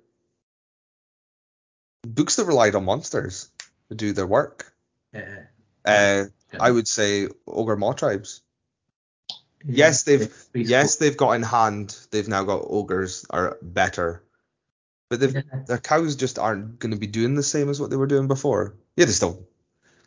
[2.08, 3.52] Books that relied on monsters
[3.90, 4.74] to do their work.
[5.14, 5.44] yeah.
[5.86, 6.60] Uh, yeah.
[6.60, 8.42] I would say Ogor Mawtribes.
[9.66, 11.96] Yes, they've yes they've got in hand.
[12.12, 14.24] They've now got ogres are better,
[15.10, 15.42] but they've Yeah.
[15.68, 18.28] their cows just aren't going to be doing the same as what they were doing
[18.28, 18.76] before.
[18.96, 19.48] Yeah, they're still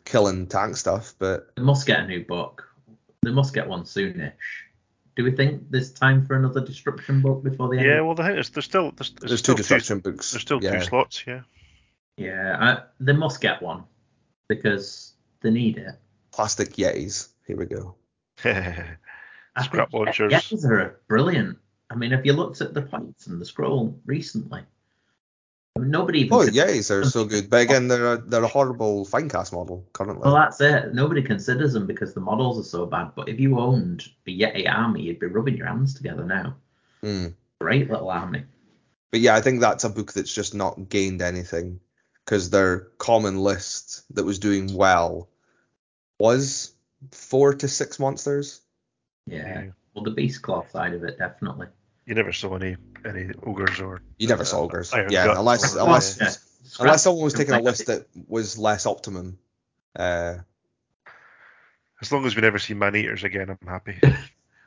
[0.05, 2.67] killing tank stuff, but They must get a new book.
[3.21, 4.33] They must get one soonish.
[5.15, 7.85] Do we think there's time for another disruption book before the end?
[7.85, 10.31] Yeah, well, the thing is, there's still there's, there's, there's still two destruction books.
[10.31, 10.79] There's still yeah.
[10.79, 11.23] two slots.
[11.27, 11.41] Yeah.
[12.17, 13.83] Yeah, I, they must get one
[14.47, 15.95] because they need it.
[16.31, 17.29] Plastic Yetis.
[17.47, 17.95] Here we go.
[18.43, 20.33] I Scrap think launchers.
[20.33, 21.59] Yetis are brilliant.
[21.89, 24.61] I mean, have you looked at the points and the scroll recently?
[25.75, 26.33] I mean, nobody even.
[26.33, 29.87] Oh, con- Yetis are so good, but again, they're a, they're a horrible Finecast model
[29.93, 30.21] currently.
[30.23, 30.93] Well, that's it.
[30.93, 33.13] Nobody considers them because the models are so bad.
[33.15, 36.57] But if you owned the Yeti army, you'd be rubbing your hands together now.
[37.01, 37.27] Hmm.
[37.59, 38.43] Great little army.
[39.09, 41.79] But yeah, I think that's a book that's just not gained anything
[42.23, 45.29] because their common list that was doing well
[46.19, 46.73] was
[47.11, 48.61] four to six monsters.
[49.25, 49.47] Yeah.
[49.47, 49.69] Yeah.
[49.95, 51.67] Well, the beast claw side of it, definitely.
[52.05, 52.75] You never saw any
[53.05, 54.93] any ogres or You never saw ogres.
[54.93, 56.31] Iron yeah, unless or- unless Yeah.
[56.79, 59.37] unless someone was taking a list that was less optimum.
[59.95, 60.37] Uh,
[62.01, 63.99] as long as we never see man eaters again, I'm happy.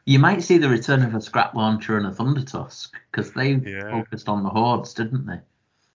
[0.09, 3.55] You might see the return of a scrap launcher and a thunder tusk because they
[3.55, 3.91] Yeah.
[3.91, 5.41] focused on the hordes, didn't they?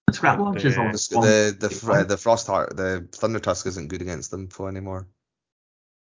[0.08, 3.66] The scrap But, launchers uh, always the the the, fr- the Frostheart, the Thunder Tusk
[3.68, 5.08] isn't good against them for anymore.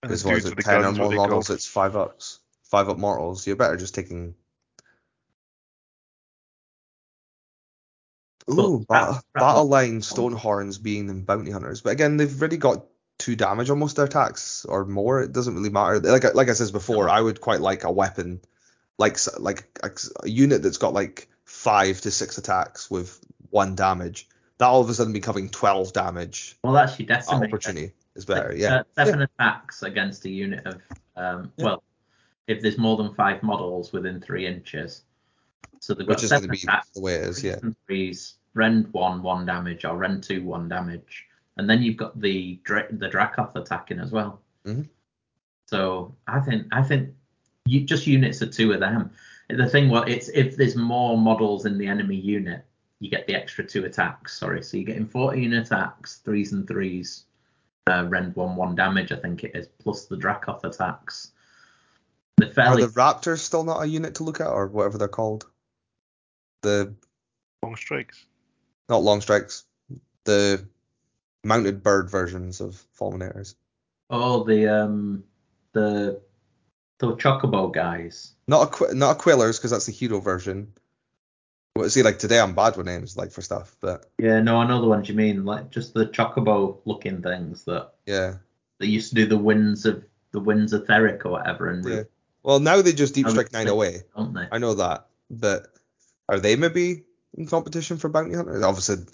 [0.03, 1.51] And Because the what is it, ten or more models?
[1.51, 3.47] It's five ups, five up mortals.
[3.47, 4.35] You're better just taking.
[8.49, 12.57] Ooh, scrap- battle, scrap- battle line Stonehorns being in bounty hunters, but again they've already
[12.57, 12.87] got
[13.19, 15.21] two damage almost their attacks or more.
[15.23, 16.01] It doesn't really matter.
[16.01, 18.41] Like I- like I said before, I would quite like a weapon,
[18.99, 19.91] like like a,
[20.25, 24.29] a unit that's got like five to six attacks with one damage.
[24.59, 26.57] That all of a sudden becoming twelve damage.
[26.65, 28.51] Well, that's your That opportunity is better.
[28.51, 28.83] Uh, Yeah.
[28.95, 30.75] seven attacks against a unit of,
[31.17, 31.65] um, Yeah.
[31.65, 31.83] well,
[32.47, 35.03] if there's more than five models within three inches.
[35.81, 37.43] So they've got Which is seven be attacks, the way it is.
[37.43, 37.59] Yeah.
[37.87, 41.27] threes, rend one, one damage, or rend two, one damage.
[41.57, 44.41] And then you've got the Dra- the Dracoth attacking as well.
[44.67, 44.89] Mhm.
[45.67, 47.15] So I think I think
[47.65, 49.11] you just units of two of them.
[49.49, 52.65] The thing well, it's if there's more models in the enemy unit,
[53.01, 54.39] you get the extra two attacks.
[54.39, 57.25] Sorry, so you're getting 14 attacks, threes and threes,
[57.87, 59.13] uh, rend one one damage.
[59.13, 61.33] I think it is plus the Dracoth attacks.
[62.41, 65.47] The Are the Raptors still not a unit to look at, or whatever they're called?
[66.63, 66.95] The
[67.63, 68.27] long strikes.
[68.89, 69.65] not long strikes,
[70.25, 70.67] the
[71.45, 73.55] mounted bird versions of fulminators.
[74.11, 75.25] oh the um
[75.73, 76.21] the
[76.99, 78.33] the Chocobo guys.
[78.47, 80.73] Not a Qu- not a Quillers because that's the hero version.
[81.77, 84.67] Well, see, like today I'm bad with names, like for stuff, but Yeah, no, I
[84.67, 88.35] know the ones you mean, like just the Chocobo looking things that yeah,
[88.79, 92.03] they used to do the winds of the winds of Aetheric or whatever, and yeah.
[92.43, 94.03] Well, now they just deep strike nine away.
[94.17, 94.49] don't they?
[94.51, 95.67] I know that, but
[96.29, 97.05] are they maybe
[97.37, 98.63] in competition for bounty hunters?
[98.63, 99.05] Obviously,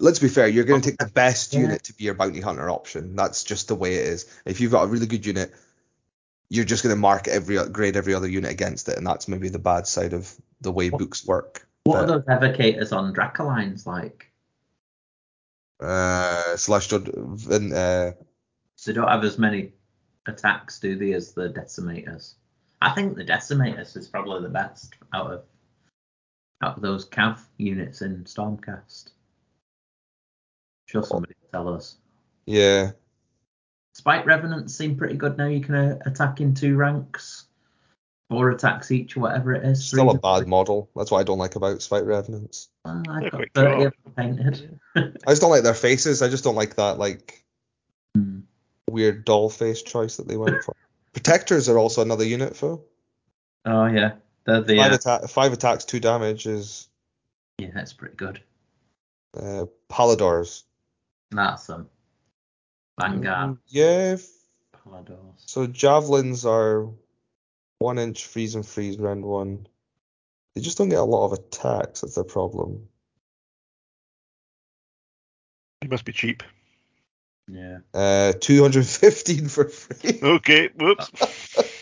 [0.00, 0.48] let's be fair.
[0.48, 1.60] You're going to take the best Yeah.
[1.60, 3.14] unit to be your bounty hunter option.
[3.14, 4.26] That's just the way it is.
[4.44, 5.54] If you've got a really good unit,
[6.48, 9.48] you're just going to mark every grade every other unit against it, and that's maybe
[9.48, 11.66] the bad side of the way books work.
[11.84, 14.32] What are But, those evocators on Dracolines like?
[15.80, 17.04] uh, Celestial
[17.52, 18.12] and uh,
[18.76, 19.72] So they don't have as many
[20.26, 22.34] attacks, do they, as the Decimators?
[22.80, 25.42] I think the Decimators is probably the best out of
[26.62, 29.10] out of those Cav units in Stormcast.
[30.86, 31.96] Sure, somebody will tell us.
[32.46, 32.92] yeah,
[33.94, 35.46] Spite Revenants seem pretty good now.
[35.46, 37.46] You can uh, attack in two ranks,
[38.30, 39.84] four attacks each, or whatever it is.
[39.84, 40.88] still a Three- bad model.
[40.94, 42.68] That's what I don't like about Spite Revenants.
[42.84, 44.78] Ah, I've got 30 of them painted.
[44.96, 46.22] I just don't like their faces.
[46.22, 47.42] I just don't like that like
[48.14, 48.40] Hmm.
[48.88, 50.74] weird doll face choice that they went for.
[51.16, 52.84] Protectors are also another unit, Phil.
[53.64, 56.88] Oh yeah, they're the Five, uh, atta- five attacks, two damage is
[57.56, 58.42] yeah, that's pretty good.
[59.34, 60.64] uh, Palladors.
[61.30, 61.88] That's them.
[63.00, 64.16] Vanguard, Mm, Yeah.
[64.18, 64.28] f-
[64.74, 65.32] Palladors.
[65.46, 66.86] So javelins are
[67.78, 69.66] one inch freeze and freeze round one.
[70.54, 72.02] They just don't get a lot of attacks.
[72.02, 72.86] That's their problem.
[75.80, 76.42] It must be cheap.
[77.48, 77.78] Yeah.
[77.94, 80.18] Uh, 215 for free.
[80.22, 81.10] Okay, whoops.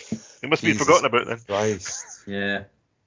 [0.43, 1.39] It must be Jesus forgotten about then.
[1.47, 2.05] Christ.
[2.27, 2.65] Yeah.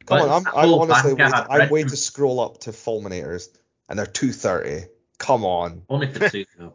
[0.08, 2.62] Come But on, I'm, that I'm honestly wait, Vanguard I'm red way to scroll up
[2.62, 3.50] to fulminators,
[3.88, 4.88] and they're 230.
[5.20, 6.74] Come on, Only for two though.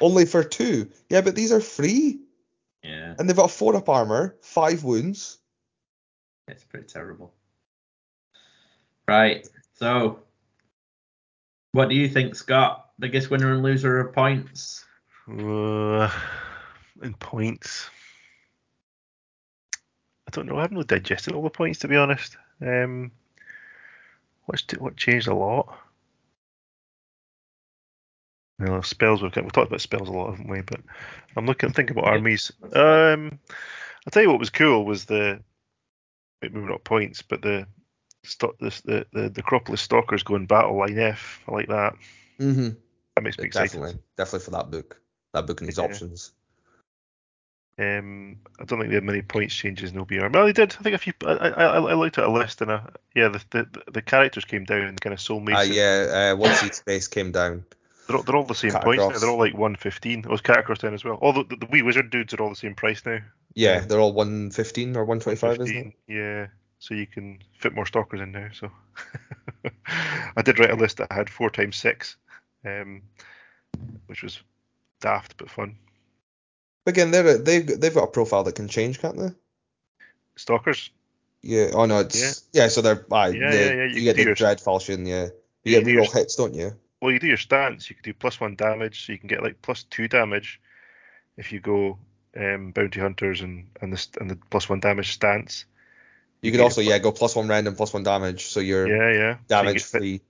[0.00, 0.88] only for two.
[1.10, 2.20] Yeah, but these are free,
[2.82, 5.36] Yeah, and they've got four up armor, five wounds.
[6.48, 7.34] it's pretty terrible.
[9.06, 9.46] Right.
[9.74, 10.20] So,
[11.72, 12.85] what do you think, Scott?
[12.98, 14.84] Biggest winner and loser of points?
[15.28, 16.10] Uh,
[17.02, 17.90] in points.
[20.26, 20.56] I don't know.
[20.56, 22.36] I haven't really digested all the points to be honest.
[22.60, 23.12] Um,
[24.46, 25.78] what's what changed a lot?
[28.58, 29.22] You know, spells.
[29.22, 30.62] We've, we've talked about spells a lot, haven't we?
[30.62, 30.80] But
[31.36, 32.52] I'm looking, thinking about Yeah, armies.
[32.72, 33.38] Um,
[34.06, 35.40] I'll tell you what was cool was the
[36.40, 37.66] wait, maybe not points, but the
[38.24, 41.40] sto- the the the, the Necropolis Stalkers going battle line F.
[41.46, 41.94] I like that.
[42.40, 42.70] Mm-hmm.
[43.16, 43.72] That makes me excited.
[43.72, 45.00] Definitely, definitely for that book.
[45.32, 45.84] That book needs Yeah.
[45.84, 46.32] options.
[47.78, 50.32] Um, I don't think they had many points changes in OBR.
[50.32, 50.74] Well, they did.
[50.78, 51.12] I think a few.
[51.26, 54.64] I, I, I looked at a list and a, yeah, the, the the characters came
[54.64, 55.74] down and kind of soul Uh, mason.
[55.74, 57.64] yeah, uh, one seat space came down.
[58.06, 59.18] They're all, they're all the same points now.
[59.18, 60.24] They're all like 115.
[60.28, 61.16] Oh, it's Katakros down as well.
[61.16, 63.18] All the, the, the wee wizard dudes are all the same price now.
[63.54, 65.92] Yeah, they're all 115 or 125, isn't it?
[66.06, 66.46] Yeah.
[66.78, 68.48] So you can fit more stalkers in now.
[68.52, 68.70] So
[70.36, 72.16] I did write a list that had four times six,
[72.64, 73.02] um,
[74.06, 74.40] which was
[75.00, 75.76] daft but fun.
[76.86, 79.30] Again, they're they've they've got a profile that can change, can't they?
[80.36, 80.90] Stalkers.
[81.42, 81.70] Yeah.
[81.74, 82.68] Oh no, it's yeah.
[82.68, 85.06] so they're aye, Yeah, the, yeah, yeah, you You, get the your- dread falchion.
[85.06, 85.26] Yeah.
[85.64, 86.72] You Yeah, get you do your- hits, don't you?
[87.02, 87.90] Well, you do your stance.
[87.90, 90.60] You can do plus one damage, so you can get like plus two damage
[91.36, 91.98] if you go
[92.36, 95.66] um, bounty hunters and and the and the plus one damage stance.
[96.42, 99.34] You could also yeah go plus one random, plus one damage, so you're Yeah, yeah.
[99.34, 100.20] So you damage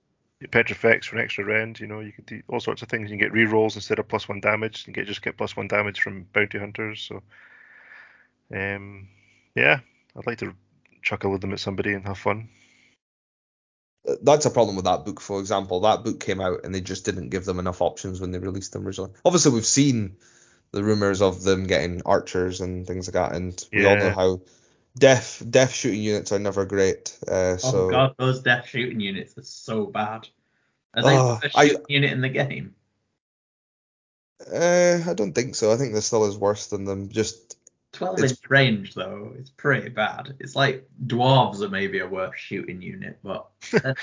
[0.41, 0.75] get pe- free.
[0.75, 1.79] Petrifex for an extra rend.
[1.79, 3.09] You know, you could do all sorts of things.
[3.09, 4.79] You can get rerolls instead of plus one damage.
[4.79, 7.01] You can get just get plus one damage from bounty hunters.
[7.01, 7.21] So,
[8.53, 9.07] um,
[9.55, 9.79] yeah,
[10.15, 10.53] I'd like to
[11.01, 12.49] chuck a them at somebody and have fun.
[14.21, 15.81] That's a problem with that book, for example.
[15.81, 18.71] That book came out and they just didn't give them enough options when they released
[18.71, 19.11] them originally.
[19.25, 20.15] Obviously, we've seen
[20.71, 24.41] the rumors of them getting archers and things like that, and we all know how
[24.97, 27.17] deaf deaf shooting units are never great.
[27.27, 30.27] Uh, Oh so god, those death shooting units are so bad.
[30.93, 32.75] Are they Oh, the shooting unit in the game?
[34.53, 35.71] uh, I don't think so.
[35.71, 37.09] I think this still is worse than them.
[37.09, 37.57] Just
[37.91, 40.35] twelve inch range though, it's pretty bad.
[40.39, 43.95] It's like dwarves are maybe a worse shooting unit, but they're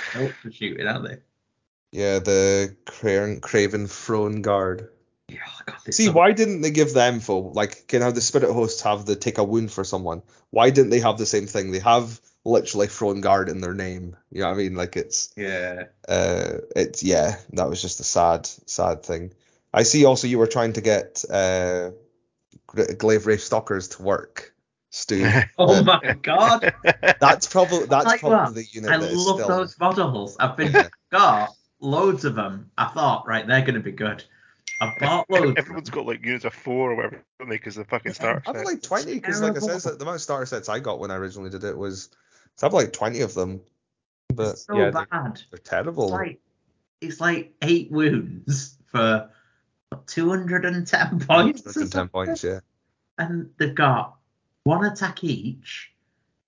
[0.43, 1.19] for shooting, aren't they?
[1.93, 4.91] yeah, the Cra- Craventhrone Guard.
[5.29, 7.53] Yeah, oh god, See, so- why didn't they give them full?
[7.53, 10.23] Like, can how the spirit host have the take a wound for someone?
[10.51, 11.73] Why didn't they have the same thing?
[11.73, 14.17] They have literally throne Guard in their name.
[14.31, 14.75] You know what I mean?
[14.77, 15.85] Like it's Yeah.
[16.09, 19.33] uh it's yeah, that was just a sad, sad thing.
[19.73, 21.91] I see also you were trying to get uh
[22.67, 24.55] Gla- Glaive Wraith Stalkers to work,
[24.91, 25.27] Stu.
[25.59, 26.75] Oh my god,
[27.19, 28.55] that's probably that's Like probably what?
[28.55, 30.37] the unit I that is love still those models.
[30.39, 30.89] I've been Yeah.
[31.11, 32.71] got loads of them.
[32.77, 34.23] I thought, right, they're gonna be good.
[34.81, 35.55] I bought loads.
[35.57, 38.67] Everyone's got like units of four or whatever, because the fucking starter I have set.
[38.67, 41.17] like 20 because, like I said, the amount of starter sets I got when I
[41.17, 42.11] originally did it was
[42.57, 43.61] so I have like 20 of them.
[44.35, 45.41] But It's so yeah, they- bad.
[45.51, 46.05] they're terrible.
[46.05, 46.41] It's like
[47.01, 49.31] it's like eight wounds for
[50.07, 51.29] 210 points.
[51.29, 52.09] or 110 something.
[52.09, 52.61] points, yeah.
[53.19, 54.17] and they've got
[54.65, 55.93] one attack each.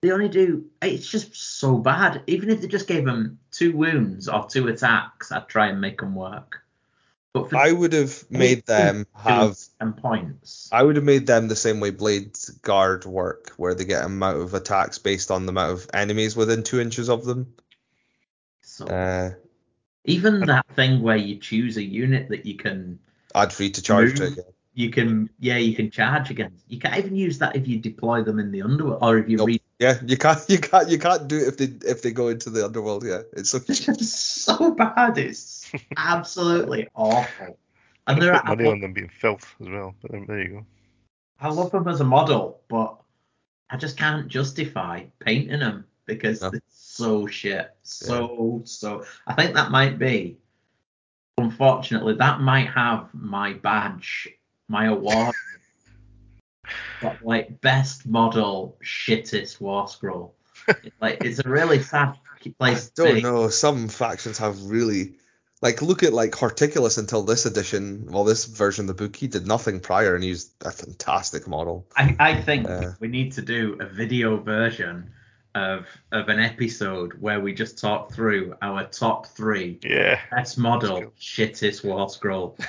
[0.01, 0.65] They only do.
[0.81, 2.21] It's just so bad.
[2.27, 5.99] Even if they just gave them two wounds or two attacks, I'd try and make
[5.99, 6.63] them work.
[7.43, 9.57] But I would have made them have.
[9.79, 13.85] ten points, I would have made them the same way Blade Guard work, where they
[13.85, 17.53] get amount of attacks based on the amount of enemies within two inches of them.
[18.61, 19.31] so Uh,
[20.05, 22.99] even that thing where you choose a unit that you can,
[23.35, 24.39] add free to charge to Move.
[24.73, 26.63] you can, yeah, you can charge against.
[26.69, 29.37] You can't even use that if you deploy them in the underworld or if you
[29.37, 29.49] Nope.
[29.79, 29.85] Read.
[29.85, 32.49] Yeah, you can't, you can't, you can't do it if they if they go into
[32.49, 33.05] the underworld.
[33.05, 35.17] Yeah, it's so It's just so bad.
[35.17, 37.57] It's absolutely awful.
[38.07, 39.93] I And put they're money on them being filth as well.
[40.01, 40.65] But then, there you go.
[41.39, 42.97] I love them as a model, but
[43.69, 46.47] I just can't justify painting them because No.
[46.47, 47.75] it's so shit.
[47.83, 49.05] So, so.
[49.27, 50.37] I think that might be,
[51.37, 54.29] unfortunately, that might have my badge,
[54.67, 55.35] my award.
[57.01, 60.35] But like, best model, shittest War Scroll.
[61.01, 62.15] like, it's a really sad
[62.59, 63.21] place to don't be.
[63.21, 63.49] know.
[63.49, 65.13] Some factions have really
[65.61, 68.07] like look at like Horticulous until this edition.
[68.09, 71.87] Well, this version of the book, he did nothing prior, and he's a fantastic model.
[71.95, 75.11] I, I think Uh, we need to do a video version
[75.57, 80.19] of of an episode where we just talk through our top three Yeah.
[80.31, 82.57] best model, shittest War Scroll.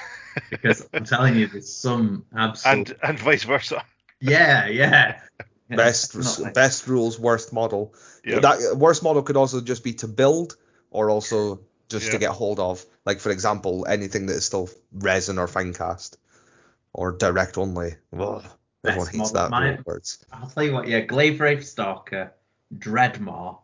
[0.50, 2.72] Because I'm telling you, there's some absolute.
[2.90, 3.82] And and vice versa.
[4.20, 5.20] yeah, yeah.
[5.68, 6.52] Yeah, Best definitely.
[6.52, 7.92] best rules, worst model.
[8.24, 8.38] Yeah.
[8.38, 10.56] That worst model could also just be to build,
[10.90, 12.84] or also just to get hold of.
[13.04, 16.16] Like for example, anything that is still resin or finecast,
[16.92, 17.96] or direct only.
[18.16, 18.44] Ugh,
[18.86, 19.34] everyone hates model.
[19.34, 20.24] that My- words.
[20.32, 22.32] I'll tell you what, yeah, Glaive Wraith Stalker,
[22.76, 23.58] Dreadmore,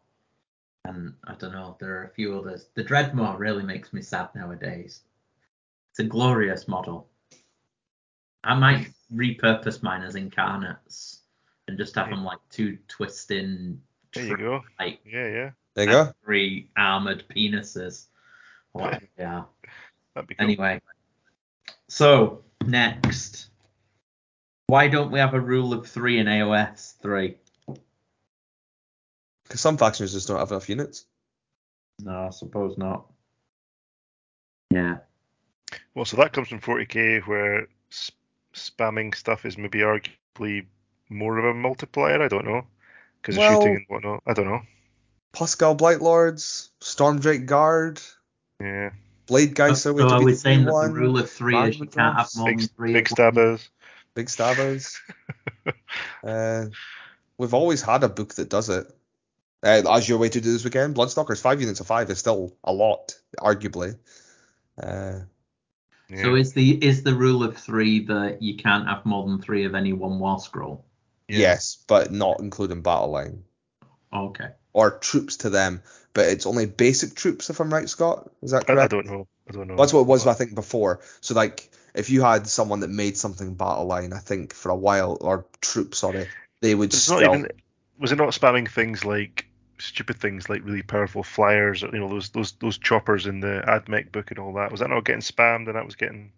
[0.85, 2.67] and I don't know, there are a few others.
[2.75, 5.01] The Dreadmore really makes me sad nowadays.
[5.91, 7.09] It's a glorious model.
[8.43, 11.21] I might repurpose mine as incarnates
[11.69, 13.81] and just have them like two twisting,
[14.13, 14.63] There you go.
[14.79, 15.51] like Yeah, yeah.
[15.75, 16.13] There you go.
[16.25, 18.07] three armored penises.
[18.75, 19.47] or Whatever.
[20.15, 20.45] That'd be cool.
[20.45, 20.81] Anyway,
[21.89, 23.49] so next,
[24.67, 27.37] why don't we have a rule of three in AOS three?
[29.45, 31.07] Because some factions just don't have enough units.
[32.03, 33.07] No, I suppose not.
[34.71, 34.99] Yeah.
[35.95, 38.17] Well, so that comes from 40k, where sp-
[38.55, 40.67] spamming stuff is maybe arguably
[41.09, 42.23] more of a multiplier.
[42.23, 42.67] I don't know,
[43.21, 44.23] because Well- of shooting and whatnot.
[44.27, 44.63] I don't know.
[45.35, 48.01] Pusgoyle Blightlords, Stormdrake Guard,
[48.61, 48.91] Yeah,
[49.27, 49.79] Bladegheist.
[49.79, 52.15] so with are the we saying that the rule of three is you can't have
[52.15, 52.93] Drops, more big, than three?
[52.93, 53.69] Big Stabbas.
[54.15, 54.97] Big Stabbas.
[56.25, 56.67] uh,
[57.37, 58.87] we've always had a book that does it.
[59.65, 62.55] Uh, as your way to do this weekend, Bloodstalkers five units of five is still
[62.63, 63.97] a lot, arguably.
[64.81, 65.21] Uh,
[66.11, 66.23] Yeah.
[66.23, 69.65] So is the is the rule of three that you can't have more than three
[69.65, 70.85] of any one war scroll?
[71.29, 71.39] Yeah.
[71.39, 73.45] Yes, but not including battle line.
[74.13, 74.49] Okay.
[74.75, 75.83] or troops to them,
[76.13, 78.31] but it's only basic troops if I'm right, Scott.
[78.43, 78.91] Is that I, I correct?
[78.91, 79.27] don't know.
[79.49, 79.77] I don't know.
[79.77, 81.01] That's what it was, I think, before.
[81.21, 84.77] So like, if you had someone that made something battle line, I think for a
[84.77, 86.29] while, or troops, sorry,
[86.61, 87.21] they would It's still.
[87.21, 87.49] not even.
[87.99, 89.47] Was it not spamming things like
[89.79, 93.63] stupid things like really powerful flyers, or you know those those those choppers in the
[93.67, 94.71] AdMech book and all that?
[94.71, 96.33] Was that not getting spammed and that was getting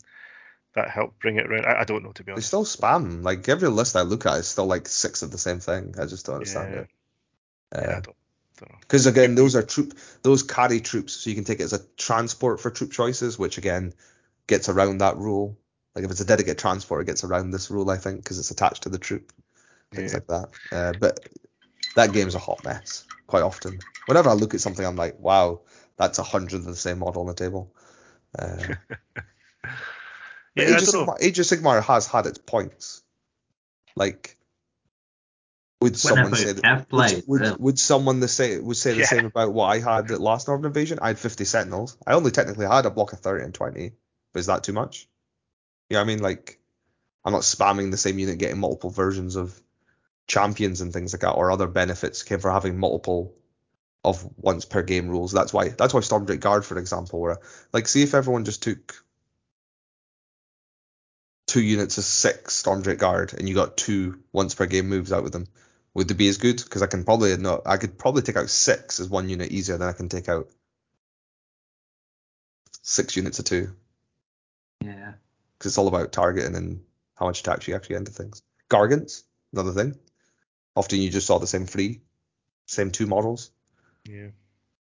[0.75, 1.67] that helped bring it around?
[1.67, 2.49] I, I don't know to be They honest.
[2.49, 3.23] still spam.
[3.23, 5.95] Like every list I look at is still like six of the same thing.
[5.99, 6.81] I just don't understand Yeah.
[6.81, 6.89] it.
[7.81, 8.17] Yeah, I Uh, don't.
[8.81, 11.85] Because again, those are troop, those carry troops, so you can take it as a
[11.97, 13.93] transport for troop choices, which again
[14.47, 15.59] gets around that rule.
[15.95, 18.51] Like if it's a dedicated transport, it gets around this rule, I think, because it's
[18.51, 19.33] attached to the troop,
[19.95, 20.19] things Yeah.
[20.19, 20.51] like that.
[20.73, 21.29] Uh, but
[21.97, 23.81] that game's a hot mess quite often.
[24.07, 25.63] Whenever I look at something, I'm like, wow,
[25.97, 27.75] that's a hundred of the same model on the table.
[28.39, 28.57] Uh,
[30.55, 31.07] Yeah, Age, of don't.
[31.07, 33.03] Sigmar, Age of Sigmar has had its points.
[33.95, 34.39] Like,
[35.83, 36.65] would someone say that?
[36.65, 39.07] Kev Would, plays, would, would someone the say would say the Yeah.
[39.07, 40.99] same about what I had at last Northern Invasion?
[41.03, 41.99] I had 50 Sentinels.
[42.07, 43.93] I only technically had a block of 30 and 20,
[44.33, 45.09] but is that too much?
[45.91, 46.23] You know what I mean?
[46.23, 46.59] Like,
[47.25, 49.61] I'm not spamming the same unit, getting multiple versions of
[50.29, 53.35] champions and things like that, or other benefits came for having multiple
[54.05, 55.33] of once per game rules.
[55.33, 57.39] That's why that's why Stormdrake Guard, for example, where
[57.73, 59.05] like see if everyone just took
[61.47, 65.23] two units of six Stormdrake Guard and you got two once per game moves out
[65.23, 65.47] with them,
[65.95, 66.63] would they be as good?
[66.63, 69.77] Because I can probably not I could probably take out six as one unit easier
[69.77, 70.49] than I can take out
[72.83, 73.75] six units of two.
[74.81, 75.15] Yeah.
[75.59, 76.83] Because it's all about targeting and
[77.17, 78.43] how much attacks you actually into things.
[78.71, 79.23] Gargants,
[79.53, 79.99] another thing.
[80.77, 82.03] Often you just saw the same three,
[82.67, 83.51] same two models.
[84.05, 84.29] Yeah.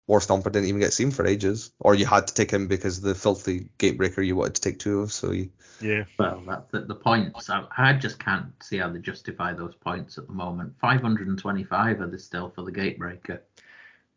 [0.08, 3.14] Warstomper didn't even get seen for ages, or you had to take him because the
[3.14, 5.12] filthy Gatebreaker you wanted to take two of.
[5.12, 5.50] So you,
[5.80, 6.04] Yeah.
[6.18, 7.50] Well, that's the, the points.
[7.50, 10.74] I, I just can't see how they justify those points at the moment.
[10.80, 13.40] 525 are they still for the Gatebreaker?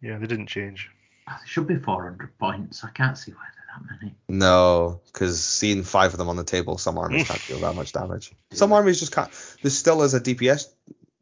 [0.02, 0.18] Yeah.
[0.18, 0.90] They didn't change.
[1.28, 2.84] Ah, there should be 400 points.
[2.84, 4.16] I can't see why they're that many.
[4.28, 7.94] no, because seeing five of them on the table, some armies can't deal that much
[7.94, 8.32] damage.
[8.52, 9.32] Some armies just can't.
[9.62, 10.68] There still is a DPS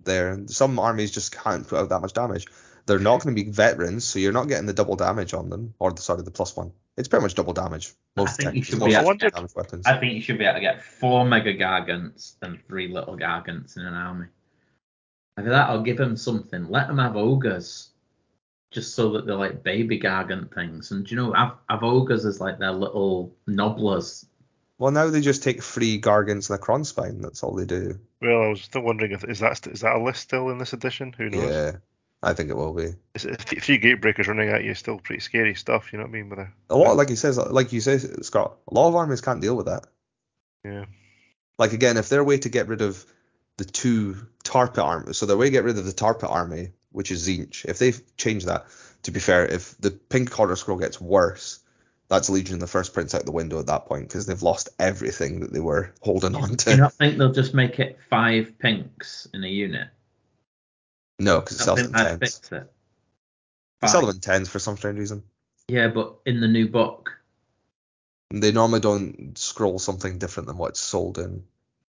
[0.03, 0.37] there.
[0.47, 2.45] Some armies just can't put out that much damage.
[2.85, 5.73] They're not going to be veterans, so you're not getting the double damage on them,
[5.79, 6.71] or the sorry, the plus one.
[6.97, 7.93] It's pretty much double damage.
[8.15, 9.85] Most think you should be able to- damage weapons.
[9.85, 13.77] I think you should be able to get four Mega Gargants and three Little Gargants
[13.77, 14.27] in an army.
[15.37, 16.69] Maybe that'll give them something.
[16.69, 17.89] Let them have ogres,
[18.71, 20.91] just so that they're like baby Gargant things.
[20.91, 24.25] And do you know, have, have ogres as like their little nobblers.
[24.81, 27.21] Well, now they just take three Gargants and a Krondspine.
[27.21, 27.99] That's all they do.
[28.19, 30.73] Well, I was still wondering if is that is that a list still in this
[30.73, 31.13] edition?
[31.15, 31.51] Who knows?
[31.51, 31.71] Yeah,
[32.23, 32.95] I think it will be.
[33.13, 34.71] It th- three gatebreakers running at you?
[34.71, 35.93] Is still pretty scary stuff.
[35.93, 36.29] You know what I mean?
[36.31, 39.21] With a A lot, like he says, like you say, Scott, a lot of armies
[39.21, 39.85] can't deal with that.
[40.65, 40.85] yeah.
[41.59, 43.05] Like again, if their way to get rid of
[43.57, 47.11] the two Tarpit army, so their way to get rid of the Tarpit army, which
[47.11, 48.65] is Tzeentch, if they change that,
[49.03, 51.59] to be fair, if the pink corner scroll gets worse,
[52.11, 55.39] that's Legion the first prince out the window at that point because they've lost everything
[55.39, 56.65] that they were holding on to.
[56.65, 56.81] Do you to.
[56.81, 59.87] not think they'll just make it five pinks in a unit?
[61.17, 62.41] No, because it I sells think in tens.
[62.51, 62.71] it.
[63.79, 65.23] They sell them in tens for some strange reason.
[65.69, 67.17] Yeah, but in the new book,
[68.29, 71.43] They normally don't scroll something different than what's sold in.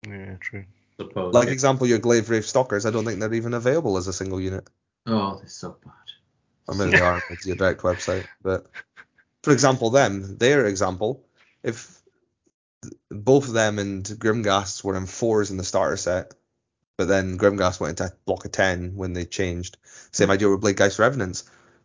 [0.07, 0.63] Yeah, true.
[0.97, 1.33] suppose.
[1.33, 4.69] Like example, your Glaivewraith Stalkers, I don't think they're even available as a single unit.
[5.05, 5.93] oh, they're so bad.
[6.69, 8.25] I mean, they are It's the direct website.
[8.41, 8.67] But
[9.43, 11.23] for example, them, their example,
[11.61, 12.01] if
[13.09, 16.33] both of them and Grimghast were in fours in the starter set,
[16.97, 19.77] but then Grimghast went into block of 10 when they changed.
[20.11, 21.43] Same idea with Bladegheist Revenants.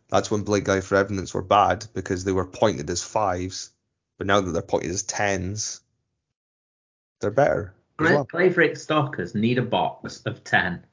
[0.09, 3.71] That's when Bladegheist Revenants were bad because they were pointed as fives,
[4.17, 5.81] but now that they're pointed as tens,
[7.19, 7.73] they're better.
[7.97, 8.13] Great.
[8.13, 8.27] well.
[8.31, 10.85] favourite stalkers need a box of 10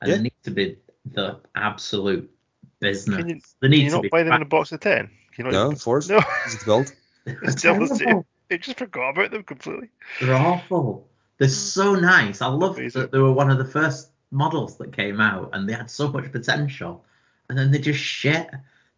[0.00, 0.16] and yeah.
[0.16, 2.30] they need to be the absolute
[2.80, 3.16] business.
[3.16, 5.10] Can you, they need can you to not buy them in a box of 10?
[5.38, 6.08] You not No, even- fours.
[6.08, 6.92] No, Easy to build.
[7.24, 8.26] They're it's still the terrible.
[8.50, 9.90] I just forgot about them completely.
[10.20, 11.08] They're awful.
[11.38, 11.52] They're mm.
[11.52, 12.40] so nice.
[12.40, 13.00] I love Amazing.
[13.02, 16.08] that they were one of the first models that came out and they had so
[16.08, 17.04] much potential.
[17.48, 18.48] And then they're just shit.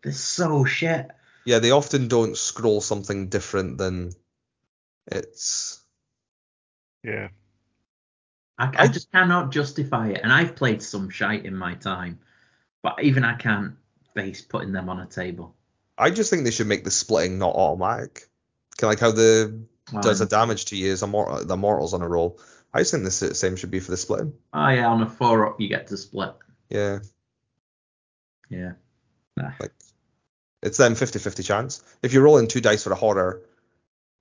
[0.02, 1.10] They're so shit.
[1.44, 4.12] Yeah, they often don't scroll something different than
[5.06, 5.80] it's.
[7.02, 7.28] Yeah.
[8.58, 10.20] I, I I- just cannot justify it.
[10.22, 12.18] And I've played some shite in my time,
[12.82, 13.76] but even I can't
[14.14, 15.54] face putting them on a table.
[15.98, 18.28] I just think they should make the splitting not automatic.
[18.80, 19.60] Like how the
[20.02, 22.38] does Um, damage to you a mor- the mortals on a roll.
[22.72, 24.34] I just think the same should be for the splitting.
[24.52, 26.34] Oh yeah, on a four up you get to split.
[26.68, 26.98] Yeah,
[28.50, 28.72] Yeah.
[29.36, 29.52] Nah.
[29.60, 29.72] like
[30.62, 31.82] it's then 50-50 chance.
[32.02, 33.42] If you're rolling two dice for a horror,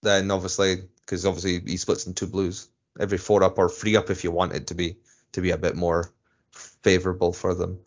[0.03, 4.09] then obviously because obviously he splits in two blues every four up or three up
[4.09, 4.97] if you want it to be
[5.33, 6.11] to be a bit more
[6.51, 7.79] favorable for them.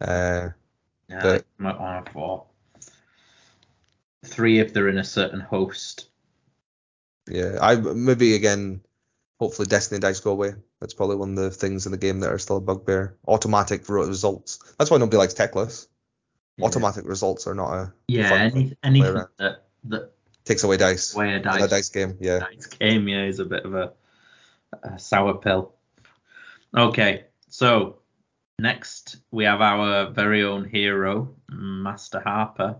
[0.00, 0.50] Uh,
[1.08, 2.46] Yeah, But- they come out on a four.
[4.24, 6.08] Three if they're in a certain host.
[7.28, 8.80] Yeah, I maybe again.
[9.40, 10.54] Hopefully, Destiny dice go away.
[10.80, 13.16] That's probably one of the things in the game that are still a bugbear.
[13.26, 14.58] Automatic results.
[14.78, 15.88] That's why nobody likes Teclis.
[16.56, 16.66] Yeah.
[16.66, 20.12] Automatic results are not a Yeah, any, thing to play anything that that
[20.44, 21.14] takes away dice.
[21.14, 22.38] Away a dice, a dice game, yeah.
[22.40, 23.92] dice game yeah is a bit of a,
[24.82, 25.74] a sour pill.
[26.76, 27.98] Okay, so
[28.58, 32.76] next we have our very own hero, Master Harper,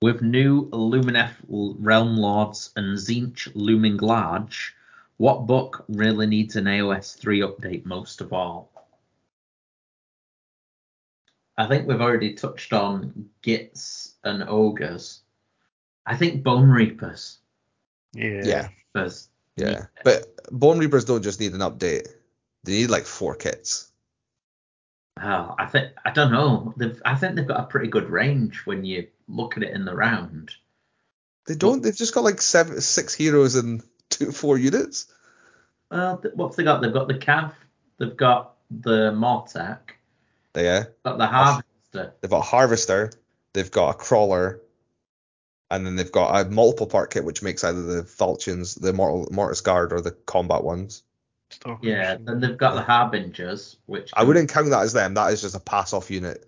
[0.00, 4.74] with new Lumineth Realm Lords and Tzeentch looming large.
[5.16, 8.70] What book really needs an AOS 3 update most of all?
[11.56, 15.22] I think we've already touched on Gitz and Ogres.
[16.06, 17.38] I think Bonereapers.
[18.14, 18.42] Yeah.
[18.44, 19.86] Yeah, Because yeah.
[20.04, 22.06] But Bonereapers don't just need an update.
[22.62, 23.90] They need like four kits.
[25.20, 26.72] Oh, I think I don't know.
[26.76, 29.84] They've I think they've got a pretty good range when you look at it in
[29.84, 30.50] the round.
[31.46, 31.82] They don't.
[31.82, 35.06] They've just got like seven, six heroes and two, four units.
[35.90, 36.82] Well, th- what's they got?
[36.82, 37.54] They've got the calf.
[37.98, 39.78] they've got the Mortek,
[40.54, 40.84] Yeah.
[41.04, 42.14] got the Harvester.
[42.20, 43.12] They've got a harvester.
[43.54, 44.60] They've got a crawler.
[45.70, 49.28] And then they've got a multiple part kit, which makes either the falchions, the mortal,
[49.30, 51.02] mortis guard, or the combat ones.
[51.50, 55.14] Stalkers Yeah, and- then they've got the Harbingers, which I wouldn't count that as them.
[55.14, 56.46] That is just a pass off unit.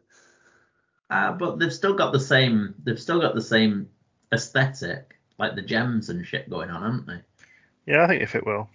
[1.11, 2.75] Uh, but they've still got the same.
[2.85, 3.89] They've still got the same
[4.33, 7.93] aesthetic, like the gems and shit going on, haven't they?
[7.93, 8.71] Yeah, I think they fit well.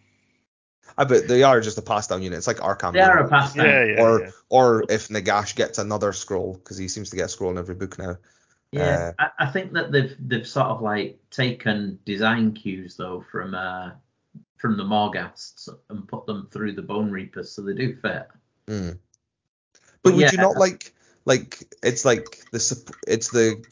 [0.97, 2.37] I bet they are just a pass down unit.
[2.37, 2.93] It's like Arkhan.
[2.93, 3.65] They are a pass down.
[3.65, 4.01] Yeah, yeah.
[4.01, 4.29] or yeah.
[4.49, 7.75] or if Nagash gets another scroll because he seems to get a scroll in every
[7.75, 8.17] book now.
[8.71, 13.55] Yeah, I, I think that they've they've sort of like taken design cues though from
[13.55, 13.91] uh
[14.57, 18.27] from the Morghasts and put them through the Bonereapers, so they do fit.
[18.67, 18.97] Mm.
[19.73, 20.31] But, But would yeah.
[20.31, 20.93] you not like
[21.25, 23.63] like it's like the it's the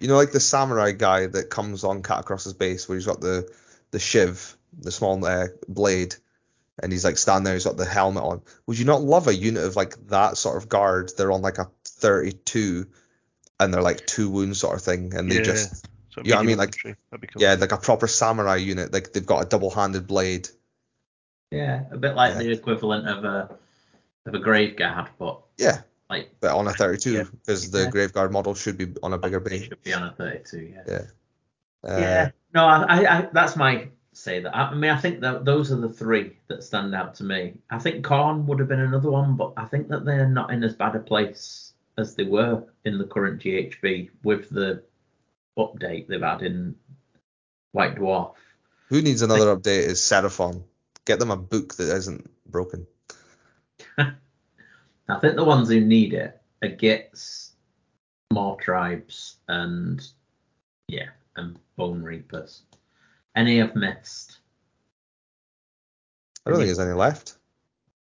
[0.00, 3.48] you know like the samurai guy that comes on Katakros's base where he's got the
[3.92, 6.14] the shiv, the small uh, blade,
[6.82, 8.42] and he's like standing there, he's got the helmet on.
[8.66, 11.10] Would you not love a unit of like that sort of guard?
[11.16, 12.86] They're on like a 32
[13.58, 15.42] and they're like two wounds sort of thing, and they Yeah.
[15.42, 17.40] just So Yeah, I mean, like- infantry, that'd be cool.
[17.42, 18.92] yeah like a proper samurai unit.
[18.92, 20.48] Like they've got a double-handed blade.
[21.52, 22.38] Yeah, a bit like Yeah.
[22.42, 23.56] the equivalent of a
[24.26, 27.22] of a grave guard, but Yeah, like but on a 32 Yeah.
[27.30, 27.90] because the Yeah.
[27.90, 29.64] Graveguard model should be on a bigger it base.
[29.64, 30.58] should be on a 32.
[30.74, 30.82] Yeah.
[30.86, 31.02] Yeah.
[31.82, 32.30] Uh, yeah.
[32.52, 34.54] No, I, I, that's my say that.
[34.54, 37.54] I mean, I think that those are the three that stand out to me.
[37.70, 40.62] I think Khorne would have been another one, but I think that they're not in
[40.64, 44.82] as bad a place as they were in the current GHB with the
[45.58, 46.74] update they've had in
[47.72, 48.34] White Dwarf.
[48.88, 50.64] Who needs another update is Seraphon.
[51.04, 52.86] Get them a book that isn't broken.
[55.10, 57.50] I think the ones who need it are Gitz,
[58.32, 60.00] more tribes, and
[60.88, 62.62] yeah, and Bonereapers.
[63.34, 64.38] Any I've missed.
[66.46, 67.36] I don't think there's any left.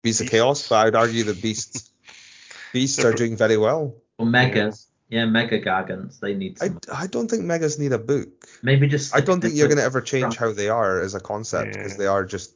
[0.03, 1.91] Beasts of Chaos, but I would argue the beasts
[2.73, 3.95] beasts are doing very well.
[4.19, 6.81] Well, Megas, yeah, Mega Gargants, they need I, some.
[6.93, 8.47] I don't think megas need a book.
[8.63, 9.15] Maybe just.
[9.15, 10.07] I don't think you're going to ever Right.
[10.07, 11.99] change how they are as a concept because Yeah.
[11.99, 12.55] they are just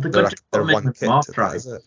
[0.00, 1.08] They they're, could a, just put they're one kit.
[1.08, 1.54] Mawtribes.
[1.56, 1.82] is it.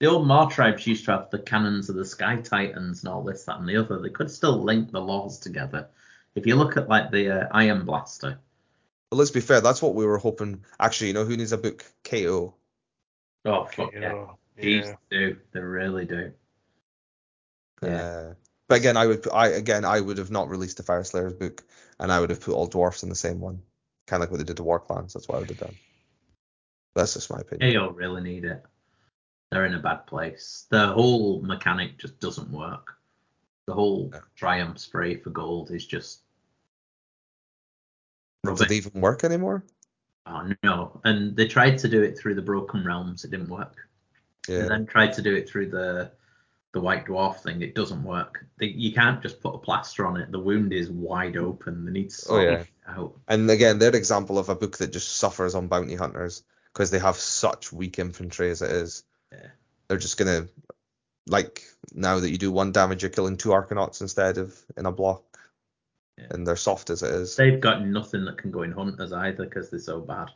[0.00, 3.44] The old Mawtribes used to have the cannons of the Sky Titans and all this,
[3.44, 4.00] that, and the other.
[4.00, 5.88] They could still link the laws together.
[6.34, 8.38] If you look at like the uh, Iron Blaster.
[9.10, 10.64] But let's be fair, that's what we were hoping.
[10.78, 11.84] Actually, you know who needs a book?
[12.04, 12.54] KO.
[13.44, 14.26] Oh fuck yeah, Yeah.
[14.56, 14.94] these yeah.
[15.10, 15.36] do.
[15.52, 16.32] They really do.
[17.82, 17.96] Yeah.
[17.96, 18.34] Uh,
[18.68, 21.64] but again, I would I again I would have not released the Fireslayers book,
[21.98, 23.62] and I would have put all dwarfs in the same one,
[24.06, 25.14] kind of like what they did to War Clans.
[25.14, 25.76] That's what I would have done.
[26.94, 27.76] That's just my opinion.
[27.76, 28.62] AO really need it.
[29.50, 30.66] They're in a bad place.
[30.70, 32.94] The whole mechanic just doesn't work.
[33.66, 34.20] The whole Yeah.
[34.36, 36.22] triumph spray for gold is just
[38.44, 38.70] Does rubbish.
[38.70, 39.64] it even work anymore?
[40.26, 41.00] Oh no!
[41.04, 43.24] And they tried to do it through the Broken Realms.
[43.24, 43.88] It didn't work.
[44.46, 44.60] Yeah.
[44.60, 46.12] And then tried to do it through the
[46.72, 47.62] the White Dwarf thing.
[47.62, 48.44] It doesn't work.
[48.58, 50.30] They, you can't just put a plaster on it.
[50.30, 51.86] The wound is wide open.
[51.86, 52.58] They need to Oh, sort yeah.
[52.60, 53.18] it out.
[53.26, 56.42] And again, they're an example of a book that just suffers on bounty hunters
[56.74, 59.02] because they have such weak infantry as it is.
[59.32, 59.48] Yeah.
[59.88, 60.48] They're just gonna
[61.26, 64.92] like now that you do one damage, you're killing two Arcanauts instead of in a
[64.92, 65.22] block.
[66.16, 66.26] Yeah.
[66.30, 67.36] And they're soft as it is.
[67.36, 70.30] They've got nothing that can go in hunters either because they're so bad.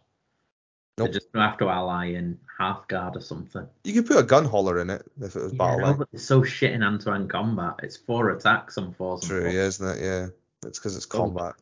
[0.99, 1.09] Nope.
[1.09, 3.67] They just have to ally in Hearthguard or something.
[3.83, 6.25] You could put a Gunhauler in it if it was Yeah, battle no, but it's
[6.25, 7.77] so shit in hand-to-hand combat.
[7.83, 9.55] It's four attacks on fours and True, fours.
[9.55, 10.05] yeah, isn't it?
[10.05, 10.27] Yeah.
[10.69, 11.17] It's because it's Oh.
[11.19, 11.55] combat.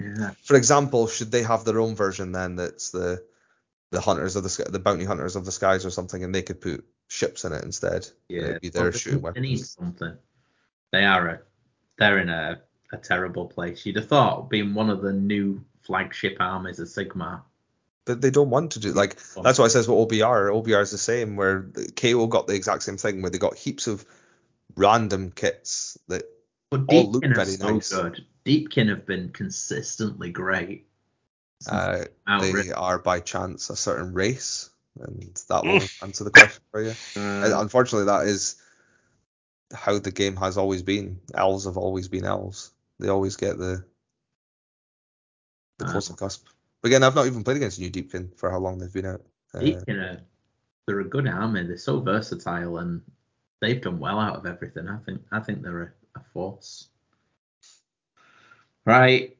[0.00, 0.30] Yeah.
[0.44, 3.24] For example, should they have their own version then that's the
[3.90, 6.42] the hunters of the sky, the bounty hunters of the skies or something, and they
[6.42, 8.08] could put ships in it instead?
[8.28, 8.42] Yeah.
[8.42, 10.16] It'd be their they shooting need- They need something.
[10.92, 11.40] They are a,
[11.98, 12.60] they're in a,
[12.92, 13.84] a terrible place.
[13.86, 17.42] You'd have thought being one of the new flagship armies of Sigmar.
[18.06, 20.50] But they don't want to do like that's what I says with OBR.
[20.50, 23.86] OBR is the same where KO got the exact same thing where they got heaps
[23.86, 24.04] of
[24.74, 26.24] random kits that
[26.70, 27.92] But all look very so nice.
[27.92, 28.24] good.
[28.44, 30.86] Deepkin have been consistently great.
[31.68, 32.04] Uh,
[32.40, 34.70] they are by chance a certain race,
[35.00, 36.92] and that will answer the question for you.
[37.16, 38.56] Uh, unfortunately, that is
[39.72, 41.20] how the game has always been.
[41.34, 42.72] Elves have always been elves.
[42.98, 43.84] They always get the
[45.78, 45.90] the Ah.
[45.90, 46.46] close cusp.
[46.82, 49.22] But again, I've not even played against New Deepkin for how long they've been out.
[49.54, 50.20] Uh, Deepkin are
[50.86, 51.66] they're a good army.
[51.66, 53.00] They're so versatile and
[53.60, 54.88] they've done well out of everything.
[54.88, 56.88] I think I think they're a, a force.
[58.84, 59.36] Right.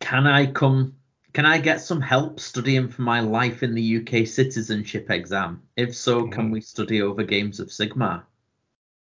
[0.00, 0.96] Can I come
[1.36, 5.60] can I get some help studying for my life in the UK citizenship exam?
[5.76, 6.52] If so, can Mhm.
[6.52, 8.22] we study over games of Sigmar?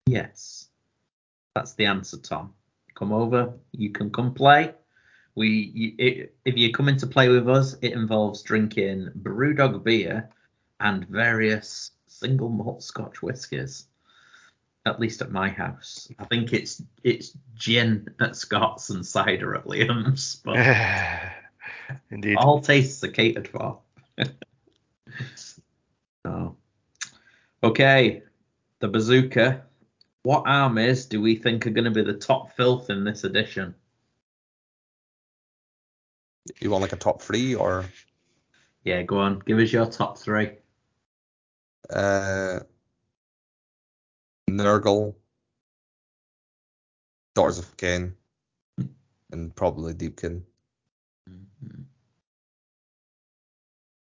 [0.06, 0.70] Yes.
[1.54, 2.54] That's the answer, Tom.
[2.94, 3.52] Come over.
[3.72, 4.74] You can come play.
[5.34, 10.30] We, you, it, if you're coming to play with us, it involves drinking Brewdog beer
[10.80, 13.86] and various single malt Scotch whiskies.
[14.86, 19.66] At least at my house, I think it's it's gin at Scott's and cider at
[19.66, 20.56] Liam's, but
[22.10, 22.36] Indeed.
[22.36, 23.78] all tastes are catered for.
[26.24, 26.56] oh.
[27.62, 28.22] Okay,
[28.80, 29.62] the bazooka.
[30.22, 33.74] What armies do we think are going to be the top filth in this edition?
[36.60, 37.86] you want like a top three or
[38.84, 39.38] Yeah, go on.
[39.40, 40.52] Give us your top three.
[41.90, 42.60] uh,
[44.50, 45.14] Nurgle,
[47.34, 48.12] Daughters of Khaine,
[49.32, 50.42] and probably Deepkin.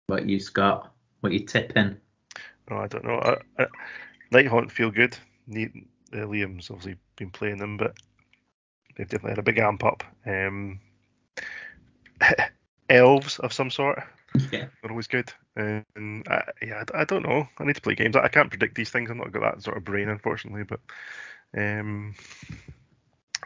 [0.07, 0.91] What you, Scott?
[1.21, 1.97] What you tipping?
[2.69, 3.19] No, I don't know.
[3.19, 3.67] I, I,
[4.71, 5.17] feel good.
[5.47, 7.95] Need, uh, Liam's obviously been playing them, but
[8.95, 10.03] they've definitely had a big amp up.
[10.25, 10.79] Um,
[12.89, 14.03] elves of some sort
[14.51, 14.65] Yeah.
[14.83, 15.31] are always good.
[15.55, 17.47] And I, yeah, I, I don't know.
[17.57, 18.15] I need to play games.
[18.15, 19.09] I, I can't predict these things.
[19.09, 20.63] I'm not got that sort of brain, unfortunately.
[20.63, 20.79] But
[21.57, 22.15] um,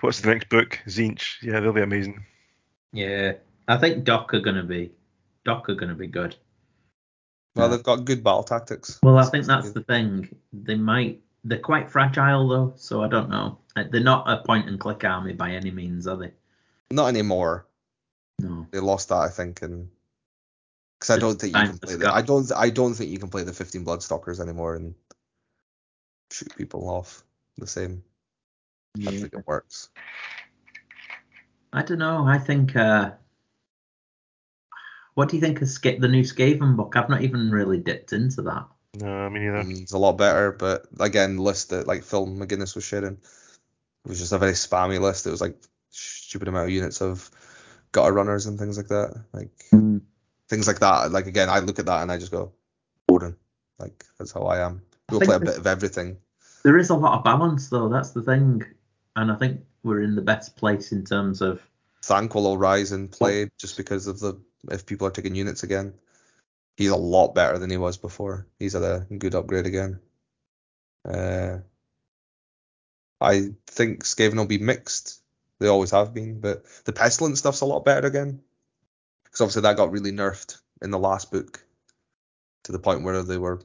[0.02, 0.80] what's the next book?
[0.88, 1.42] Tzeentch.
[1.42, 2.26] Yeah, they'll be amazing.
[2.92, 3.34] Yeah.
[3.68, 4.92] I think DoK are gonna be
[5.46, 6.36] DoK are gonna be good.
[7.56, 7.76] Well, Yeah.
[7.76, 9.00] they've got good battle tactics.
[9.04, 10.36] Well, I think that's the thing.
[10.54, 13.58] They might they're quite fragile though, so I don't know.
[13.76, 16.34] Uh, They're not a point and click army by any means, are they?
[16.92, 17.66] Not anymore.
[18.40, 18.68] No.
[18.72, 19.90] They lost that, I think, and
[21.00, 23.30] because I don't think you can play the I don't I don't think you can
[23.30, 24.94] play the 15 Bloodstalkers anymore and
[26.32, 27.24] shoot people off
[27.58, 28.04] the same.
[28.96, 29.12] Yeah.
[29.12, 29.90] I think it works.
[31.72, 32.26] I don't know.
[32.26, 32.76] I think.
[32.76, 33.12] Uh,
[35.20, 36.94] what do you think of Ska- the new Skaven book?
[36.96, 38.66] I've not even really dipped into that.
[39.02, 39.64] No, me neither.
[39.64, 44.08] Mm, It's a lot better, but again, list that like Phil McGuinness was sharing it
[44.08, 45.28] was just a very spammy list.
[45.28, 45.58] It was like
[45.90, 47.30] stupid amount of units of
[47.92, 49.22] gutter runners and things like that.
[49.34, 49.50] Like
[50.48, 51.12] things like that.
[51.12, 52.54] Like again, I look at that and I just go,
[53.06, 53.36] boring.
[53.78, 54.82] Like that's how I am.
[55.10, 56.16] I We'll think play a bit of everything.
[56.64, 57.90] There is a lot of balance though.
[57.90, 58.64] That's the thing,
[59.18, 61.62] and I think we're in the best place in terms of.
[62.04, 64.40] Thanquol will rise in play just because of the
[64.72, 65.94] if people are taking units again.
[66.78, 68.48] He's a lot better than he was before.
[68.58, 70.00] He's had a good upgrade again.
[71.06, 71.58] Uh,
[73.22, 75.22] I think Skaven will be mixed.
[75.60, 78.42] They always have been, but the pestilent stuff's a lot better again.
[79.26, 81.62] Because obviously that got really nerfed in the last book
[82.64, 83.62] to the point where they were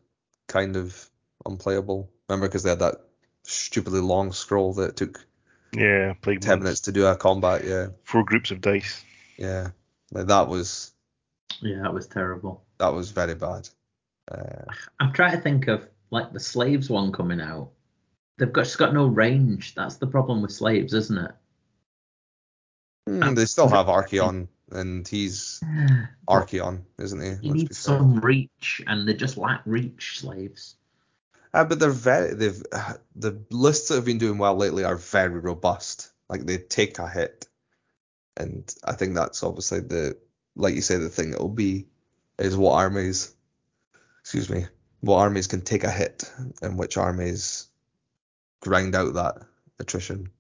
[0.49, 1.09] kind of
[1.47, 2.11] unplayable.
[2.29, 2.97] Remember, because they had that
[3.45, 5.25] stupidly long scroll that took
[5.73, 6.62] Yeah, plague 10 months.
[6.65, 7.65] minutes to do a combat.
[7.65, 9.05] Yeah, Four groups of dice.
[9.37, 9.69] yeah.
[10.12, 10.93] Like that was
[11.60, 12.64] Yeah, that was terrible.
[12.78, 13.68] that was very bad.
[14.31, 14.64] Uh,
[15.01, 17.70] I'm trying to think of like the slaves one coming out.
[18.39, 19.74] They've got just got no range.
[19.74, 21.31] That's the problem with slaves, isn't it?
[23.09, 25.62] hmm, they still have Archaon, and he's
[26.28, 27.48] Archaon, isn't he?
[27.48, 30.20] Let's be some reach, and they just lack reach.
[30.20, 30.76] Slaves.
[31.52, 32.62] Uh, but they're very they've
[33.16, 36.12] the lists that have been doing well lately are very robust.
[36.28, 37.47] Like they take a hit,
[38.36, 40.16] and I think that's obviously the
[40.56, 41.86] like you say the thing that will be
[42.39, 43.35] is what armies,
[44.20, 44.66] excuse me,
[45.01, 46.31] what armies can take a hit
[46.62, 47.66] and which armies
[48.61, 49.35] grind out that
[49.78, 50.31] attrition.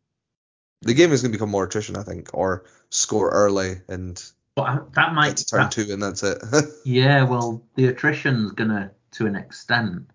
[0.82, 4.22] The game is going to become more attrition, I think, or score early and
[4.54, 5.44] But I, that might.
[5.48, 6.42] turn that- two and that's it.
[6.84, 10.10] yeah, well, the attrition's gonna, to an extent,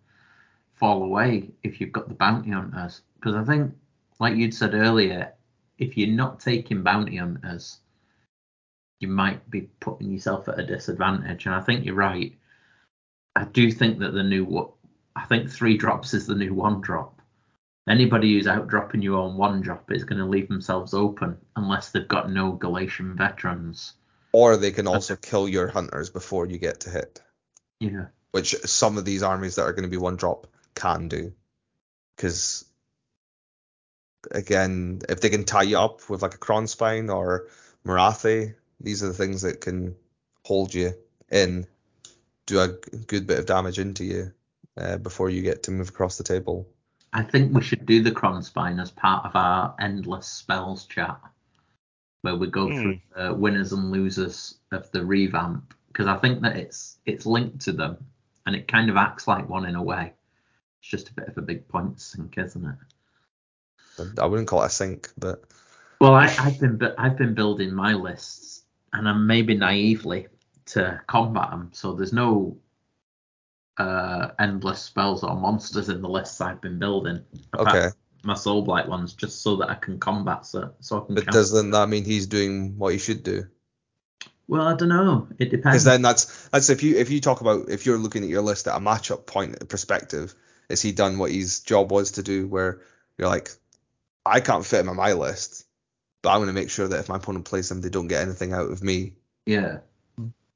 [0.76, 3.02] fall away if you've got the bounty hunters.
[3.16, 3.74] Because I think,
[4.20, 5.34] like you'd said earlier,
[5.80, 7.80] if you're not taking bounty hunters,
[9.00, 11.46] you might be putting yourself at a disadvantage.
[11.46, 12.36] And I think you're right.
[13.36, 14.72] I do think that the new what
[15.16, 17.22] I think three drops is the new one drop.
[17.88, 21.90] Anybody who's out dropping you on one drop is going to leave themselves open unless
[21.90, 23.94] they've got no Galletian veterans.
[24.32, 27.20] Or they can also kill your hunters before you get to hit,
[27.80, 28.08] Yeah.
[28.32, 30.46] which some of these armies that are going to be one drop
[30.76, 31.34] can do.
[32.16, 32.69] Because
[34.32, 37.48] again, if they can tie you up with like a Krondspine or
[37.86, 39.96] Morathi, these are the things that can
[40.44, 40.94] hold you
[41.32, 41.68] in,
[42.46, 42.68] do a
[43.08, 44.34] good bit of damage into you
[44.78, 46.68] uh, before you get to move across the table.
[47.14, 51.20] I think we should do the Krondspine as part of our endless spells chat,
[52.22, 56.56] where we go through the winners and losers of the revamp, because I think that
[56.56, 57.98] it's it's linked to them,
[58.46, 60.14] and it kind of acts like one in a way.
[60.82, 62.76] It's just a bit of a big point sink, isn't it?
[64.20, 65.44] I wouldn't call it a sink, but
[66.00, 68.64] Well, I, I've been I've been building my lists,
[68.94, 70.28] and I'm maybe naively
[70.68, 71.70] to combat them.
[71.74, 72.58] So there's no
[73.78, 77.24] uh, endless spells or monsters in the lists I've been building.
[77.58, 77.90] okay.
[78.24, 81.40] my Soulblight ones just so that I can combat so so I can But counter.
[81.40, 83.48] doesn't that mean he's doing what he should do?
[84.48, 85.64] well I don't know it depends.
[85.64, 88.42] Because then that's that's if you if you talk about if you're looking at your
[88.42, 90.36] list at a matchup point perspective,
[90.70, 92.48] is he done what his job was to do?
[92.48, 92.82] Where
[93.18, 93.52] you're like,
[94.30, 95.66] I can't fit him on my list,
[96.22, 98.22] but I'm going to make sure that if my opponent plays him, they don't get
[98.22, 99.14] anything out of me.
[99.46, 99.80] yeah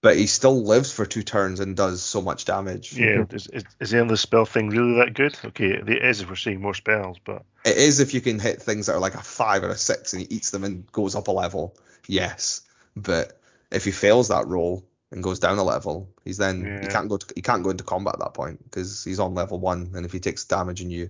[0.01, 2.97] But he still lives for two turns and does so much damage.
[2.97, 5.37] Yeah, is, is, is the endless spell thing really that good?
[5.45, 8.61] Okay, it is if we're seeing more spells, but It is if you can hit
[8.61, 11.15] things that are like a five or a six and he eats them and goes
[11.15, 11.75] up a level.
[12.07, 12.61] Yes,
[12.95, 13.39] but
[13.71, 17.17] if he fails that roll and goes down a level, he's then he can't go
[17.17, 19.91] to, he can't go into combat at that point because he's on level one.
[19.95, 21.09] And if he takes damage and you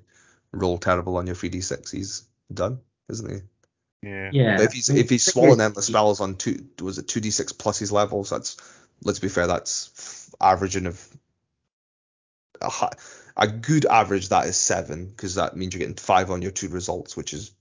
[0.51, 2.79] roll terrible on your 3d6, he's done,
[3.09, 3.41] isn't he?
[4.03, 4.29] yeah.
[4.31, 7.79] yeah But if he's if he's swallowing endless spells on two was it 2d6 plus
[7.79, 8.57] his levels, that's
[9.03, 11.07] let's be fair, that's averaging of
[12.61, 12.93] a, hi-
[13.35, 16.69] a good average that is seven because that means you're getting five on your two
[16.69, 17.51] results, which is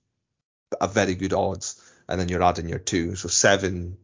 [0.80, 3.96] a very good odds, and then you're adding your two, so seven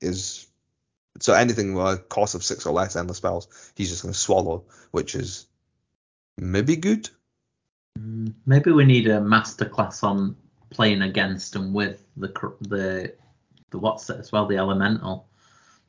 [0.00, 0.46] is
[1.20, 4.18] so anything with a cost of six or less endless spells, he's just going to
[4.18, 5.46] swallow, which is
[6.36, 7.08] maybe good.
[7.98, 10.36] Mm, maybe we need a masterclass on
[10.70, 12.28] playing against and with the
[12.60, 13.14] the
[13.70, 15.26] the what's it as well the elemental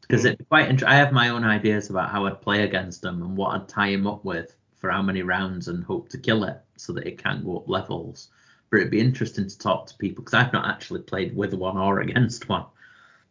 [0.01, 3.01] because it'd be quite int- I have my own ideas about how I'd play against
[3.01, 6.17] them and what I'd tie him up with for how many rounds and hope to
[6.17, 8.29] kill it so that it can't go up levels.
[8.69, 11.77] But it'd be interesting to talk to people because I've not actually played with one
[11.77, 12.65] or against one,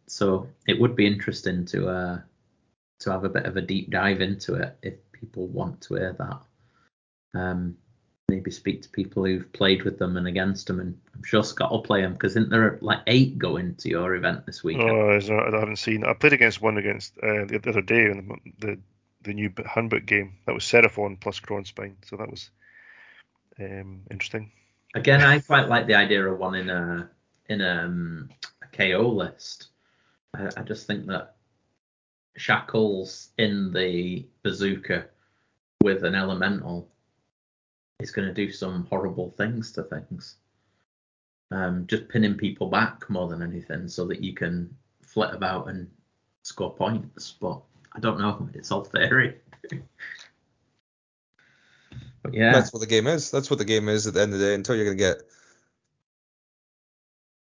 [0.07, 2.19] so it would be interesting to uh
[2.99, 6.13] to have a bit of a deep dive into it if people want to hear
[6.13, 7.39] that.
[7.39, 7.77] Um,
[8.29, 11.71] maybe speak to people who've played with them and against them, and I'm sure Scott
[11.71, 14.89] will play them because isn't there like eight going to your event this weekend?
[14.89, 16.03] Oh, I haven't seen.
[16.03, 18.79] I played against one against uh, the, the other day in the, the
[19.23, 20.35] the new handbook game.
[20.45, 22.49] That was Seraphon plus Krondspine, so that was
[23.59, 24.51] um, interesting.
[24.95, 27.09] Again, I quite like the idea of one in a
[27.47, 28.29] in um,
[28.61, 29.67] a KO list.
[30.35, 31.35] I, I just think that
[32.37, 35.05] shackles in the bazooka
[35.81, 36.87] with an elemental
[37.99, 40.35] is going to do some horrible things to things.
[41.51, 45.89] Um, just pinning people back more than anything, so that you can flit about and
[46.43, 47.35] score points.
[47.39, 47.61] But
[47.93, 48.47] I don't know.
[48.53, 49.35] It's all theory.
[52.21, 53.31] but yeah, That's what the game is.
[53.31, 54.53] That's what the game is at the end of the day.
[54.53, 55.23] Until you're gonna get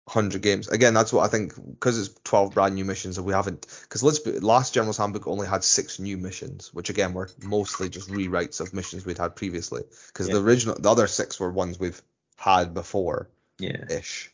[0.08, 0.70] 100 games.
[0.70, 3.68] Again, that's what I think because it's 12 brand new missions and we haven't.
[3.82, 7.90] Because let's be, last General's Handbook only had six new missions, which again were mostly
[7.90, 9.84] just rewrites of missions we'd had previously.
[10.08, 10.36] Because Yeah.
[10.36, 12.02] the original, the other six were ones we've
[12.38, 13.28] had before
[13.60, 13.84] yeah.
[13.90, 14.32] ish.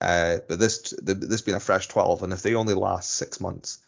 [0.00, 3.40] Uh, but this the, this being a fresh 12, and if they only last six
[3.40, 3.78] months,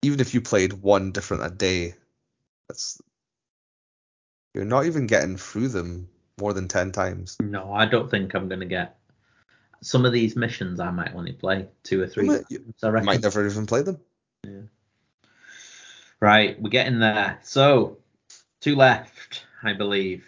[0.00, 1.94] even if you played one different a day,
[2.68, 3.02] that's
[4.54, 6.08] you're not even getting through them
[6.40, 7.36] more than 10 times.
[7.42, 8.97] No, I don't think I'm going to get
[9.80, 10.80] some of these missions.
[10.80, 12.24] I might only play two or three.
[12.26, 13.06] You might- times, I reckon.
[13.06, 13.98] might never even play them.
[14.44, 14.60] Yeah.
[16.20, 17.38] Right, we're getting there.
[17.42, 17.98] So,
[18.60, 20.24] two left, I believe.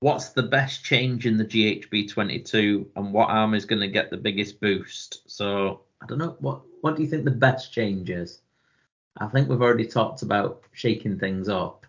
[0.00, 4.10] What's the best change in the GHB 22, and what arm is going to get
[4.10, 5.28] the biggest boost?
[5.28, 6.36] So, I don't know.
[6.38, 8.40] What What do you think the best change is?
[9.16, 11.84] I think we've already talked about shaking things up.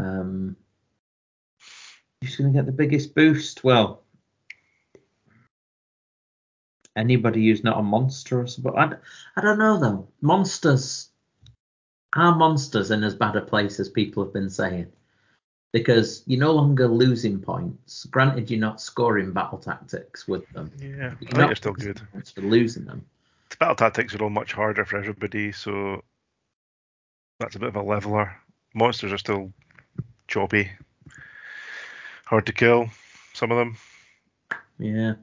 [0.00, 0.56] Um,
[2.20, 3.62] who's going to get the biggest boost?
[3.62, 4.02] Well,
[6.98, 8.74] anybody who's not a monster, or something.
[8.76, 8.84] I.
[8.84, 8.96] I,
[9.36, 10.08] I don't know though.
[10.20, 11.08] Monsters
[12.14, 14.86] are monsters in as bad a place as people have been saying.
[15.72, 18.06] Because you're no longer losing points.
[18.06, 20.72] Granted, you're not scoring battle tactics with them.
[20.80, 22.00] Yeah, I You're think not they're still good.
[22.34, 23.04] for losing them.
[23.50, 26.02] The battle tactics are all much harder for everybody, so
[27.38, 28.34] that's a bit of a leveler.
[28.74, 29.52] Monsters are still
[30.26, 30.70] choppy.
[32.24, 32.88] Hard to kill.
[33.34, 33.76] Some of them.
[34.78, 35.14] Yeah.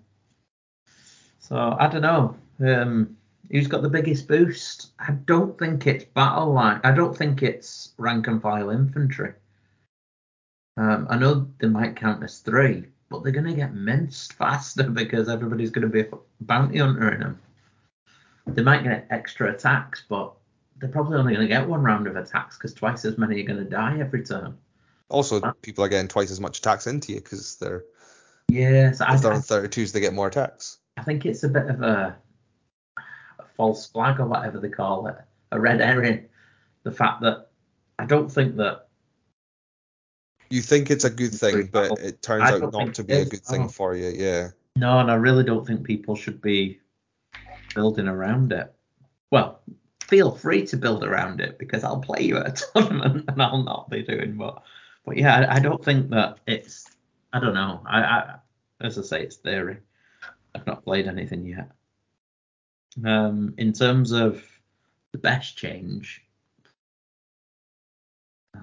[1.47, 2.35] So I don't know.
[2.59, 3.17] Um,
[3.51, 4.87] who's got the biggest boost?
[4.97, 6.81] I don't think it's battle line.
[6.83, 9.33] I don't think it's rank and file infantry.
[10.77, 14.89] Um, I know they might count as three, but they're going to get minced faster
[14.89, 16.09] because everybody's going to be
[16.41, 17.39] bounty hunter in them.
[18.47, 20.33] They might get extra attacks, but
[20.77, 23.45] they're probably only going to get one round of attacks because twice as many are
[23.45, 24.57] going to die every turn.
[25.09, 27.83] Also, people are getting twice as much attacks into you because they're
[28.47, 30.79] Yes, I, if they're on 32s, they get more attacks.
[30.97, 32.15] I think it's a bit of a,
[32.97, 35.15] a false flag or whatever they call it,
[35.51, 36.25] a red herring.
[36.83, 37.49] The fact that
[37.99, 38.87] I don't think that
[40.49, 43.43] You think it's a good thing, but it turns out don't to be a good
[43.43, 43.67] thing no.
[43.67, 44.09] for you.
[44.09, 44.49] Yeah.
[44.75, 46.79] no, and I really don't think people should be
[47.73, 48.73] building around it.
[49.31, 49.61] Well,
[50.03, 53.63] feel free to build around it because I'll play you at a tournament and I'll
[53.63, 54.61] not be doing but
[55.05, 56.89] but yeah, I, I don't think that it's
[57.33, 57.81] I don't know.
[57.85, 58.35] I, I
[58.81, 59.77] as I say, it's theory.
[60.55, 61.69] I've not played anything yet.
[63.05, 64.41] Um, in terms of
[65.11, 66.23] the best change,
[68.55, 68.61] I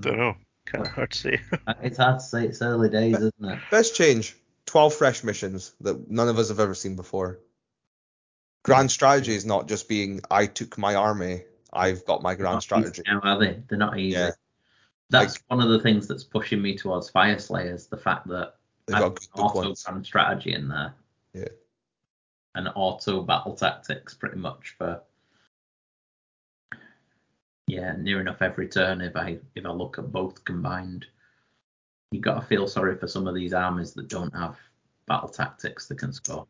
[0.00, 0.36] don't know.
[0.66, 1.40] Kind of hard to say.
[1.82, 2.44] It's hard to say.
[2.44, 3.58] It's early days, isn't it?
[3.70, 7.38] Best change 12 fresh missions that none of us have ever seen before.
[8.64, 13.02] Grand strategy is not just being, I took my army, I've got my grand strategy.
[13.06, 13.62] easy Now, are they?
[13.68, 14.18] They're not easy.
[14.18, 14.30] Yeah.
[15.10, 17.88] That's one of the things that's pushing me towards Fireslayers.
[17.88, 18.54] The fact that
[18.86, 20.94] They've I've got auto grand strategy in there.
[21.32, 21.48] Yeah.
[22.54, 25.00] And auto battle tactics pretty much for
[27.66, 31.06] yeah, near enough every turn if I if I look at both combined.
[32.12, 34.56] You gotta feel sorry for some of these armies that don't have
[35.06, 36.46] battle tactics that can score.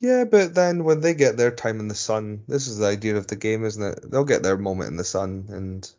[0.00, 3.16] Yeah, but then when they get their time in the sun, this is the idea
[3.16, 4.10] of the game, isn't it?
[4.10, 5.90] They'll get their moment in the sun, and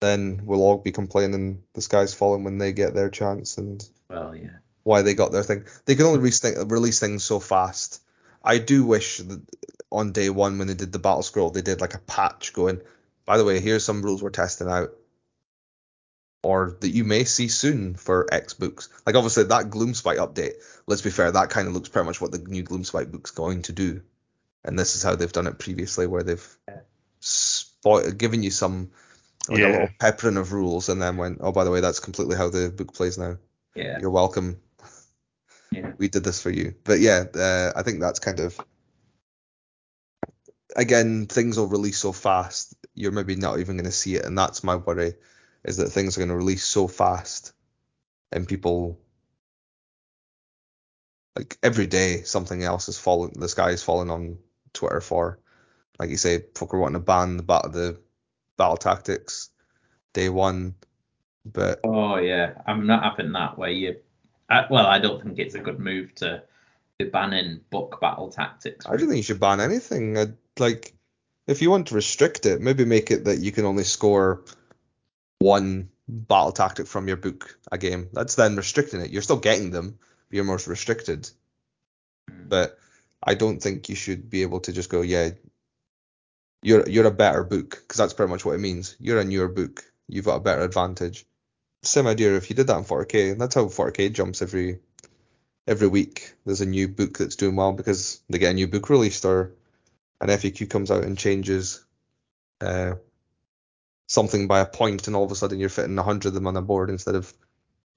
[0.00, 4.34] then we'll all be complaining the sky's falling when they get their chance and Well,
[4.34, 4.58] yeah.
[4.82, 5.64] why they got their thing.
[5.84, 8.02] They can only release, things so fast.
[8.44, 9.42] I do wish that
[9.90, 12.80] on day one when they did the battle scroll, they did like a patch going,
[13.24, 14.90] by the way, here's some rules we're testing out.
[16.42, 18.88] Or that you may see soon for X books.
[19.04, 20.52] Like obviously that gloom Gloomspite update,
[20.86, 23.32] let's be fair, that kind of looks pretty much what the new gloom Gloomspite book's
[23.32, 24.02] going to do.
[24.64, 26.58] And this is how they've done it previously, where they've
[27.20, 28.90] spo- given you some
[29.48, 32.36] like a little peppering of rules and then went, oh by the way, that's completely
[32.36, 33.36] how the book plays now.
[33.74, 33.98] Yeah.
[34.00, 34.60] You're welcome
[35.70, 35.92] Yeah.
[35.98, 36.74] we did this for you.
[36.84, 38.58] But yeah, uh, I think that's kind of
[40.74, 42.74] again things will release so fast.
[42.94, 45.14] You're maybe not even going to see it, and that's my worry,
[45.64, 47.52] is that things are going to release so fast,
[48.32, 48.98] and people
[51.36, 53.34] like every day something else is falling.
[53.36, 54.38] The sky is falling on
[54.72, 55.38] Twitter for,
[55.98, 58.00] like you say, folk are wanting to ban the bat the
[58.56, 59.50] battle tactics
[60.12, 60.74] day one,
[61.44, 63.96] but Oh yeah, I'm not having that where you.
[64.48, 66.42] I, well, I don't think it's a good move to
[66.98, 68.86] be banning book battle tactics.
[68.86, 70.16] I don't think you should ban anything.
[70.16, 70.94] I'd, like,
[71.46, 74.44] if you want to restrict it, maybe make it that you can only score
[75.38, 78.08] one battle tactic from your book a game.
[78.12, 79.10] That's then restricting it.
[79.10, 81.28] You're still getting them, but you're more restricted.
[82.30, 82.48] Mm.
[82.48, 82.78] But
[83.22, 85.30] I don't think you should be able to just go, yeah,
[86.66, 88.96] you're you're a better book because that's pretty much what it means.
[89.00, 89.84] You're a newer book.
[90.08, 91.26] You've got a better advantage.
[91.82, 93.38] Same idea if you did that in 4K.
[93.38, 94.80] That's how 4K jumps every
[95.66, 96.34] every week.
[96.44, 99.54] There's a new book that's doing well because they get a new book released or
[100.20, 101.84] an FAQ comes out and changes
[102.60, 102.94] uh,
[104.08, 106.56] something by a point, and all of a sudden you're fitting 100 of them on
[106.56, 107.32] a board instead of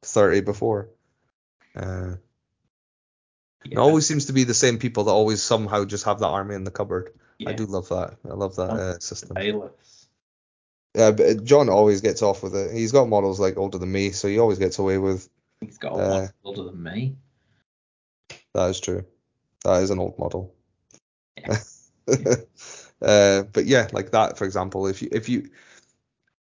[0.03, 0.89] 30 before.
[1.75, 2.15] Uh,
[3.63, 6.55] It always seems to be the same people that always somehow just have that army
[6.55, 7.13] in the cupboard.
[7.45, 8.17] I do love that.
[8.25, 9.37] I love that uh, system.
[10.95, 12.71] Yeah, but John always gets off with it.
[12.71, 15.29] He's got models like older than me, so he always gets away with.
[15.61, 17.15] He's got a Uh, older than me.
[18.53, 19.05] That is true.
[19.63, 20.53] That is an old model.
[23.01, 25.49] uh, but yeah, like that, for example, if you if you,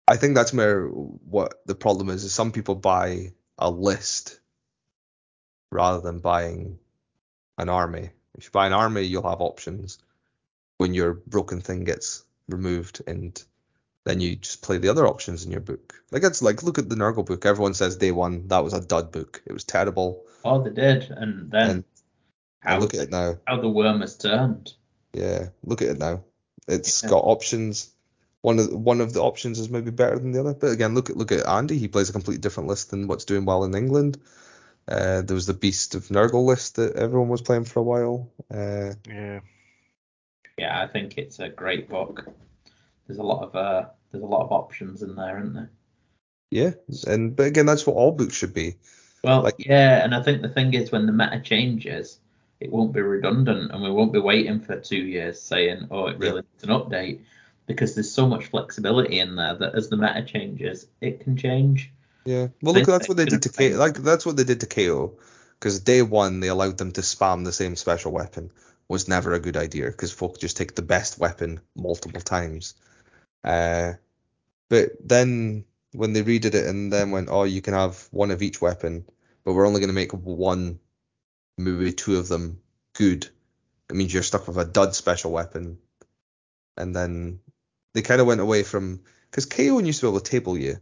[0.09, 2.25] I think that's where what the problem is.
[2.25, 4.41] Is some people buy a list
[5.71, 6.79] rather than buying
[7.59, 8.11] an army.
[8.37, 9.99] If you buy an army, you'll have options
[10.79, 13.41] when your broken thing gets removed, and
[14.05, 15.95] then you just play the other options in your book.
[16.11, 17.45] Like it's like look at the Nurgle book.
[17.45, 19.43] Everyone says day one that was a dud book.
[19.47, 20.25] It was terrible.
[20.45, 21.85] Oh, they did, and then And-
[22.61, 23.37] how, look at it now.
[23.47, 24.73] how the worm has turned.
[25.13, 26.25] Yeah, look at it now.
[26.67, 27.11] It's Yeah.
[27.11, 27.91] got options.
[28.41, 30.55] One of one of the options is maybe better than the other.
[30.55, 31.77] But again, look at look at Andy.
[31.79, 34.19] He plays a completely different list than what's doing well in England.
[34.87, 38.31] Uh, there was the Beast of Nurgle list that everyone was playing for a while.
[38.51, 39.41] Uh, Yeah.
[40.59, 42.27] Yeah, I think it's a great book.
[43.07, 45.71] there's a lot of uh, there's a lot of options in there, isn't there?
[46.51, 46.71] Yeah,
[47.07, 48.77] and but again, that's what all books should be.
[49.23, 52.19] Well, Like- yeah, and I think the thing is when the meta changes,
[52.61, 56.19] it won't be redundant, and we won't be waiting for two years saying, "Oh, it
[56.19, 57.21] really needs an update,"
[57.67, 61.93] because there's so much flexibility in there that as the meta changes, it can change.
[62.25, 62.49] Yeah.
[62.63, 65.15] Well, look, that's what they did to could've Like that's what they did to KO.
[65.59, 68.51] Because day one, they allowed them to spam the same special weapon.
[68.89, 72.75] Was never a good idea because folk just take the best weapon multiple times.
[73.45, 73.93] Uh,
[74.69, 78.43] but then when they redid it and then went, oh, you can have one of
[78.43, 79.05] each weapon,
[79.45, 80.79] but we're only going to make one,
[81.57, 82.61] maybe two of them
[82.95, 83.29] good.
[83.91, 85.79] It means you're stuck with a dud special weapon.
[86.77, 87.41] And then
[87.95, 89.01] they kind of went away from
[89.31, 90.79] because KO used to be able to table you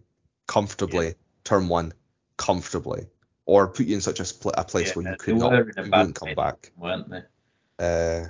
[0.47, 1.15] comfortably
[1.45, 1.93] turn one
[2.37, 3.07] comfortably,
[3.47, 5.70] or put you in such a, split, a place Yeah, where you could not, were
[5.70, 6.73] in a you bad wouldn't come back.
[6.77, 7.23] weren't they?
[7.78, 8.24] Uh,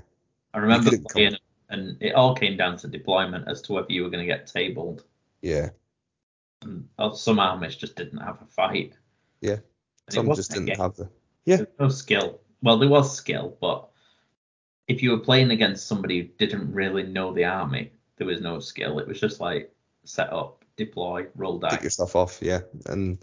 [0.55, 1.37] I remember playing,
[1.71, 4.47] and it all came down to deployment as to whether you were going to get
[4.47, 5.05] tabled.
[5.43, 5.71] yeah,
[6.63, 8.95] And uh, some armies just didn't have a fight.
[9.41, 9.57] Yeah.
[10.09, 10.77] Some just didn't game.
[10.79, 11.09] have the.
[11.45, 11.63] Yeah.
[11.79, 12.41] No skill.
[12.63, 13.89] Well, there was skill, but
[14.89, 18.59] if you were playing against somebody who didn't really know the army, there was no
[18.61, 18.99] skill.
[18.99, 19.73] It was just like
[20.05, 21.83] set up, deploy, roll dice.
[21.83, 23.19] your stuff off, yeah, and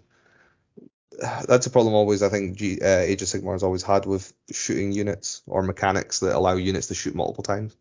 [1.48, 2.24] that's a problem always.
[2.24, 6.20] I think G, uh, Age of Sigmar has always had with shooting units or mechanics
[6.22, 7.76] that allow units to shoot multiple times.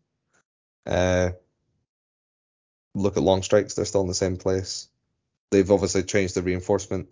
[0.87, 1.31] Uh,
[2.95, 4.89] look at long strikes; they're still in the same place.
[5.51, 7.09] They've obviously changed the reinforcement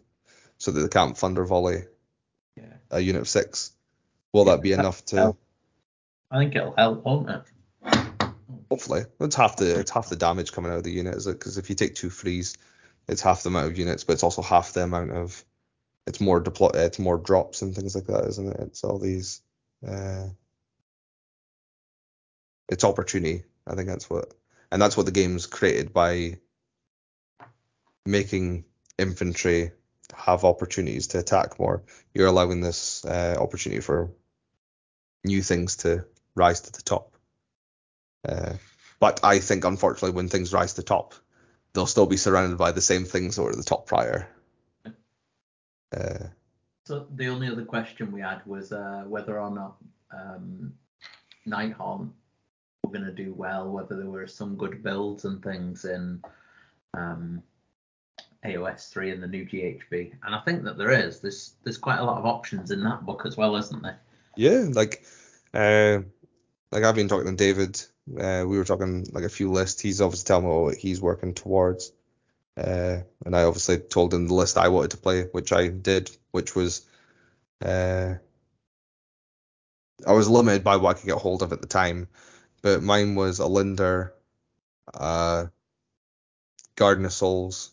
[0.59, 1.85] so that they can't thunder volley
[2.57, 2.75] Yeah.
[2.91, 3.73] a unit of six.
[4.33, 5.17] Will Yeah, that be enough to?
[5.17, 5.41] help.
[6.31, 7.43] I think it'll help, won't it?
[8.71, 11.39] Hopefully, it's half the it's half the damage coming out of the unit, is it?
[11.39, 12.57] Because if you take two frees,
[13.09, 15.45] it's half the amount of units, but it's also half the amount of
[16.07, 18.61] it's more deploy it's more drops and things like that, isn't it?
[18.61, 19.43] It's all these
[19.87, 20.29] uh
[22.69, 23.45] it's opportunity.
[23.67, 24.35] I think that's what
[24.73, 26.39] and that's what the game's created by
[28.07, 28.65] making
[28.99, 29.73] infantry
[30.15, 31.83] have opportunities to attack more.
[32.15, 34.11] You're allowing this uh, opportunity for
[35.25, 36.05] new things to
[36.35, 37.17] rise to the top.
[38.29, 38.55] Uh,
[38.99, 41.15] but I think, unfortunately, when things rise to the top,
[41.73, 44.29] they'll still be surrounded by the same things that were at the top prior.
[45.97, 46.29] Uh,
[46.87, 49.77] So the only other question we had was uh, whether or not
[50.13, 50.73] um,
[51.47, 52.11] Nighthaunt
[52.83, 56.23] were going to do well, whether there were some good builds and things in
[56.95, 57.43] um,
[58.45, 60.13] AOS 3 and the new GHB.
[60.25, 61.21] And I think that there is.
[61.21, 64.01] There's there's quite a lot of options in that book as well, isn't there?
[64.37, 65.05] yeah, like,
[65.53, 65.99] uh,
[66.73, 67.83] like I've been talking to David.
[68.09, 69.81] Uh, we were talking like a few lists.
[69.81, 71.93] He's obviously telling me what he's working towards.
[72.61, 76.11] Uh, and I obviously told him the list I wanted to play, which I did,
[76.31, 76.85] which was,
[77.65, 78.15] uh,
[80.07, 82.09] I was limited by what I could get hold of at the time,
[82.61, 84.13] but mine was Olynder,
[84.93, 85.47] uh,
[86.77, 87.71] Guardian of Souls,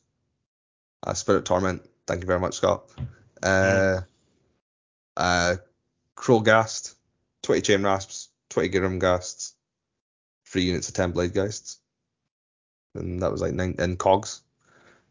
[1.03, 1.81] uh, Spirit Torment.
[2.05, 2.89] Thank you very much, Scott.
[3.43, 4.01] Uh,
[5.17, 5.55] uh,
[6.15, 6.95] Krulghast,
[7.43, 9.53] 20 Chainrasps, 20 Grimghasts,
[10.45, 11.77] three units of 10 Bladegheists.
[12.95, 14.41] And that was like nine, and Cogs.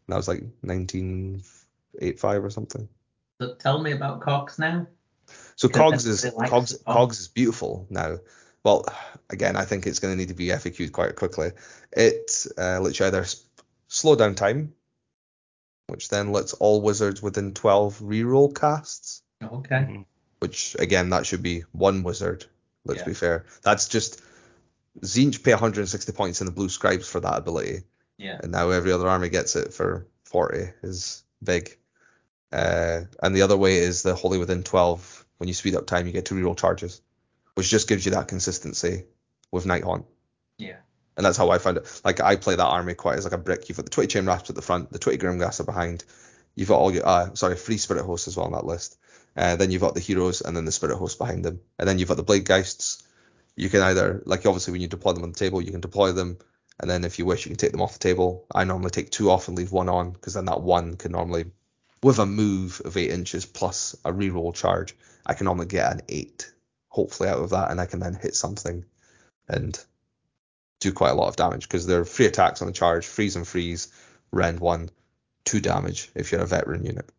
[0.07, 2.87] And that was like 1985 or something.
[3.41, 4.87] So tell me about Cogs now.
[5.55, 6.77] So Because Cogs is Cogs Cogs.
[6.85, 8.17] Cogs is beautiful now.
[8.63, 8.85] Well,
[9.29, 11.51] again, I think it's going to need to be FAQ'd quite quickly.
[11.91, 13.43] It uh, lets you either s-
[13.87, 14.73] slow down time,
[15.87, 19.21] which then lets all wizards within 12 reroll casts.
[19.43, 19.75] Okay.
[19.75, 20.05] Mhm.
[20.39, 22.45] Which again, that should be one wizard.
[22.85, 23.05] Let's Yeah.
[23.07, 23.45] be fair.
[23.63, 24.21] That's just
[25.01, 27.83] Tzeentch pay 160 points in the blue scribes for that ability,
[28.17, 28.39] Yeah.
[28.41, 31.77] and now every other army gets it for 40 is big.
[32.51, 35.25] Uh, and the other way is the Wholly Within 12.
[35.37, 37.01] When you speed up time, you get to reroll charges,
[37.55, 39.03] which just gives you that consistency
[39.51, 40.05] with Nighthaunt.
[40.57, 40.77] Yeah.
[41.15, 42.01] And that's how I find it.
[42.03, 43.69] Like I play that army quite as like a brick.
[43.69, 46.03] You've got the 20 Chainrasps at the front, the 20 Grimgas are behind.
[46.55, 48.97] You've got all your uh sorry, three spirit hosts as well on that list.
[49.35, 51.59] Uh, then you've got the heroes and then the spirit hosts behind them.
[51.77, 53.03] And then you've got the Bladegheists.
[53.55, 56.11] You can either like obviously when you deploy them on the table, you can deploy
[56.11, 56.37] them,
[56.79, 58.45] and then if you wish, you can take them off the table.
[58.53, 61.45] I normally take two off and leave one on because then that one can normally,
[62.03, 64.95] with a move of eight inches plus a reroll charge,
[65.25, 66.51] I can normally get an eight,
[66.89, 68.85] hopefully out of that, and I can then hit something
[69.47, 69.77] and
[70.79, 73.47] do quite a lot of damage because they're free attacks on the charge, freeze and
[73.47, 73.87] freeze,
[74.31, 74.89] rend one,
[75.45, 77.09] two damage if you're a veteran unit,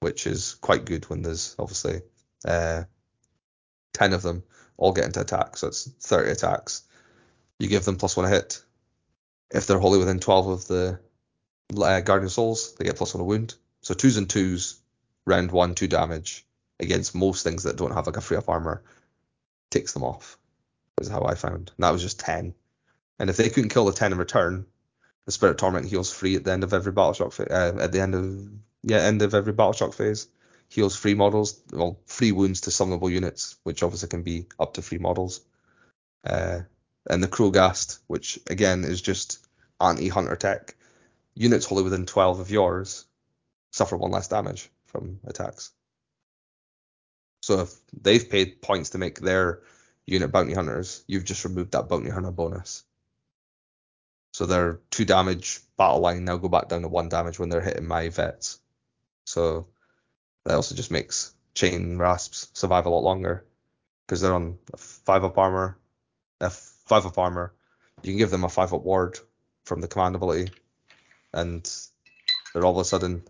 [0.00, 2.00] which is quite good when there's obviously
[2.44, 2.82] uh,
[3.92, 4.42] 10 of them
[4.76, 6.82] all get into attack, so it's 30 attacks.
[7.60, 8.62] You give them plus one a hit.
[9.54, 10.98] If they're wholly within 12 of the
[11.80, 13.54] uh, Guardian Souls, they get plus one a wound.
[13.82, 14.80] So twos and twos,
[15.24, 16.44] round one, two damage
[16.80, 18.82] against most things that don't have like a free up armor,
[19.70, 20.36] takes them off.
[21.00, 21.72] Is how I found.
[21.76, 22.54] And that was just 10.
[23.18, 24.66] And if they couldn't kill the 10 in return,
[25.24, 27.92] the Spirit Torment heals free at the end of every battle shock fa- uh, at
[27.92, 28.48] the end of
[28.82, 30.26] yeah end of every battle shock phase.
[30.68, 34.82] Heals free models, well, free wounds to summonable units, which obviously can be up to
[34.82, 35.40] three models.
[36.24, 36.60] Uh,
[37.08, 39.43] and the Krulghast, which again is just
[39.80, 40.76] anti-hunter tech.
[41.34, 43.06] Units wholly within 12 of yours
[43.72, 45.72] suffer one less damage from attacks.
[47.42, 49.60] So if they've paid points to make their
[50.06, 52.84] unit bounty hunters, you've just removed that bounty hunter bonus.
[54.32, 57.60] So their two damage battle line now go back down to one damage when they're
[57.60, 58.60] hitting my vets.
[59.26, 59.68] So
[60.44, 63.44] that also just makes Chainrasps survive a lot longer
[64.06, 65.78] because they're on a five up armor,
[66.40, 67.52] a five up armor.
[68.02, 69.18] You can give them a five up ward
[69.64, 70.50] from the command ability,
[71.32, 71.70] and
[72.52, 73.24] they're all of a sudden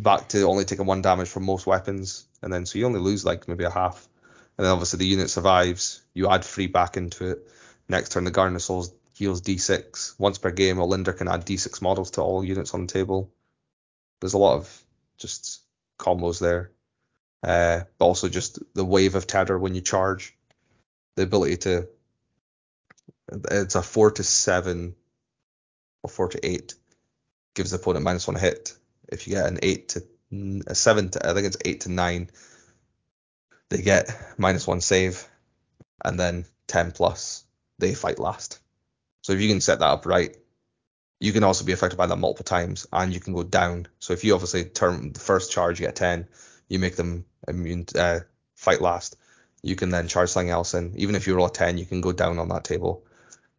[0.00, 3.24] back to only taking one damage from most weapons, and then so you only lose
[3.24, 4.08] like maybe a half.
[4.56, 6.02] And then obviously the unit survives.
[6.12, 7.48] You add three back into it.
[7.88, 10.76] Next turn, the Guardian of Souls heals D6 once per game.
[10.76, 13.30] Olynder can add D6 models to all units on the table.
[14.20, 14.84] There's a lot of
[15.18, 15.62] just
[15.98, 16.70] combos there,
[17.42, 20.36] uh, but also just the wave of terror when you charge.
[21.16, 21.88] The ability to
[23.28, 24.94] it's a four to seven
[26.02, 26.74] or four to eight
[27.54, 28.76] gives the opponent minus one hit.
[29.08, 30.02] If you get an eight to
[30.66, 32.30] a seven to I think it's eight to nine,
[33.68, 35.26] they get minus one save,
[36.04, 37.44] and then ten plus
[37.78, 38.58] they fight last.
[39.22, 40.36] So if you can set that up right,
[41.20, 43.86] you can also be affected by that multiple times, and you can go down.
[44.00, 46.28] So if you obviously turn the first charge, you get ten,
[46.68, 48.20] you make them immune uh,
[48.56, 49.16] fight last.
[49.62, 50.94] You can then charge something else in.
[50.96, 53.04] Even if you roll a ten, you can go down on that table,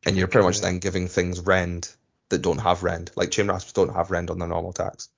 [0.05, 1.89] and you're pretty much then giving things rend
[2.30, 3.11] that don't have rend.
[3.15, 5.09] Like Chainrasps don't have rend on their normal attacks.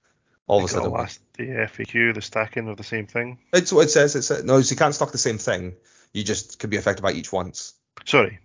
[0.48, 3.40] All of a sudden, it'll last the FAQ, the stacking of the same thing.
[3.52, 4.16] it's what it says.
[4.16, 5.76] It says no, so you can't stock the same thing.
[6.14, 7.74] You just can be affected by each once.
[8.06, 8.40] Sorry.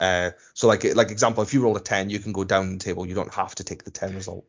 [0.00, 2.84] Uh, so like like example, if you roll a ten, you can go down the
[2.84, 3.06] table.
[3.06, 4.44] You don't have to take the ten result.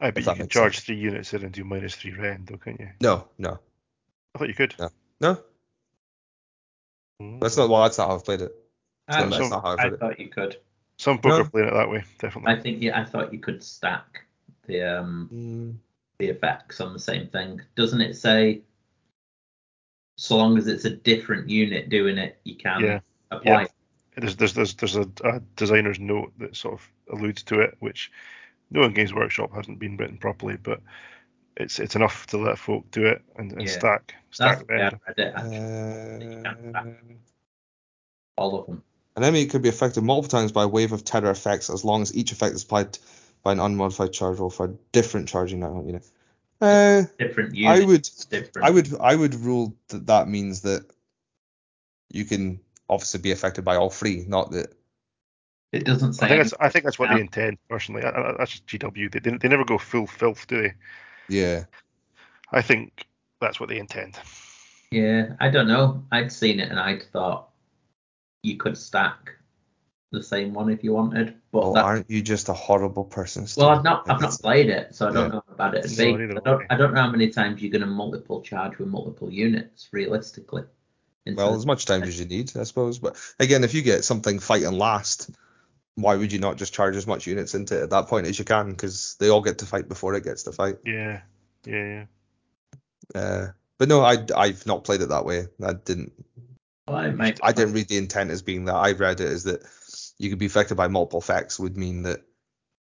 [0.00, 0.86] I If bet you can charge sense.
[0.86, 2.88] three units in and do minus three rend, though, can't you?
[3.00, 3.60] No, no,
[4.34, 4.74] I thought you could.
[4.78, 4.90] No.
[5.20, 5.38] no.
[7.22, 7.40] Mm.
[7.40, 7.82] That's not well.
[7.82, 8.52] That's not how I've played it.
[9.08, 10.00] I, No, that's not how I've I read it.
[10.00, 10.56] thought you could.
[10.98, 11.40] Some folk No.
[11.40, 12.52] are playing it that way, definitely.
[12.52, 14.24] I think yeah, I thought you could stack
[14.66, 15.76] the um Mm,
[16.18, 17.60] the effects on the same thing.
[17.76, 18.62] Doesn't it say
[20.16, 23.00] so long as it's a different unit doing it, you can Yeah.
[23.30, 23.62] apply?
[23.62, 23.68] Yeah.
[24.16, 28.10] There's there's there's there's a, a designer's note that sort of alludes to it, which
[28.70, 30.80] no one Games Workshop hasn't been written properly, but
[31.56, 33.78] it's it's enough to let folk do it and, and Yeah.
[33.78, 36.74] stack That's stack the way I read it.
[36.74, 36.82] Uh,
[38.36, 38.82] All of them.
[39.18, 42.02] An enemy could be affected multiple times by a wave of terror effects as long
[42.02, 42.96] as each effect is applied
[43.42, 46.06] by an unmodified charge roll for a different charging now unit.
[46.60, 48.64] Uh, Different I would different.
[48.64, 50.86] I would I would rule that that means that
[52.12, 54.72] you can obviously be affected by all three, not that.
[55.72, 56.26] It doesn't say.
[56.26, 58.04] I think that's I think that's what they intend personally.
[58.04, 59.10] I, I, that's just GW.
[59.10, 60.74] They, they they never go full filth, do they?
[61.28, 61.64] Yeah.
[62.52, 63.04] I think
[63.40, 64.16] that's what they intend.
[64.92, 66.04] Yeah, I don't know.
[66.12, 67.47] I'd seen it and I'd thought
[68.42, 69.34] you could stack
[70.10, 73.46] the same one if you wanted, but Oh, aren't you just a horrible person?
[73.46, 73.64] Steve?
[73.64, 75.34] well, I've not I've not played it, so I don't Yeah.
[75.34, 76.24] know how bad it'd No, be.
[76.36, 79.30] I don't I don't know how many times you're going to multiple charge with multiple
[79.30, 80.64] units realistically.
[81.26, 82.98] Well, as much time as you need, I suppose.
[82.98, 85.28] But again, if you get something fighting last,
[85.96, 88.38] why would you not just charge as much units into it at that point as
[88.38, 88.70] you can?
[88.70, 90.76] Because they all get to fight before it gets to fight.
[90.86, 91.20] Yeah,
[91.66, 92.06] yeah,
[93.14, 93.20] yeah.
[93.20, 93.46] Uh,
[93.76, 95.48] but no, I I've not played it that way.
[95.62, 96.12] I didn't.
[96.88, 98.74] Well, might- I didn't read the intent as being that.
[98.74, 99.62] I read it as that
[100.18, 102.22] you could be affected by multiple effects would mean that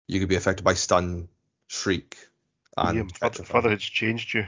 [0.08, 1.28] you could be affected by stun,
[1.68, 2.16] shriek,
[2.76, 3.52] and Liam, father, petrify.
[3.60, 4.46] father changed you.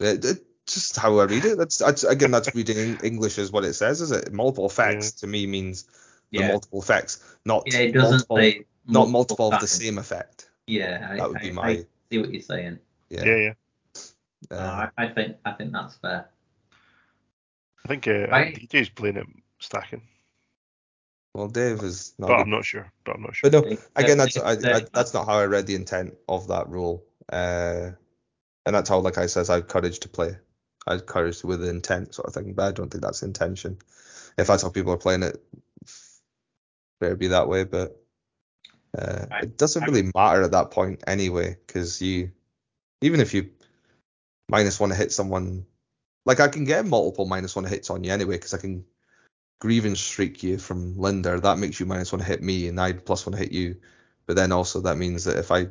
[0.00, 1.58] It, it, just how I read it.
[1.58, 4.32] That's, that's again, that's reading English is what it says, is it?
[4.32, 5.84] Multiple effects to me means
[6.32, 9.98] the yeah, multiple effects, not yeah, it doesn't multiple, say not multiple of the same
[9.98, 10.50] effect.
[10.66, 12.80] Yeah, I, That would be my I see what you're saying.
[13.10, 13.24] yeah.
[13.24, 13.52] Yeah, yeah.
[14.50, 16.28] No, uh, I, I think I think that's fair.
[17.86, 18.52] I think uh, Right.
[18.52, 19.26] DJ's playing it
[19.60, 20.02] stacking,
[21.34, 22.26] well, Dave is not.
[22.28, 22.90] but a- I'm not sure.
[23.04, 23.48] But I'm not sure.
[23.48, 26.68] But no, again, that's I, I, that's not how I read the intent of that
[26.68, 27.04] rule.
[27.32, 27.90] Uh,
[28.64, 30.36] and that's how, like I says, I had courage to play.
[30.88, 33.78] I had courage with intent sort of thing, but I don't think that's intention.
[34.36, 35.40] If that's how people are playing it,
[37.00, 37.62] better be that way.
[37.62, 38.00] But
[38.98, 42.32] uh, I- it doesn't I- really matter at that point anyway, because you,
[43.00, 43.50] even if you
[44.48, 45.66] minus one to hit someone,
[46.26, 48.84] like I can get multiple minus one hits on you anyway, because I can
[49.60, 51.40] grievance shriek you from Linder.
[51.40, 53.76] That makes you minus one hit me, and I'd plus one hit you.
[54.26, 55.68] But then also that means that if I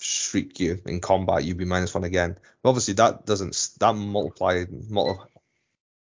[0.00, 2.38] shriek you in combat, you'd be minus one again.
[2.62, 5.20] But obviously that doesn't that multiply multi,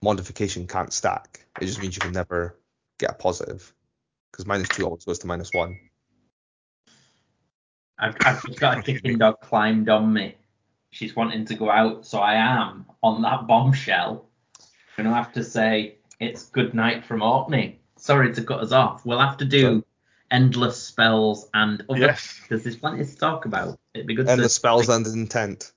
[0.02, 1.46] modification can't stack.
[1.62, 2.60] It just means you can never
[3.00, 3.74] get a positive
[4.32, 5.80] because minus two always goes to minus one.
[7.98, 10.36] I've, I've just got a chicken dog climbed on me.
[10.92, 14.26] She's wanting to go out, so I am on that bombshell.
[14.98, 17.80] Gonna have to say it's good night from Orkney.
[17.96, 19.06] Sorry to cut us off.
[19.06, 19.84] We'll have to do
[20.30, 22.40] endless spells and other Yes.
[22.42, 23.80] because there's plenty to talk about.
[23.94, 25.72] It'd be good And to the spells and intent.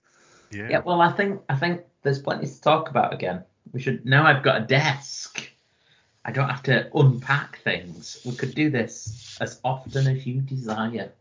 [0.50, 0.68] Yeah.
[0.68, 3.44] Yeah, well, I think I think there's plenty to talk about again.
[3.72, 4.26] We should now.
[4.26, 5.48] I've got a desk.
[6.24, 8.20] I don't have to unpack things.
[8.24, 11.12] We could do this as often as you desire.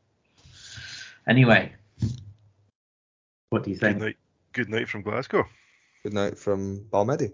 [1.28, 1.74] Anyway,
[3.54, 4.00] what do you Good think?
[4.00, 4.18] night.
[4.54, 5.46] Good night from Glasgow.
[6.02, 7.34] Good night from Balmedie.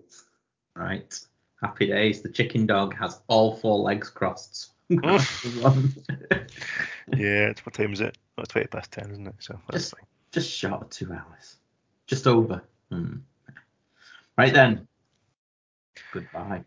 [0.76, 1.18] Right,
[1.64, 2.22] happy days.
[2.22, 4.72] The chicken dog has all four legs crossed.
[4.90, 4.98] yeah,
[7.16, 8.18] it's what time is it?
[8.38, 9.36] It's twenty past ten, isn't it?
[9.40, 10.04] So Just- fine.
[10.32, 11.56] Just short of two hours.
[12.06, 12.62] Just over.
[12.91, 13.16] Hmm.
[14.38, 14.88] Right then.
[16.14, 16.64] Goodbye.